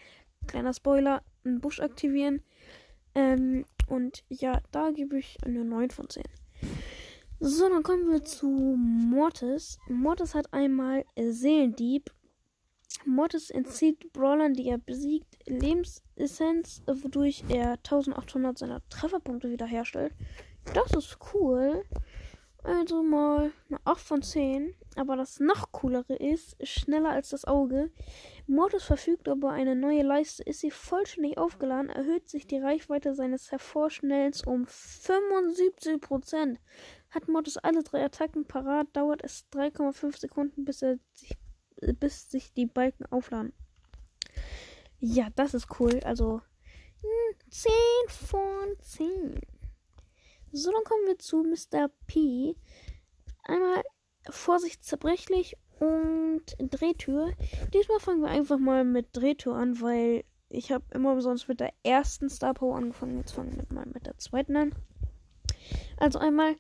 kleiner 0.48 0.74
Spoiler 0.74 1.24
einen 1.44 1.60
Busch 1.60 1.82
aktivieren. 1.82 2.42
Ähm, 3.20 3.66
und 3.88 4.24
ja, 4.30 4.62
da 4.72 4.92
gebe 4.92 5.20
ich 5.20 5.38
eine 5.44 5.66
9 5.66 5.90
von 5.90 6.08
10. 6.10 6.24
So, 7.42 7.68
dann 7.68 7.84
kommen 7.84 8.10
wir 8.10 8.24
zu 8.24 8.48
Mortis. 8.48 9.78
Mortis 9.90 10.36
hat 10.36 10.54
einmal 10.54 11.04
Seelendieb 11.18 12.12
Mortis 13.06 13.50
entzieht 13.50 14.12
Brawlern, 14.14 14.54
die 14.54 14.68
er 14.68 14.78
besiegt, 14.78 15.38
Lebensessenz, 15.46 16.82
wodurch 16.88 17.44
er 17.50 17.74
1800 17.74 18.58
seiner 18.58 18.82
Trefferpunkte 18.90 19.50
wiederherstellt. 19.50 20.14
Das 20.74 20.92
ist 20.94 21.18
cool. 21.34 21.84
Also 22.64 23.04
mal 23.04 23.52
eine 23.70 23.80
8 23.86 24.00
von 24.00 24.22
10. 24.22 24.76
Aber 24.96 25.16
das 25.16 25.40
noch 25.40 25.72
coolere 25.72 26.16
ist, 26.16 26.56
schneller 26.68 27.12
als 27.12 27.30
das 27.30 27.46
Auge. 27.46 27.92
Mortis 28.48 28.84
verfügt 28.84 29.28
über 29.28 29.52
eine 29.52 29.76
neue 29.76 30.02
Leiste. 30.02 30.44
Ist 30.44 30.60
sie 30.60 30.72
vollständig 30.72 31.38
aufgeladen, 31.38 31.90
erhöht 31.90 32.28
sich 32.30 32.48
die 32.48 32.60
Reichweite 32.60 33.16
seines 33.16 33.52
Hervorschnellens 33.52 34.44
um 34.46 34.66
75%. 34.66 36.58
Hat 37.12 37.28
Mortis 37.28 37.58
alle 37.58 37.84
drei 37.84 38.04
Attacken 38.04 38.46
parat, 38.46 38.88
dauert 38.94 39.24
es 39.24 39.46
3,5 39.54 40.20
Sekunden, 40.20 40.66
bis 40.66 40.82
er 40.82 41.00
sich 41.14 41.38
bis 42.00 42.30
sich 42.30 42.54
die 42.54 42.66
Balken 42.66 43.06
aufladen. 43.06 43.54
Ja, 45.00 45.30
das 45.36 45.54
ist 45.54 45.68
cool. 45.80 46.00
Also 46.04 46.42
10 47.50 47.72
hm, 47.72 48.10
von 48.10 48.68
10. 48.82 49.42
So, 50.52 50.72
dann 50.72 50.84
kommen 50.84 51.06
wir 51.08 51.20
zu 51.20 51.44
Mr. 51.44 51.90
P. 52.08 52.56
Einmal 53.44 53.84
Vorsicht 54.30 54.84
zerbrechlich 54.84 55.56
und 55.80 56.44
Drehtür. 56.60 57.32
Diesmal 57.74 58.00
fangen 58.00 58.22
wir 58.22 58.30
einfach 58.30 58.58
mal 58.58 58.84
mit 58.84 59.08
Drehtür 59.14 59.56
an, 59.56 59.80
weil 59.82 60.24
ich 60.50 60.72
habe 60.72 60.84
immer 60.92 61.22
sonst 61.22 61.48
mit 61.48 61.60
der 61.60 61.74
ersten 61.84 62.30
Star 62.30 62.54
Power 62.54 62.78
angefangen. 62.78 63.18
Jetzt 63.18 63.32
fangen 63.32 63.56
wir 63.56 63.66
mal 63.74 63.86
mit 63.86 64.08
der 64.08 64.18
zweiten 64.18 64.56
an. 64.56 64.76
Also 65.98 66.20
einmal 66.20 66.56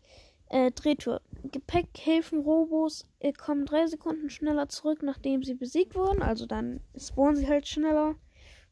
äh, 0.49 0.71
Drehtür. 0.71 1.21
Gepäckhilfen 1.43 2.39
Robos 2.39 3.07
äh, 3.19 3.33
kommen 3.33 3.65
drei 3.65 3.87
Sekunden 3.87 4.29
schneller 4.29 4.69
zurück, 4.69 5.01
nachdem 5.01 5.43
sie 5.43 5.55
besiegt 5.55 5.95
wurden. 5.95 6.21
Also 6.21 6.45
dann 6.45 6.81
spawnen 6.95 7.35
sie 7.35 7.47
halt 7.47 7.67
schneller. 7.67 8.15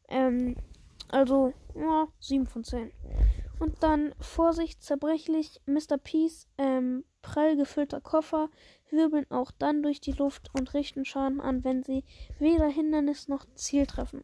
Ähm, 0.08 0.56
also, 1.08 1.54
ja, 1.74 2.06
7 2.20 2.46
von 2.46 2.64
10. 2.64 2.92
Und 3.58 3.82
dann 3.82 4.14
Vorsicht, 4.20 4.82
zerbrechlich, 4.82 5.60
Mr. 5.66 5.98
Peace, 6.02 6.46
ähm, 6.58 7.04
prall 7.22 7.56
gefüllter 7.56 8.00
Koffer, 8.00 8.50
wirbeln 8.90 9.30
auch 9.30 9.50
dann 9.50 9.82
durch 9.82 10.00
die 10.00 10.12
Luft 10.12 10.50
und 10.54 10.74
richten 10.74 11.04
Schaden 11.04 11.40
an, 11.40 11.64
wenn 11.64 11.82
sie 11.82 12.04
weder 12.38 12.68
Hindernis 12.68 13.28
noch 13.28 13.46
Ziel 13.54 13.86
treffen. 13.86 14.22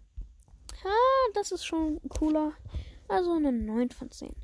Ah, 0.85 1.31
das 1.35 1.53
ist 1.53 1.65
schon 1.65 2.01
cooler. 2.09 2.53
Also 3.09 3.33
eine 3.33 3.53
9 3.53 3.91
von 3.91 4.11
10. 4.11 4.35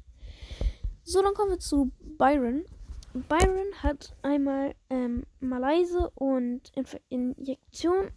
So, 1.02 1.22
dann 1.22 1.34
kommen 1.34 1.50
wir 1.50 1.58
zu 1.58 1.90
Byron. 2.00 2.64
Byron 3.12 3.74
hat 3.82 4.14
einmal 4.22 4.74
ähm, 4.88 5.24
Malaise 5.40 6.10
und 6.14 6.70
Inf 6.76 6.96
Injektion. 7.08 8.10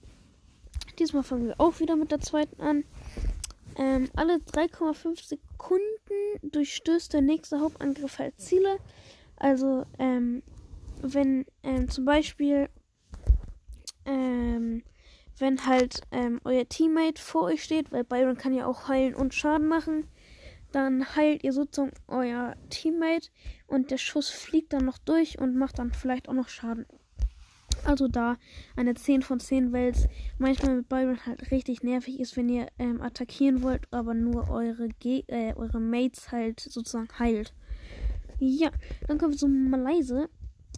Diesmal 1.00 1.24
fangen 1.24 1.48
wir 1.48 1.60
auch 1.60 1.80
wieder 1.80 1.96
mit 1.96 2.12
der 2.12 2.20
zweiten 2.20 2.62
an. 2.62 2.84
Ähm, 3.76 4.10
alle 4.16 4.36
3,5 4.36 5.28
Sekunden 5.28 5.84
durchstößt 6.42 7.14
der 7.14 7.22
nächste 7.22 7.60
Hauptangriff 7.60 8.20
halt 8.20 8.40
Ziele. 8.40 8.78
Also, 9.38 9.86
ähm, 10.00 10.44
wenn 11.02 11.46
ähm, 11.64 11.90
zum 11.90 12.06
Beispiel, 12.06 12.70
ähm, 14.06 14.84
wenn 15.38 15.66
halt 15.66 16.02
ähm, 16.12 16.40
euer 16.44 16.68
Teammate 16.68 17.22
vor 17.22 17.44
euch 17.44 17.64
steht, 17.64 17.92
weil 17.92 18.04
Byron 18.04 18.38
kann 18.38 18.54
ja 18.54 18.66
auch 18.66 18.88
heilen 18.88 19.16
und 19.16 19.34
Schaden 19.34 19.68
machen, 19.68 20.08
dann 20.72 21.16
heilt 21.16 21.44
ihr 21.44 21.54
sozusagen 21.54 21.94
euer 22.08 22.56
Teammate 22.70 23.30
und 23.68 23.92
der 23.92 23.98
Schuss 23.98 24.30
fliegt 24.30 24.74
dann 24.74 24.86
noch 24.86 24.98
durch 24.98 25.40
und 25.40 25.56
macht 25.56 25.80
dann 25.80 25.94
vielleicht 25.94 26.30
auch 26.30 26.34
noch 26.34 26.50
Schaden. 26.50 26.86
Also 27.86 28.08
da 28.08 28.38
eine 28.76 28.94
10 28.94 29.22
von 29.22 29.40
10, 29.40 29.74
weil 29.74 29.90
es 29.90 30.08
manchmal 30.38 30.78
mit 30.78 30.90
Byron 30.90 31.26
halt 31.26 31.52
richtig 31.52 31.84
nervig 31.84 32.20
ist, 32.20 32.38
wenn 32.38 32.50
ihr 32.50 32.68
ähm, 32.80 33.02
attackieren 33.02 33.62
wollt, 33.62 33.88
aber 33.92 34.14
nur 34.14 34.50
eure, 34.50 34.88
Ge 34.88 35.24
äh, 35.28 35.54
eure 35.56 35.80
Mates 35.80 36.32
halt 36.32 36.60
sozusagen 36.60 37.10
heilt. 37.20 37.54
Ja, 38.40 38.72
dann 39.08 39.18
kommen 39.18 39.34
wir 39.34 39.38
zu 39.38 39.48
Malaise. 39.48 40.30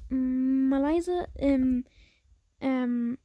Malaise, 0.10 1.28
ähm, 1.36 1.86
ähm, 2.60 3.18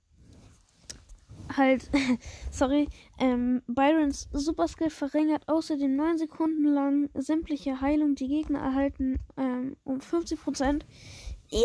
halt, 1.57 1.91
sorry, 2.51 2.89
ähm, 3.19 3.63
Byrons 3.67 4.29
Superskill 4.33 4.91
verringert 4.91 5.49
außerdem 5.49 5.95
9 5.95 6.19
Sekunden 6.19 6.65
lang 6.65 7.11
sämtliche 7.15 7.81
Heilung, 7.81 8.15
die 8.15 8.29
Gegner 8.29 8.61
erhalten, 8.61 9.19
ähm, 9.37 9.77
um 9.85 9.99
50%. 9.99 10.83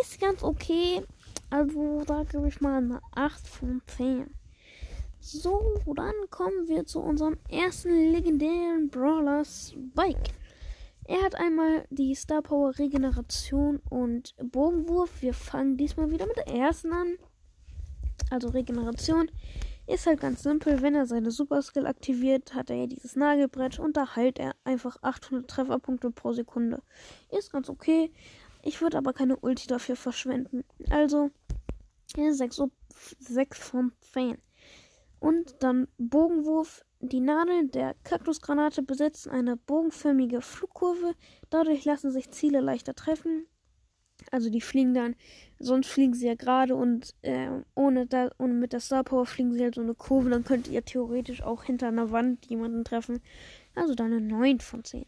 Ist 0.02 0.20
ganz 0.20 0.42
okay. 0.44 1.04
Also 1.50 2.04
da 2.06 2.24
gebe 2.24 2.48
ich 2.48 2.62
mal 2.62 2.78
eine 2.78 3.02
8 3.16 3.48
von 3.48 3.82
10. 3.86 4.30
So, 5.20 5.62
dann 5.96 6.14
kommen 6.30 6.68
wir 6.68 6.86
zu 6.86 7.00
unserem 7.00 7.38
ersten 7.50 8.12
legendären 8.12 8.90
Brawler 8.90 9.44
Spike. 9.44 10.32
Er 11.08 11.22
hat 11.24 11.36
einmal 11.36 11.86
die 11.90 12.16
Star 12.16 12.42
Power 12.42 12.78
Regeneration 12.78 13.80
und 13.90 14.36
Bogenwurf. 14.42 15.22
Wir 15.22 15.34
fangen 15.34 15.78
diesmal 15.78 16.12
wieder 16.12 16.26
mit 16.26 16.38
der 16.38 16.48
ersten 16.48 16.92
an. 16.94 17.16
Also 18.32 18.50
Regeneration. 18.50 19.30
Ist 19.88 20.08
halt 20.08 20.20
ganz 20.20 20.42
simpel. 20.42 20.82
Wenn 20.82 20.96
er 20.96 21.06
seine 21.06 21.30
Super 21.30 21.62
Skill 21.62 21.86
aktiviert, 21.86 22.56
hat 22.56 22.72
er 22.72 22.78
ja 22.78 22.88
dieses 22.88 23.16
Nagelbrett 23.16 23.78
und 23.78 23.96
da 23.98 24.16
heilt 24.16 24.40
er 24.40 24.56
einfach 24.64 24.98
800 25.04 25.48
Trefferpunkte 25.48 26.10
pro 26.10 26.34
Sekunde. 26.34 26.82
Ist 27.30 27.52
ganz 27.52 27.70
okay. 27.70 28.12
Ich 28.66 28.82
würde 28.82 28.98
aber 28.98 29.14
keine 29.14 29.38
Ulti 29.38 29.68
dafür 29.68 29.96
verschwenden. 29.96 30.64
Also 30.90 31.30
6, 32.18 32.64
6 33.20 33.60
von 33.60 33.92
10. 34.14 34.40
Und 35.20 35.56
dann 35.60 35.88
Bogenwurf. 35.98 36.84
Die 37.00 37.20
Nadeln 37.20 37.70
der 37.70 37.94
Kaktusgranate 38.04 38.82
besitzen 38.82 39.30
eine 39.30 39.56
bogenförmige 39.56 40.42
Flugkurve. 40.42 41.14
Dadurch 41.52 41.86
lassen 41.86 42.10
sich 42.10 42.32
Ziele 42.32 42.60
leichter 42.60 42.96
treffen. 42.96 43.46
Also 44.32 44.50
die 44.50 44.62
fliegen 44.62 44.96
dann, 44.96 45.16
sonst 45.60 45.88
fliegen 45.88 46.16
sie 46.16 46.26
ja 46.26 46.36
gerade 46.36 46.76
und 46.76 47.14
äh, 47.22 47.50
ohne, 47.76 48.08
da, 48.08 48.32
und 48.38 48.60
mit 48.60 48.74
der 48.74 48.80
Star 48.80 49.04
Power 49.04 49.28
fliegen 49.28 49.54
sie 49.54 49.62
halt 49.62 49.76
so 49.76 49.82
eine 49.82 49.94
Kurve. 49.94 50.32
Dann 50.32 50.44
könnt 50.44 50.68
ihr 50.68 50.84
theoretisch 50.84 51.44
auch 51.44 51.64
hinter 51.66 51.90
einer 51.90 52.10
Wand 52.10 52.48
jemanden 52.48 52.84
treffen. 52.84 53.22
Also 53.76 53.94
dann 53.94 54.12
eine 54.12 54.22
9 54.22 54.60
von 54.60 54.84
10. 54.84 55.06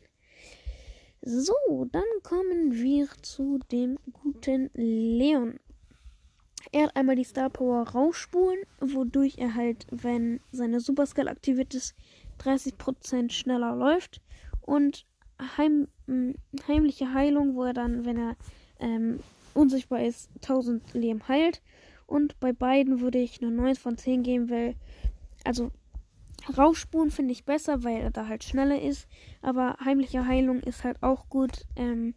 So, 1.29 1.85
dann 1.91 2.05
kommen 2.23 2.71
wir 2.71 3.09
zu 3.21 3.59
dem 3.69 3.99
guten 4.13 4.69
Leon. 4.75 5.59
Er 6.71 6.83
hat 6.83 6.95
einmal 6.95 7.17
die 7.17 7.25
Star 7.25 7.49
Power 7.49 7.85
rausspulen, 7.85 8.59
wodurch 8.79 9.37
er 9.37 9.53
halt, 9.53 9.87
wenn 9.91 10.39
seine 10.53 10.79
Super 10.79 11.05
Skill 11.05 11.27
aktiviert 11.27 11.75
ist, 11.75 11.95
30% 12.39 13.29
schneller 13.33 13.75
läuft. 13.75 14.21
Und 14.61 15.05
heim, 15.57 15.89
heimliche 16.65 17.13
Heilung, 17.13 17.55
wo 17.55 17.65
er 17.65 17.73
dann, 17.73 18.05
wenn 18.05 18.17
er 18.17 18.37
ähm, 18.79 19.19
unsichtbar 19.53 20.05
ist, 20.05 20.29
1000 20.43 20.93
Leben 20.93 21.27
heilt. 21.27 21.61
Und 22.05 22.39
bei 22.39 22.53
beiden 22.53 23.01
würde 23.01 23.17
ich 23.17 23.41
eine 23.41 23.51
9 23.51 23.75
von 23.75 23.97
10 23.97 24.23
geben, 24.23 24.49
weil, 24.49 24.75
also, 25.43 25.71
Rausspulen 26.55 27.11
finde 27.11 27.31
ich 27.33 27.45
besser, 27.45 27.83
weil 27.83 28.01
er 28.01 28.11
da 28.11 28.27
halt 28.27 28.43
schneller 28.43 28.81
ist. 28.81 29.07
Aber 29.41 29.77
heimliche 29.83 30.25
Heilung 30.25 30.59
ist 30.61 30.83
halt 30.83 31.01
auch 31.03 31.29
gut, 31.29 31.65
ähm, 31.75 32.15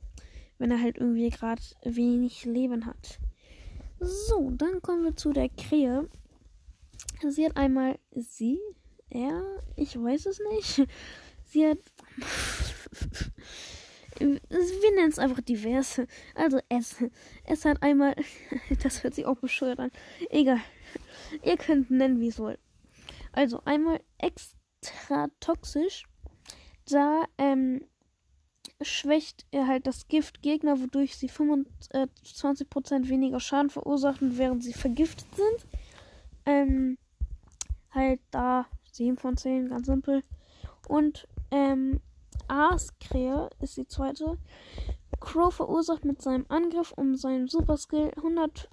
wenn 0.59 0.70
er 0.70 0.81
halt 0.81 0.99
irgendwie 0.99 1.31
gerade 1.31 1.62
wenig 1.85 2.45
Leben 2.45 2.87
hat. 2.87 3.18
So, 3.99 4.51
dann 4.51 4.81
kommen 4.83 5.05
wir 5.05 5.16
zu 5.16 5.33
der 5.33 5.49
Krähe. 5.49 6.09
Sie 7.28 7.45
hat 7.45 7.57
einmal 7.57 7.99
sie, 8.12 8.59
er, 9.11 9.43
ich 9.76 9.97
weiß 9.97 10.26
es 10.26 10.41
nicht. 10.53 10.87
Sie 11.45 11.66
hat 11.66 11.78
wir 14.20 14.95
nennen 14.95 15.09
es 15.09 15.18
einfach 15.18 15.41
diverse. 15.41 16.07
Also 16.35 16.59
es. 16.68 16.97
Es 17.45 17.64
hat 17.64 17.83
einmal. 17.83 18.14
Das 18.83 19.03
hört 19.03 19.14
sich 19.14 19.26
auch 19.26 19.37
bescheuert 19.37 19.78
an. 19.78 19.91
Egal. 20.28 20.61
Ihr 21.43 21.57
könnt 21.57 21.91
nennen, 21.91 22.20
wie 22.20 22.28
es 22.28 22.39
wollt. 22.39 22.59
Also 23.33 23.62
einmal 23.64 24.01
extra 24.18 25.28
toxisch. 25.41 26.05
Da 26.87 27.24
ähm, 27.39 27.85
schwächt 28.83 29.47
er 29.51 29.66
halt 29.66 29.87
das 29.87 30.09
Gift 30.09 30.43
Gegner, 30.43 30.81
wodurch 30.81 31.16
sie 31.16 31.31
25% 31.31 33.09
weniger 33.09 33.41
Schaden 33.41 33.70
verursachen, 33.70 34.39
während 34.39 34.64
sie 34.64 34.72
vergiftet 34.72 35.28
sind. 35.35 35.66
Ähm, 36.47 36.99
halt 37.91 38.20
da 38.31 38.66
7 38.93 39.16
von 39.16 39.37
10, 39.37 39.68
ganz 39.68 39.87
simpel. 39.87 40.22
Und 40.89 41.28
ähm, 41.51 42.01
Aaskrähe 42.49 43.51
ist 43.61 43.76
die 43.76 43.87
zweite. 43.87 44.39
Crow 45.18 45.52
verursacht 45.52 46.04
mit 46.04 46.22
seinem 46.22 46.46
Angriff 46.48 46.92
um 46.92 47.16
seinen 47.16 47.48
Superskill 47.48 48.12
100 48.16 48.68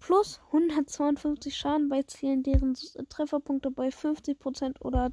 plus 0.00 0.40
152 0.46 1.56
Schaden 1.56 1.88
bei 1.88 2.02
Zielen, 2.02 2.42
deren 2.42 2.74
Trefferpunkte 3.08 3.70
bei 3.70 3.88
50% 3.88 4.80
oder 4.80 5.12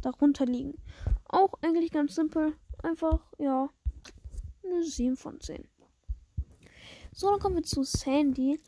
darunter 0.00 0.46
liegen. 0.46 0.80
Auch 1.28 1.54
eigentlich 1.62 1.90
ganz 1.90 2.14
simpel. 2.14 2.54
Einfach, 2.82 3.20
ja, 3.38 3.68
eine 4.64 4.82
7 4.82 5.16
von 5.16 5.40
10. 5.40 5.68
So, 7.12 7.30
dann 7.30 7.40
kommen 7.40 7.56
wir 7.56 7.62
zu 7.62 7.82
Sandy. 7.82 8.60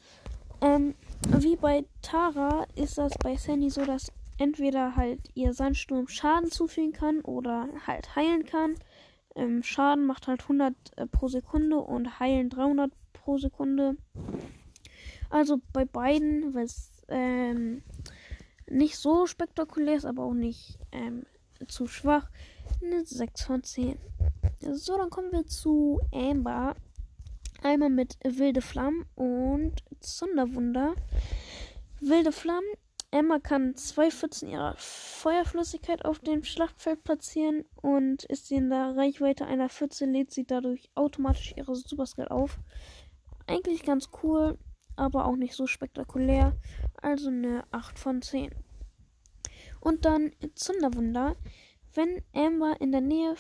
Ähm, 0.61 0.95
wie 1.39 1.57
bei 1.57 1.85
Tara 2.03 2.67
ist 2.75 2.99
das 2.99 3.13
bei 3.19 3.37
Sandy 3.37 3.71
so, 3.71 3.85
dass 3.85 4.13
entweder 4.39 4.97
halt 4.97 5.21
ihr 5.35 5.53
Sandsturm 5.55 6.09
Schaden 6.09 6.51
zufügen 6.51 6.93
kann 6.93 7.21
oder 7.21 7.69
halt 7.87 8.15
heilen 8.17 8.45
kann. 8.45 8.77
Ähm, 9.35 9.63
Schaden 9.63 10.07
macht 10.07 10.29
halt 10.29 10.43
100 10.43 10.75
äh, 10.97 11.07
pro 11.07 11.29
Sekunde 11.29 11.79
und 11.79 12.21
heilen 12.21 12.51
300 12.51 12.93
pro 13.13 13.39
Sekunde. 13.39 13.97
Also 15.31 15.61
bei 15.73 15.85
beiden, 15.85 16.55
weil 16.55 16.65
es 16.65 16.91
ähm, 17.09 17.83
nicht 18.69 18.97
so 18.97 19.27
spektakulär 19.27 19.97
ist, 19.97 20.05
aber 20.05 20.25
auch 20.25 20.35
nicht 20.35 20.79
ähm, 20.93 21.25
zu 21.67 21.87
schwach, 21.87 22.31
eine 22.83 23.05
6 23.05 23.43
von 23.43 23.63
10. 23.63 23.99
So, 24.73 24.97
dann 24.97 25.11
kommen 25.11 25.33
wir 25.33 25.47
zu 25.47 26.01
Amber. 26.13 26.77
Einmal 27.63 27.91
mit 27.91 28.19
Wilde 28.23 28.61
Flammen 28.61 29.07
und 29.15 29.83
Sonderwunder. 30.01 30.95
Wilde 32.01 32.33
Flammen 32.33 32.69
Emma 33.15 33.39
kann 33.39 33.77
zwei 33.77 34.11
Pfützen 34.11 34.49
ihrer 34.49 34.75
Feuerflüssigkeit 34.77 36.05
auf 36.05 36.19
dem 36.19 36.43
Schlachtfeld 36.43 37.05
platzieren 37.05 37.65
und 37.81 38.25
ist 38.25 38.49
sie 38.49 38.57
in 38.57 38.71
der 38.71 38.97
Reichweite 38.97 39.47
einer 39.47 39.69
Pfütze, 39.69 40.05
lädt 40.05 40.33
sie 40.33 40.45
dadurch 40.45 40.91
automatisch 40.97 41.55
ihre 41.57 41.77
Superskill 41.77 42.27
auf. 42.27 42.59
Eigentlich 43.47 43.85
ganz 43.85 44.09
cool, 44.25 44.59
aber 44.97 45.27
auch 45.27 45.37
nicht 45.37 45.55
so 45.55 45.69
spektakulär. 45.69 46.57
Also 47.03 47.29
eine 47.29 47.63
8 47.71 48.01
von 48.01 48.21
10. 48.21 48.51
Und 49.79 50.05
dann 50.05 50.33
Zunderwunder. 50.57 51.37
Wenn 51.95 52.21
Amber 52.35 52.81
in 52.81 52.91
der 52.91 53.01
Nähe 53.01 53.37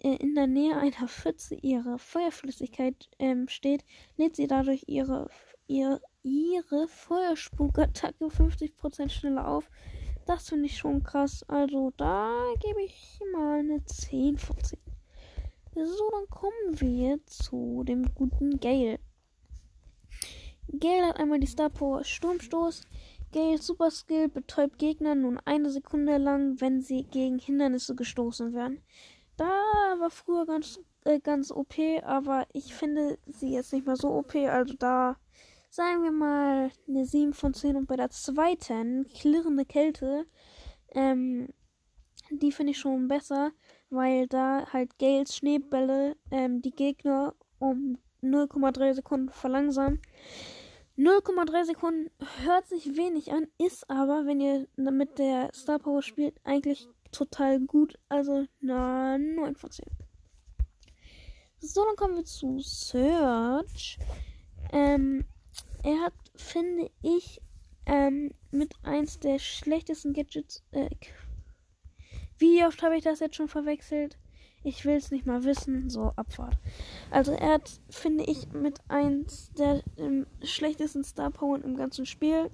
äh, 0.00 0.16
in 0.16 0.34
der 0.34 0.48
Nähe 0.48 0.76
einer 0.76 1.08
Pfütze 1.08 1.54
ihre 1.54 1.98
Feuerflüssigkeit 1.98 3.08
ähm, 3.18 3.48
steht, 3.48 3.86
lädt 4.18 4.36
sie 4.36 4.48
dadurch 4.48 4.84
ihre, 4.86 5.30
ihr, 5.66 6.00
ihre 6.22 6.88
Feuerspukattacke 6.88 8.26
50% 8.26 9.08
schneller 9.08 9.48
auf. 9.48 9.70
Das 10.26 10.48
finde 10.48 10.66
ich 10.66 10.78
schon 10.78 11.02
krass. 11.02 11.44
Also 11.48 11.92
da 11.96 12.32
gebe 12.60 12.82
ich 12.82 13.20
mal 13.32 13.58
eine 13.58 13.84
10 13.84 14.38
von 14.38 14.56
10. 14.58 14.78
So, 15.74 16.10
dann 16.12 16.28
kommen 16.30 16.80
wir 16.80 17.18
zu 17.26 17.82
dem 17.84 18.14
guten 18.14 18.60
Gale. 18.60 19.00
Gale 20.78 21.08
hat 21.08 21.16
einmal 21.18 21.40
die 21.40 21.46
Star 21.46 21.68
Power 21.68 22.04
Sturmstoß. 22.04 22.82
Gales 23.32 23.66
Super 23.66 23.90
Skill 23.90 24.28
betäubt 24.28 24.78
Gegner 24.78 25.16
nun 25.16 25.40
eine 25.44 25.70
Sekunde 25.70 26.18
lang, 26.18 26.60
wenn 26.60 26.80
sie 26.80 27.02
gegen 27.02 27.38
Hindernisse 27.38 27.96
gestoßen 27.96 28.54
werden. 28.54 28.80
Da 29.36 29.50
war 29.98 30.10
früher 30.10 30.46
ganz, 30.46 30.78
äh, 31.04 31.18
ganz 31.18 31.50
OP, 31.50 31.74
aber 32.04 32.46
ich 32.52 32.72
finde 32.74 33.18
sie 33.26 33.52
jetzt 33.52 33.72
nicht 33.72 33.86
mehr 33.86 33.96
so 33.96 34.10
OP. 34.10 34.36
Also 34.36 34.74
da 34.78 35.16
sagen 35.74 36.04
wir 36.04 36.12
mal 36.12 36.70
eine 36.86 37.04
7 37.04 37.34
von 37.34 37.52
10. 37.52 37.74
Und 37.74 37.86
bei 37.86 37.96
der 37.96 38.10
zweiten, 38.10 39.08
klirrende 39.08 39.64
Kälte, 39.64 40.24
ähm, 40.92 41.48
die 42.30 42.52
finde 42.52 42.70
ich 42.70 42.78
schon 42.78 43.08
besser, 43.08 43.50
weil 43.90 44.28
da 44.28 44.66
halt 44.72 44.98
Gales 44.98 45.34
Schneebälle 45.34 46.16
ähm, 46.30 46.62
die 46.62 46.70
Gegner 46.70 47.34
um 47.58 47.98
0,3 48.22 48.94
Sekunden 48.94 49.30
verlangsamen. 49.30 50.00
0,3 50.96 51.64
Sekunden 51.64 52.10
hört 52.44 52.68
sich 52.68 52.96
wenig 52.96 53.32
an, 53.32 53.48
ist 53.58 53.90
aber, 53.90 54.26
wenn 54.26 54.40
ihr 54.40 54.68
mit 54.76 55.18
der 55.18 55.50
Star 55.52 55.80
Power 55.80 56.02
spielt, 56.02 56.40
eigentlich 56.44 56.86
total 57.10 57.58
gut. 57.58 57.98
Also, 58.08 58.46
na, 58.60 59.18
9 59.18 59.56
von 59.56 59.70
10. 59.72 59.86
So, 61.58 61.84
dann 61.84 61.96
kommen 61.96 62.14
wir 62.14 62.24
zu 62.24 62.60
Search. 62.60 63.98
Ähm, 64.72 65.24
er 65.84 66.00
hat, 66.00 66.14
finde 66.34 66.90
ich, 67.02 67.40
ähm, 67.86 68.32
mit 68.50 68.74
eins 68.82 69.20
der 69.20 69.38
schlechtesten 69.38 70.14
Gadgets. 70.14 70.64
Äh, 70.72 70.88
wie 72.38 72.64
oft 72.64 72.82
habe 72.82 72.96
ich 72.96 73.04
das 73.04 73.20
jetzt 73.20 73.36
schon 73.36 73.48
verwechselt? 73.48 74.18
Ich 74.62 74.86
will 74.86 74.96
es 74.96 75.10
nicht 75.10 75.26
mal 75.26 75.44
wissen. 75.44 75.90
So, 75.90 76.12
Abfahrt. 76.16 76.56
Also 77.10 77.32
er 77.32 77.54
hat, 77.54 77.80
finde 77.90 78.24
ich, 78.24 78.50
mit 78.52 78.78
eins 78.88 79.52
der 79.52 79.82
ähm, 79.98 80.26
schlechtesten 80.42 81.04
Star 81.04 81.30
Power 81.30 81.62
im 81.62 81.76
ganzen 81.76 82.06
Spiel. 82.06 82.50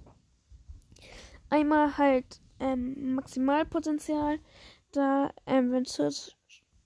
Einmal 1.49 1.97
halt 1.97 2.41
ähm, 2.59 3.15
Maximalpotenzial. 3.15 4.41
Da, 4.91 5.31
ähm, 5.47 5.71
wenn 5.71 5.85
Search, 5.85 6.37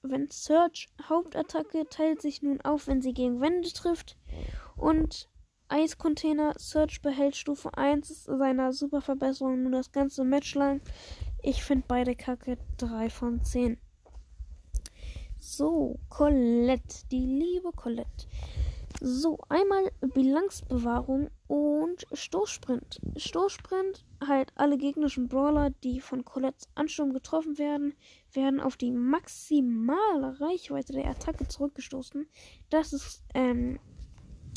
wenn 0.02 0.30
Search 0.30 0.88
Hauptattacke 1.08 1.88
teilt 1.88 2.20
sich 2.20 2.42
nun 2.42 2.60
auf, 2.60 2.86
wenn 2.86 3.00
sie 3.00 3.14
gegen 3.14 3.40
Wände 3.40 3.72
trifft. 3.72 4.18
Und 4.76 5.30
Eiscontainer 5.74 6.54
Search 6.56 7.02
behält 7.02 7.34
Stufe 7.34 7.76
1 7.76 8.26
seiner 8.26 8.72
Superverbesserung 8.72 9.64
nun 9.64 9.72
das 9.72 9.90
ganze 9.90 10.22
Match 10.22 10.54
lang. 10.54 10.80
Ich 11.42 11.64
finde 11.64 11.84
beide 11.88 12.14
Kacke 12.14 12.58
3 12.76 13.10
von 13.10 13.42
10. 13.42 13.76
So, 15.40 15.98
Colette, 16.10 17.08
die 17.10 17.26
liebe 17.26 17.72
Colette. 17.72 18.28
So, 19.00 19.40
einmal 19.48 19.90
Bilanzbewahrung 20.14 21.28
und 21.48 22.06
Stoßsprint. 22.12 23.00
Stoßsprint, 23.16 24.04
halt 24.24 24.52
alle 24.54 24.78
gegnerischen 24.78 25.26
Brawler, 25.26 25.70
die 25.82 26.00
von 26.00 26.24
Colettes 26.24 26.68
Ansturm 26.76 27.12
getroffen 27.12 27.58
werden, 27.58 27.94
werden 28.32 28.60
auf 28.60 28.76
die 28.76 28.92
maximale 28.92 30.40
Reichweite 30.40 30.92
der 30.92 31.06
Attacke 31.06 31.48
zurückgestoßen. 31.48 32.28
Das 32.70 32.92
ist 32.92 33.24
ähm, 33.34 33.80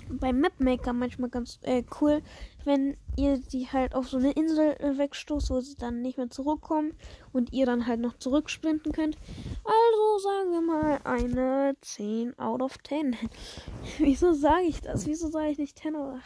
beim 0.09 0.39
Mapmaker 0.39 0.93
manchmal 0.93 1.29
ganz 1.29 1.59
äh, 1.63 1.83
cool, 1.99 2.21
wenn 2.65 2.97
ihr 3.15 3.37
die 3.37 3.67
halt 3.67 3.95
auf 3.95 4.07
so 4.09 4.17
eine 4.17 4.31
Insel 4.31 4.75
äh, 4.79 4.97
wegstoßt, 4.97 5.49
wo 5.49 5.59
sie 5.59 5.75
dann 5.75 6.01
nicht 6.01 6.17
mehr 6.17 6.29
zurückkommen 6.29 6.93
und 7.33 7.53
ihr 7.53 7.65
dann 7.65 7.87
halt 7.87 7.99
noch 7.99 8.17
zurücksprinten 8.17 8.91
könnt. 8.91 9.17
Also 9.63 10.19
sagen 10.23 10.51
wir 10.51 10.61
mal 10.61 10.99
eine 11.03 11.75
10 11.81 12.37
out 12.39 12.61
of 12.61 12.77
10. 12.83 13.15
Wieso 13.99 14.33
sage 14.33 14.63
ich 14.63 14.81
das? 14.81 15.05
Wieso 15.05 15.29
sage 15.29 15.51
ich 15.51 15.57
nicht 15.57 15.79
10 15.79 15.95
oder 15.95 16.21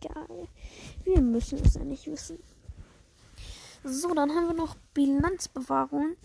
egal. 0.00 0.48
Wir 1.04 1.20
müssen 1.20 1.58
es 1.64 1.74
ja 1.74 1.84
nicht 1.84 2.06
wissen. 2.06 2.38
So, 3.84 4.12
dann 4.14 4.34
haben 4.34 4.48
wir 4.48 4.54
noch 4.54 4.76
Bilanzbewahrung. 4.94 6.16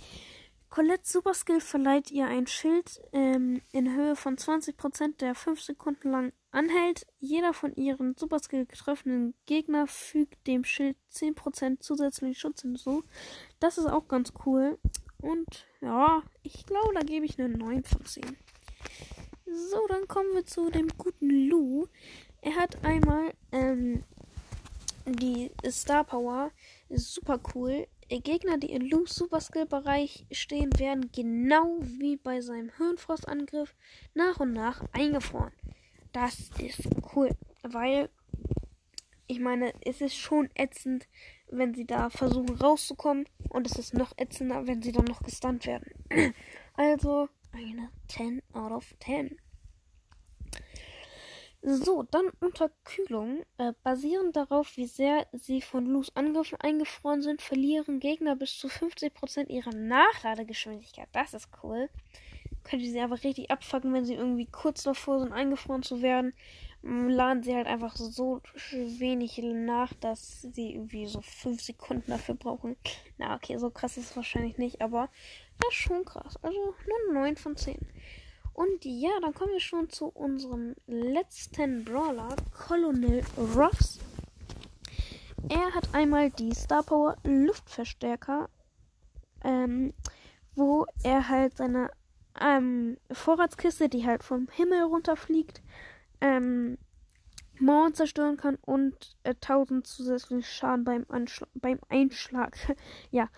Colettes 0.70 1.12
Superskill 1.12 1.60
verleiht 1.60 2.12
ihr 2.12 2.28
ein 2.28 2.48
Schild 2.48 3.02
ähm, 3.12 3.62
in 3.72 3.94
Höhe 3.94 4.16
von 4.16 4.38
20%, 4.38 5.18
der 5.18 5.36
5 5.36 5.62
Sekunden 5.62 6.10
lang 6.10 6.34
anhält. 6.52 7.06
Jeder 7.20 7.54
von 7.54 7.74
ihren 7.76 8.16
Superskill 8.18 8.66
getroffenen 8.66 9.34
Gegner 9.45 9.88
fügt 9.88 10.47
dem 10.47 10.64
Schild 10.64 10.97
10% 11.14 11.80
zusätzlichen 11.80 12.36
Schutz 12.36 12.62
hinzu. 12.62 13.04
Das 13.60 13.78
ist 13.78 13.88
auch 13.88 14.08
ganz 14.08 14.34
cool. 14.45 14.78
Und 15.22 15.68
ja, 15.82 16.24
ich 16.43 16.66
glaube, 16.66 16.93
da 16.93 17.02
gebe 17.02 17.26
ich 17.26 17.39
eine 17.39 17.49
9 17.49 17.84
von 17.84 18.06
10. 18.06 18.38
So, 19.45 19.88
dann 19.88 20.08
kommen 20.08 20.34
wir 20.34 20.45
zu 20.45 20.70
dem 20.70 20.88
guten 20.97 21.30
Lou. 21.30 21.88
Er 22.41 22.56
hat 22.56 22.84
einmal 22.84 23.34
ähm, 23.52 24.04
die 25.06 25.52
Star 25.70 26.04
Power. 26.04 26.52
Super 26.89 27.39
cool. 27.54 27.88
Gegner, 28.20 28.58
die 28.58 28.72
in 28.72 28.89
Lou's 28.89 29.16
Superskill-Bereich 29.16 30.26
stehen, 30.32 30.78
werden 30.78 31.12
genau 31.14 31.78
wie 31.82 32.18
bei 32.18 32.41
seinem 32.41 32.72
Hirnfrostangriff 32.76 33.74
nach 34.14 34.39
und 34.39 34.52
nach 34.52 34.84
eingefroren. 34.91 35.54
Das 36.12 36.49
ist 36.59 36.88
cool, 37.16 37.30
weil 37.64 38.09
ich 39.28 39.39
meine, 39.39 39.74
es 39.86 40.01
ist 40.01 40.18
schon 40.18 40.49
ätzend, 40.55 41.07
wenn 41.49 41.74
sie 41.74 41.86
da 41.86 42.09
versuchen 42.09 42.55
rauszukommen 42.57 43.26
und 43.49 43.66
es 43.66 43.80
ist 43.80 43.93
noch 43.93 44.12
ätzender, 44.18 44.68
wenn 44.68 44.82
sie 44.82 44.91
dann 44.91 45.05
noch 45.05 45.24
gestunt 45.24 45.66
werden. 45.66 45.91
Also 46.74 47.28
eine 47.51 47.89
10 48.07 48.41
out 48.53 48.72
of 48.72 48.95
10. 49.03 49.38
So, 51.62 52.03
dann 52.03 52.30
Unterkühlung. 52.39 53.43
Äh, 53.57 53.74
basierend 53.84 54.36
darauf, 54.36 54.78
wie 54.78 54.88
sehr 54.88 55.28
sie 55.32 55.62
von 55.62 55.86
Lus 55.86 56.16
Angriffen 56.16 56.59
eingefroren 56.59 57.22
sind, 57.22 57.41
verlieren 57.41 57.99
Gegner 57.99 58.36
bis 58.36 58.57
zu 58.57 58.68
50% 58.68 59.47
ihrer 59.47 59.74
Nachladegeschwindigkeit. 59.74 61.09
Das 61.12 61.34
ist 61.34 61.49
cool. 61.62 61.89
Könnt 62.64 62.82
ihr 62.82 62.91
sie 62.91 63.01
aber 63.01 63.24
richtig 63.24 63.51
abfacken, 63.51 63.93
wenn 63.93 64.05
sie 64.05 64.14
irgendwie 64.14 64.45
kurz 64.45 64.84
davor 64.84 65.20
sind, 65.20 65.34
eingefroren 65.34 65.84
zu 65.84 66.01
werden. 66.01 66.34
Laden 66.84 67.43
sie 67.43 67.55
halt 67.55 67.68
einfach 67.68 67.95
so 67.95 68.41
wenig 68.72 69.39
nach, 69.43 69.93
dass 69.93 70.41
sie 70.41 70.74
irgendwie 70.74 71.05
so 71.05 71.22
5 71.22 71.62
Sekunden 71.62 72.09
dafür 72.09 72.36
brauchen. 72.36 72.76
Na, 73.18 73.36
okay, 73.36 73.57
so 73.57 73.70
krass 73.70 73.97
ist 73.97 74.12
es 74.12 74.16
wahrscheinlich 74.16 74.57
nicht, 74.57 74.82
aber 74.82 75.09
das 75.59 75.70
ist 75.70 75.76
schon 75.76 76.05
krass. 76.05 76.38
Also 76.41 76.57
nur 76.57 77.14
9 77.14 77.36
von 77.36 77.55
10. 77.55 77.78
Und 78.53 78.84
ja, 78.84 79.12
dann 79.22 79.34
kommen 79.34 79.53
wir 79.53 79.59
schon 79.59 79.89
zu 79.89 80.07
unserem 80.07 80.76
letzten 80.88 81.86
Brawler, 81.86 82.36
Colonel 82.68 83.24
Ruffs. 83.55 83.99
Er 85.49 85.74
hat 85.74 85.93
einmal 85.93 86.30
die 86.32 86.53
Star 86.53 86.84
Power 86.84 87.16
Luftverstärker, 87.24 88.49
ähm, 89.43 89.93
wo 90.55 90.86
er 91.03 91.30
halt 91.30 91.57
seine 91.57 91.89
ähm, 92.42 92.98
Vorratskiste, 93.12 93.89
die 93.89 94.06
halt 94.06 94.24
vom 94.24 94.48
Himmel 94.52 94.84
runterfliegt, 94.84 95.62
ähm, 96.20 96.78
Mauern 97.60 97.94
zerstören 97.94 98.38
kann 98.38 98.58
und 98.62 99.16
äh, 99.24 99.36
1000 99.36 99.86
zusätzlichen 99.86 100.44
Schaden 100.44 100.84
beim, 100.84 101.06
Anschl 101.10 101.46
beim 101.54 101.80
Einschlag. 101.89 102.58
ja, 103.12 103.30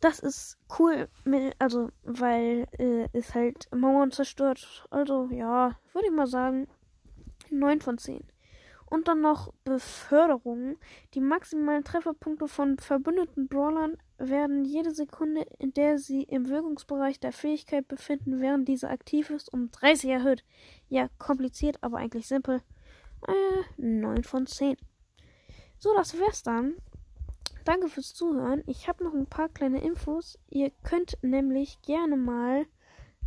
das 0.00 0.18
ist 0.18 0.58
cool, 0.78 1.08
also 1.58 1.90
weil 2.02 2.66
äh, 2.78 3.08
es 3.12 3.34
halt 3.34 3.68
Mauern 3.74 4.10
zerstört. 4.10 4.86
Also 4.90 5.28
ja, 5.30 5.78
würde 5.92 6.08
ich 6.08 6.12
mal 6.12 6.26
sagen 6.26 6.68
9 7.50 7.80
von 7.80 7.98
10. 7.98 8.24
Und 8.94 9.08
dann 9.08 9.22
noch 9.22 9.52
Beförderung. 9.64 10.76
Die 11.14 11.20
maximalen 11.20 11.82
Trefferpunkte 11.82 12.46
von 12.46 12.78
verbündeten 12.78 13.48
Brawlern 13.48 13.96
werden 14.18 14.64
jede 14.64 14.94
Sekunde, 14.94 15.44
in 15.58 15.74
der 15.74 15.98
sie 15.98 16.22
im 16.22 16.48
Wirkungsbereich 16.48 17.18
der 17.18 17.32
Fähigkeit 17.32 17.88
befinden, 17.88 18.40
während 18.40 18.68
diese 18.68 18.88
aktiv 18.88 19.30
ist, 19.30 19.52
um 19.52 19.72
30 19.72 20.10
erhöht. 20.10 20.44
Ja, 20.88 21.08
kompliziert, 21.18 21.78
aber 21.80 21.96
eigentlich 21.96 22.28
simpel. 22.28 22.62
Äh, 23.26 23.82
9 23.82 24.22
von 24.22 24.46
10. 24.46 24.76
So, 25.76 25.92
das 25.96 26.16
wär's 26.16 26.44
dann. 26.44 26.76
Danke 27.64 27.88
fürs 27.88 28.14
Zuhören. 28.14 28.62
Ich 28.68 28.86
habe 28.86 29.02
noch 29.02 29.14
ein 29.14 29.26
paar 29.26 29.48
kleine 29.48 29.82
Infos. 29.82 30.38
Ihr 30.50 30.70
könnt 30.84 31.18
nämlich 31.20 31.82
gerne 31.82 32.16
mal 32.16 32.64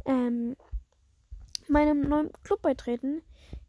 ähm, 0.05 0.55
meinem 1.67 2.07
neuen 2.07 2.31
Club 2.43 2.61
beitreten. 2.61 3.21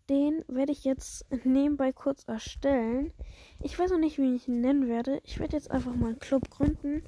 Den 0.09 0.43
werde 0.49 0.73
ich 0.73 0.85
jetzt 0.85 1.27
nebenbei 1.45 1.93
kurz 1.93 2.25
erstellen. 2.25 3.13
Ich 3.61 3.79
weiß 3.79 3.91
noch 3.91 3.99
nicht, 3.99 4.19
wie 4.19 4.37
ich 4.37 4.49
ihn 4.49 4.61
nennen 4.63 4.89
werde. 4.89 5.21
Ich 5.25 5.39
werde 5.39 5.57
jetzt 5.57 5.71
einfach 5.71 5.95
mal 5.95 6.09
einen 6.09 6.19
Club 6.19 6.49
gründen. 6.49 7.03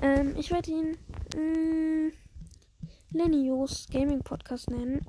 Ähm, 0.00 0.34
ich 0.38 0.50
werde 0.50 0.70
ihn 0.70 0.96
mh, 1.36 2.12
Lenny 3.10 3.46
Jost 3.48 3.90
Gaming 3.90 4.20
Podcast 4.20 4.70
nennen. 4.70 5.06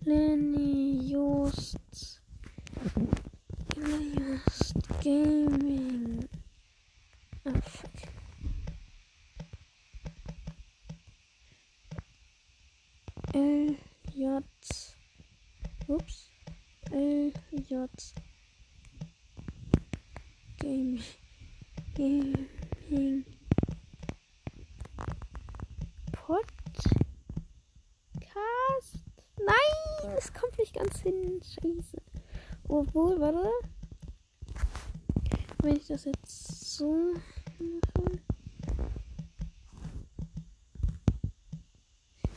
Lenny 0.00 0.98
Jost 1.08 1.78
Gaming 5.02 6.28
Oh, 7.44 7.50
fuck. 7.60 7.90
L 13.34 13.76
J 14.14 14.44
Ups. 15.92 16.30
L 16.90 17.32
J 17.68 17.90
Gaming 20.58 21.02
Gaming 21.94 23.26
Podcast. 26.12 26.48
Nein, 29.38 30.16
es 30.16 30.32
kommt 30.32 30.56
nicht 30.58 30.72
ganz 30.74 31.00
hin. 31.02 31.42
Scheiße. 31.42 32.00
Obwohl, 32.68 33.20
warte. 33.20 33.50
Wenn 35.62 35.76
ich 35.76 35.88
das 35.88 36.06
jetzt 36.06 36.76
so 36.76 37.14
mache. 37.58 37.91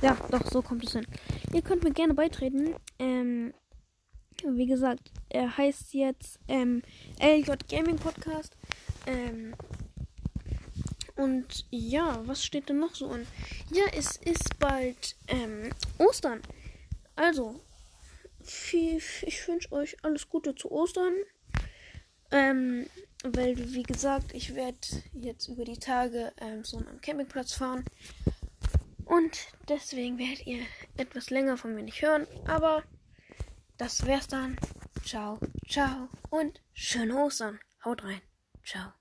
Ja, 0.06 0.16
doch, 0.30 0.46
so 0.52 0.62
kommt 0.62 0.84
es 0.84 0.92
hin. 0.92 1.08
Ihr 1.52 1.64
könnt 1.64 1.84
mir 1.84 1.92
gerne 1.92 2.14
beitreten. 2.14 2.76
Ähm, 3.00 3.56
wie 4.48 4.68
gesagt, 4.68 5.12
er 5.30 5.58
heißt 5.58 5.96
jetzt 5.96 6.38
ähm, 6.48 6.84
LJ 7.20 7.54
Gaming 7.68 7.96
Podcast. 7.96 8.56
Ähm, 9.08 9.56
und 11.16 11.66
ja, 11.72 12.22
was 12.28 12.46
steht 12.46 12.70
denn 12.70 12.78
noch 12.78 12.94
so 12.94 13.10
an? 13.10 13.26
Ja, 13.74 13.82
es 13.98 14.18
ist 14.18 14.60
bald 14.60 15.16
ähm, 15.28 15.72
Ostern. 15.98 16.40
Also, 17.16 17.60
viel, 18.44 19.02
ich 19.24 19.48
wünsche 19.48 19.72
euch 19.72 19.98
alles 20.04 20.30
Gute 20.30 20.54
zu 20.54 20.72
Ostern. 20.72 21.16
Ähm, 22.30 22.86
weil, 23.24 23.74
wie 23.74 23.82
gesagt, 23.82 24.36
ich 24.36 24.54
werde 24.54 24.78
jetzt 25.14 25.48
über 25.48 25.66
die 25.66 25.80
Tage 25.80 26.32
ähm, 26.38 26.64
so 26.64 26.78
einen 26.78 27.02
Campingplatz 27.02 27.54
fahren. 27.54 27.84
Und 29.06 29.48
deswegen 29.70 30.18
werdet 30.18 30.46
ihr 30.46 30.64
etwas 30.98 31.30
länger 31.30 31.58
von 31.58 31.74
mir 31.76 31.84
nicht 31.84 32.02
hören. 32.02 32.28
Aber 32.48 32.84
das 33.78 34.06
wär's 34.06 34.28
dann. 34.28 34.58
Ciao, 35.04 35.40
ciao 35.68 36.10
und 36.30 36.62
schöne 36.74 37.24
Ostern. 37.24 37.60
Haut 37.84 38.04
rein. 38.04 38.22
Ciao. 38.64 38.94